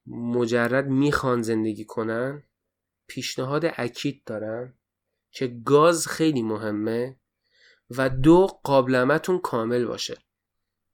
مجرد 0.07 0.87
می‌خوان 0.87 1.41
زندگی 1.41 1.85
کنن 1.85 2.43
پیشنهاد 3.07 3.65
اکید 3.65 4.23
دارم 4.23 4.73
که 5.31 5.47
گاز 5.47 6.07
خیلی 6.07 6.41
مهمه 6.41 7.19
و 7.89 8.09
دو 8.09 8.47
قابلمتون 8.63 9.39
کامل 9.39 9.85
باشه. 9.85 10.17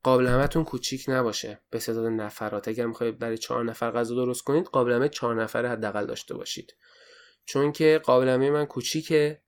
قابلمتون 0.06 0.64
کوچیک 0.64 1.06
نباشه. 1.08 1.62
به 1.70 1.80
تعداد 1.80 2.06
نفرات. 2.06 2.68
اگر 2.68 2.86
می‌خواید 2.86 3.20
برای 3.20 3.38
چهار 3.38 3.64
نفر 3.64 3.92
غذا 3.92 4.16
درست 4.16 4.44
کنید 4.44 4.66
قابلمه 4.66 5.10
چهار 5.10 5.44
نفره 5.44 5.70
حداقل 5.70 6.06
داشته 6.06 6.34
باشید. 6.34 6.76
چون 7.46 7.72
که 7.72 8.02
قابلمه 8.04 8.52
من 8.52 8.66
کوچیکه 8.66 9.42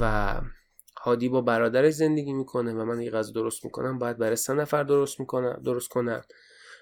و 0.00 0.34
هادی 1.00 1.28
با 1.28 1.40
برادرش 1.40 1.94
زندگی 1.94 2.32
می‌کنه 2.32 2.72
و 2.72 2.84
من 2.84 3.00
یه 3.00 3.10
غذا 3.10 3.32
درست 3.32 3.64
می‌کنم 3.64 3.98
باید 3.98 4.18
برای 4.18 4.36
سه 4.36 4.52
نفر 4.52 4.82
درست 4.82 5.20
می‌کنم 5.20 5.62
درست 5.64 5.88
کنم. 5.88 6.22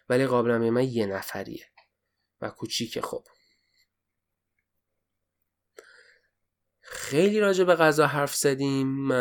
ولی 0.09 0.27
قابلمه 0.27 0.71
من 0.71 0.85
یه 0.85 1.07
نفریه 1.07 1.65
و 2.41 2.51
کوچیکه 2.51 3.01
خب. 3.01 3.25
خیلی 6.81 7.41
راجع 7.41 7.65
به 7.65 7.75
غذا 7.75 8.07
حرف 8.07 8.35
زدیم. 8.35 9.13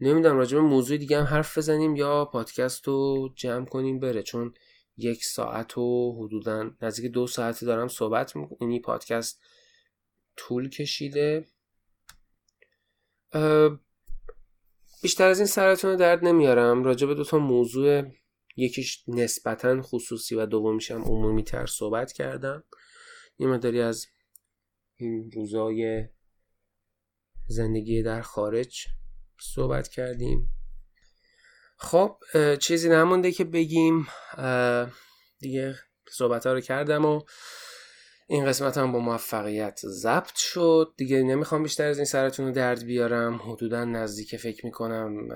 نمی‌دونم 0.00 0.36
راجع 0.36 0.56
به 0.56 0.62
موضوع 0.62 0.96
دیگه 0.96 1.18
هم 1.18 1.24
حرف 1.24 1.58
بزنیم 1.58 1.96
یا 1.96 2.24
پادکست 2.24 2.88
رو 2.88 3.28
جمع 3.36 3.64
کنیم 3.64 4.00
بره 4.00 4.22
چون 4.22 4.54
یک 4.96 5.24
ساعت 5.24 5.78
و 5.78 6.16
حدودا 6.18 6.70
نزدیک 6.82 7.12
دو 7.12 7.26
ساعتی 7.26 7.66
دارم 7.66 7.88
صحبت 7.88 8.36
می‌کنم. 8.36 8.70
این 8.70 8.82
پادکست 8.82 9.40
طول 10.36 10.68
کشیده. 10.68 11.44
بیشتر 15.02 15.28
از 15.28 15.38
این 15.38 15.46
سرتون 15.46 15.96
درد 15.96 16.24
نمیارم. 16.24 16.84
راجع 16.84 17.06
به 17.06 17.14
دو 17.14 17.24
تا 17.24 17.38
موضوع 17.38 18.02
یکیش 18.56 19.04
نسبتا 19.08 19.82
خصوصی 19.82 20.34
و 20.34 20.46
دومیش 20.46 20.90
هم 20.90 21.02
عمومی 21.02 21.44
تر 21.44 21.66
صحبت 21.66 22.12
کردم. 22.12 22.64
یه 23.38 23.46
مداری 23.46 23.80
از 23.80 24.06
این 24.96 25.30
روزای 25.30 26.08
زندگی 27.46 28.02
در 28.02 28.20
خارج 28.20 28.86
صحبت 29.40 29.88
کردیم. 29.88 30.50
خب 31.76 32.16
چیزی 32.60 32.88
نمونده 32.88 33.32
که 33.32 33.44
بگیم. 33.44 34.06
دیگه 35.40 35.78
صحبت 36.10 36.46
ها 36.46 36.52
رو 36.52 36.60
کردم 36.60 37.04
و 37.04 37.22
این 38.28 38.46
قسمت 38.46 38.78
هم 38.78 38.92
با 38.92 38.98
موفقیت 38.98 39.80
ضبط 39.84 40.36
شد. 40.36 40.94
دیگه 40.96 41.22
نمی‌خوام 41.22 41.62
بیشتر 41.62 41.86
از 41.86 41.98
این 41.98 42.04
سرتون 42.04 42.46
رو 42.46 42.52
درد 42.52 42.84
بیارم. 42.84 43.36
حدودا 43.36 43.84
نزدیک 43.84 44.36
فکر 44.36 44.66
می‌کنم 44.66 45.28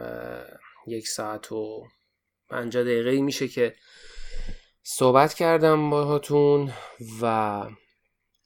یک 0.86 1.08
ساعت 1.08 1.52
و 1.52 1.84
پنجاه 2.50 2.84
دقیقه 2.84 3.20
میشه 3.20 3.48
که 3.48 3.74
صحبت 4.82 5.34
کردم 5.34 5.90
باهاتون 5.90 6.72
و 7.22 7.66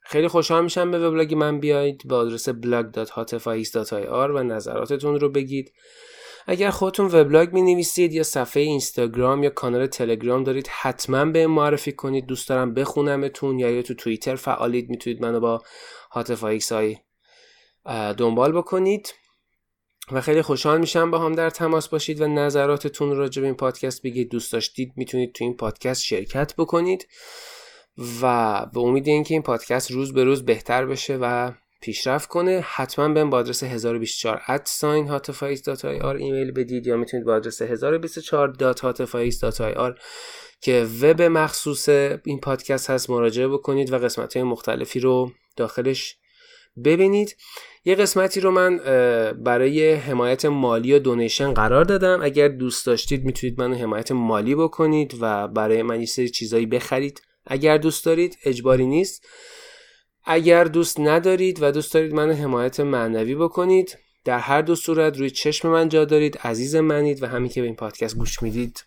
خیلی 0.09 0.29
خوشحال 0.29 0.65
میشم 0.65 0.91
به 0.91 1.09
وبلاگ 1.09 1.35
من 1.35 1.61
بیایید 1.61 2.03
به 2.09 2.15
آدرس 2.15 2.49
blog.hotfix.ir 2.49 4.31
و 4.35 4.43
نظراتتون 4.43 5.21
رو 5.21 5.29
بگید. 5.29 5.73
اگر 6.47 6.71
خودتون 6.71 7.07
وبلاگ 7.07 7.53
می 7.53 7.63
نویسید 7.63 8.13
یا 8.13 8.23
صفحه 8.23 8.63
اینستاگرام 8.63 9.43
یا 9.43 9.51
کانال 9.51 9.87
تلگرام 9.87 10.45
دارید 10.45 10.67
حتما 10.67 11.25
به 11.25 11.47
معرفی 11.47 11.93
کنید. 11.93 12.27
دوست 12.27 12.49
دارم 12.49 12.75
بخونمتون 12.75 13.59
یا 13.59 13.71
یا 13.71 13.83
تو 13.83 13.95
توییتر 13.95 14.37
فعالید 14.37 14.91
می‌تونید 14.91 15.23
منو 15.23 15.41
با 15.41 15.63
Hotfix 16.11 16.73
دنبال 18.17 18.53
بکنید. 18.53 19.15
و 20.13 20.21
خیلی 20.21 20.43
خوشحال 20.43 20.81
میشم 20.81 21.11
با 21.11 21.19
هم 21.19 21.33
در 21.33 21.51
تماس 21.51 21.89
باشید 21.89 22.21
و 22.21 22.27
نظراتتون 22.27 23.17
راجع 23.17 23.41
به 23.41 23.47
این 23.47 23.57
پادکست 23.57 24.03
بگید. 24.03 24.31
دوست 24.31 24.53
داشتید 24.53 24.93
می‌تونید 24.97 25.33
تو 25.33 25.45
این 25.45 25.57
پادکست 25.57 26.03
شرکت 26.03 26.55
بکنید. 26.59 27.07
و 28.23 28.67
به 28.75 28.81
امید 28.81 29.09
اینکه 29.09 29.35
این 29.35 29.43
پادکست 29.43 29.91
روز 29.91 30.13
به 30.13 30.25
روز 30.25 30.45
بهتر 30.45 30.87
بشه 30.87 31.19
و 31.21 31.53
پیشرفت 31.81 32.29
کنه 32.29 32.65
حتما 32.67 33.09
به 33.09 33.25
با 33.25 33.39
آدرس 33.39 33.63
1024 33.63 34.43
at 34.49 34.70
sign 34.70 35.11
آر 36.03 36.17
ایمیل 36.17 36.51
بدید 36.51 36.87
یا 36.87 36.97
می‌تونید 36.97 37.27
با 37.27 37.35
آدرس 37.35 37.63
1024.hotfix.ir 37.63 40.01
که 40.61 40.87
وب 41.03 41.23
مخصوص 41.23 41.89
این 42.25 42.41
پادکست 42.43 42.91
هست 42.91 43.11
مراجعه 43.11 43.49
بکنید 43.49 43.93
و 43.93 43.99
قسمت 43.99 44.37
های 44.37 44.43
مختلفی 44.43 45.01
رو 45.01 45.33
داخلش 45.57 46.17
ببینید. 46.85 47.37
یه 47.85 47.95
قسمتی 47.95 48.41
رو 48.41 48.51
من 48.51 48.77
برای 49.33 49.95
حمایت 49.95 50.45
مالی 50.45 50.93
و 50.93 50.99
دونیشن 50.99 51.55
قرار 51.55 51.85
دادم. 51.85 52.23
اگر 52.23 52.49
دوست 52.49 52.87
داشتید 52.87 53.25
می‌تونید 53.25 53.61
منو 53.61 53.75
حمایت 53.75 54.13
مالی 54.13 54.55
بکنید 54.55 55.15
و 55.21 55.49
برای 55.49 55.83
من 55.83 56.01
یه 56.01 56.07
سری 56.07 56.29
چیزایی 56.29 56.67
بخرید. 56.67 57.23
اگر 57.47 57.79
دوست 57.79 58.05
دارید 58.05 58.39
اجباری 58.45 58.87
نیست. 58.87 59.27
اگر 60.25 60.65
دوست 60.65 61.01
ندارید 61.01 61.63
و 61.63 61.73
دوست 61.73 61.95
دارید 61.95 62.15
منو 62.15 62.33
حمایت 62.33 62.81
معنوی 62.81 63.35
بکنید 63.35 63.99
در 64.25 64.39
هر 64.39 64.63
دو 64.63 64.75
صورت 64.75 65.19
روی 65.19 65.31
چشم 65.31 65.69
من 65.69 65.89
جا 65.89 66.05
دارید 66.05 66.39
عزیز 66.39 66.77
منید 66.77 67.23
و 67.23 67.27
همین 67.27 67.51
که 67.51 67.61
به 67.61 67.67
این 67.67 67.77
پادکست 67.77 68.17
گوش 68.17 68.43
می‌دید 68.43 68.85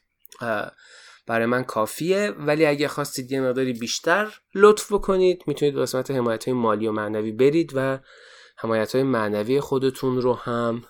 برای 1.27 1.45
من 1.45 1.63
کافیه. 1.63 2.29
ولی 2.37 2.65
اگر 2.65 2.87
خواستید 2.87 3.31
یه 3.31 3.41
مقداری 3.41 3.73
بیشتر 3.73 4.39
لطف 4.55 4.93
بکنید 4.93 5.43
می‌تونید 5.47 5.75
به 5.75 5.81
قسمت 5.81 6.11
حمایت 6.11 6.45
های 6.45 6.53
مالی 6.53 6.87
و 6.87 6.91
معنوی 6.91 7.31
برید 7.31 7.71
و 7.75 7.99
حمایت 8.57 8.95
های 8.95 9.03
معنوی 9.03 9.59
خودتون 9.59 10.21
رو 10.21 10.33
هم 10.33 10.83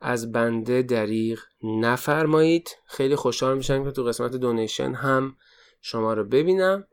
از 0.00 0.32
بنده 0.32 0.82
دریغ 0.82 1.38
نفرمایید. 1.62 2.70
خیلی 2.86 3.16
خوشحال 3.16 3.56
میشم 3.56 3.84
که 3.84 3.90
تو 3.90 4.04
قسمت 4.04 4.36
دونیشن 4.36 4.94
هم 4.94 5.36
شما 5.82 6.14
رو 6.14 6.24
ببینم 6.24 6.86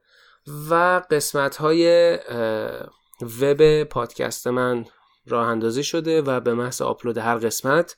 و 0.70 1.02
قسمت 1.11 1.56
های 1.56 2.14
وب 3.41 3.84
پادکست 3.84 4.48
من 4.48 4.86
راه 5.28 5.48
اندازی 5.48 5.84
شده 5.84 6.22
و 6.22 6.40
به 6.40 6.53
محض 6.53 6.82
آپلود 6.82 7.18
هر 7.18 7.38
قسمت 7.38 7.98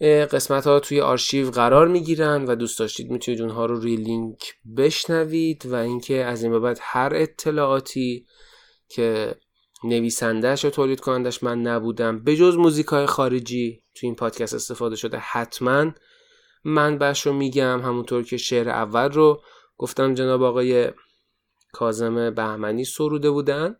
قسمت 0.00 0.66
ها 0.66 0.80
توی 0.80 1.00
آرشیو 1.00 1.50
قرار 1.50 1.88
می‌گیرن 1.88 2.44
و 2.44 2.54
دوست 2.54 2.78
داشتید 2.78 3.10
می‌تونید 3.10 3.42
اونها 3.42 3.66
رو 3.66 3.80
روی 3.80 3.96
لینک 3.96 4.54
بشنوید 4.76 5.66
و 5.66 5.74
اینکه 5.74 6.24
از 6.24 6.42
این 6.42 6.52
به 6.52 6.58
بعد 6.58 6.78
هر 6.82 7.12
اطلاعاتی 7.14 8.26
که 8.88 9.34
نویسندهش 9.84 10.64
و 10.64 10.70
تولید 10.70 11.00
کنندش 11.00 11.42
من 11.42 11.62
نبودم 11.62 12.24
به 12.24 12.36
جز 12.36 12.56
موزیک 12.56 12.86
خارجی 13.06 13.82
توی 13.94 14.06
این 14.06 14.16
پادکست 14.16 14.54
استفاده 14.54 14.96
شده 14.96 15.18
حتما 15.18 15.90
من 16.64 16.98
بش 16.98 17.26
رو 17.26 17.32
میگم 17.32 17.80
همونطور 17.82 18.22
که 18.22 18.36
شعر 18.36 18.68
اول 18.68 19.12
رو 19.12 19.42
گفتم 19.76 20.14
جناب 20.14 20.42
آقای 20.42 20.90
کازم 21.72 22.30
بهمنی 22.30 22.84
سروده 22.84 23.30
بودن 23.30 23.76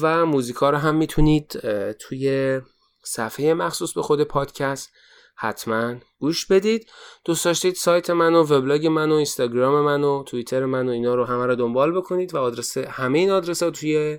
و 0.00 0.26
موزیکا 0.26 0.70
رو 0.70 0.78
هم 0.78 0.94
می‌تونید 0.94 1.60
توی 1.92 2.60
صفحه 3.04 3.54
مخصوص 3.54 3.92
به 3.92 4.02
خود 4.02 4.22
پادکست 4.22 4.90
حتما 5.36 5.94
گوش 6.18 6.46
بدید. 6.46 6.90
دوست 7.24 7.44
داشتید 7.44 7.74
سایت 7.74 8.10
منو 8.10 8.42
وبلاگ 8.42 8.86
منو 8.86 9.14
اینستاگرام 9.14 9.84
منو 9.84 10.22
توییتر 10.22 10.64
منو 10.64 10.90
اینا 10.90 11.14
رو 11.14 11.24
همه 11.24 11.46
رو 11.46 11.54
دنبال 11.54 11.92
بکنید 11.92 12.34
و 12.34 12.38
آدرس 12.38 12.78
همه 12.78 13.18
این 13.18 13.30
آدرس 13.30 13.62
ها 13.62 13.70
توی 13.70 14.18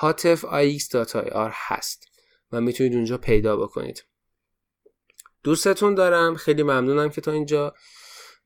hotfix.ir 0.00 1.50
هست 1.52 2.04
و 2.52 2.60
می‌تونید 2.60 2.94
اونجا 2.94 3.18
پیدا 3.18 3.56
بکنید. 3.56 4.04
دوستتون 5.42 5.94
دارم. 5.94 6.36
خیلی 6.36 6.62
ممنونم 6.62 7.10
که 7.10 7.20
تا 7.20 7.32
اینجا. 7.32 7.74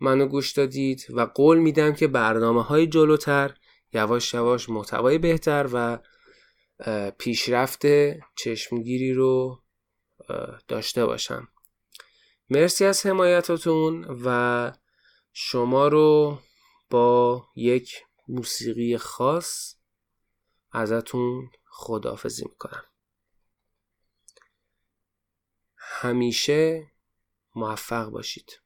منو 0.03 0.27
گوش 0.27 0.53
دادید 0.53 1.07
و 1.11 1.21
قول 1.21 1.59
میدم 1.59 1.93
که 1.95 2.09
برنامه 2.09 2.63
های 2.63 2.87
جلوتر 2.87 3.57
یواش 3.93 4.35
یواش 4.35 4.69
محتوای 4.69 5.19
بهتر 5.19 5.69
و 5.73 5.99
پیشرفت 7.19 7.83
چشمگیری 8.37 9.13
رو 9.13 9.63
داشته 10.69 11.07
باشم. 11.07 11.49
مرسی 12.51 12.85
از 12.85 13.07
حمایتاتون 13.07 14.21
و 14.25 14.73
شما 15.33 15.89
رو 15.89 16.39
با 16.91 17.45
یک 17.57 18.05
موسیقی 18.29 18.97
خاص 18.97 19.75
ازتون 20.73 21.51
خداحافظی 21.71 22.45
می‌کنم. 22.45 22.85
همیشه 25.77 26.87
موفق 27.55 28.09
باشید. 28.09 28.62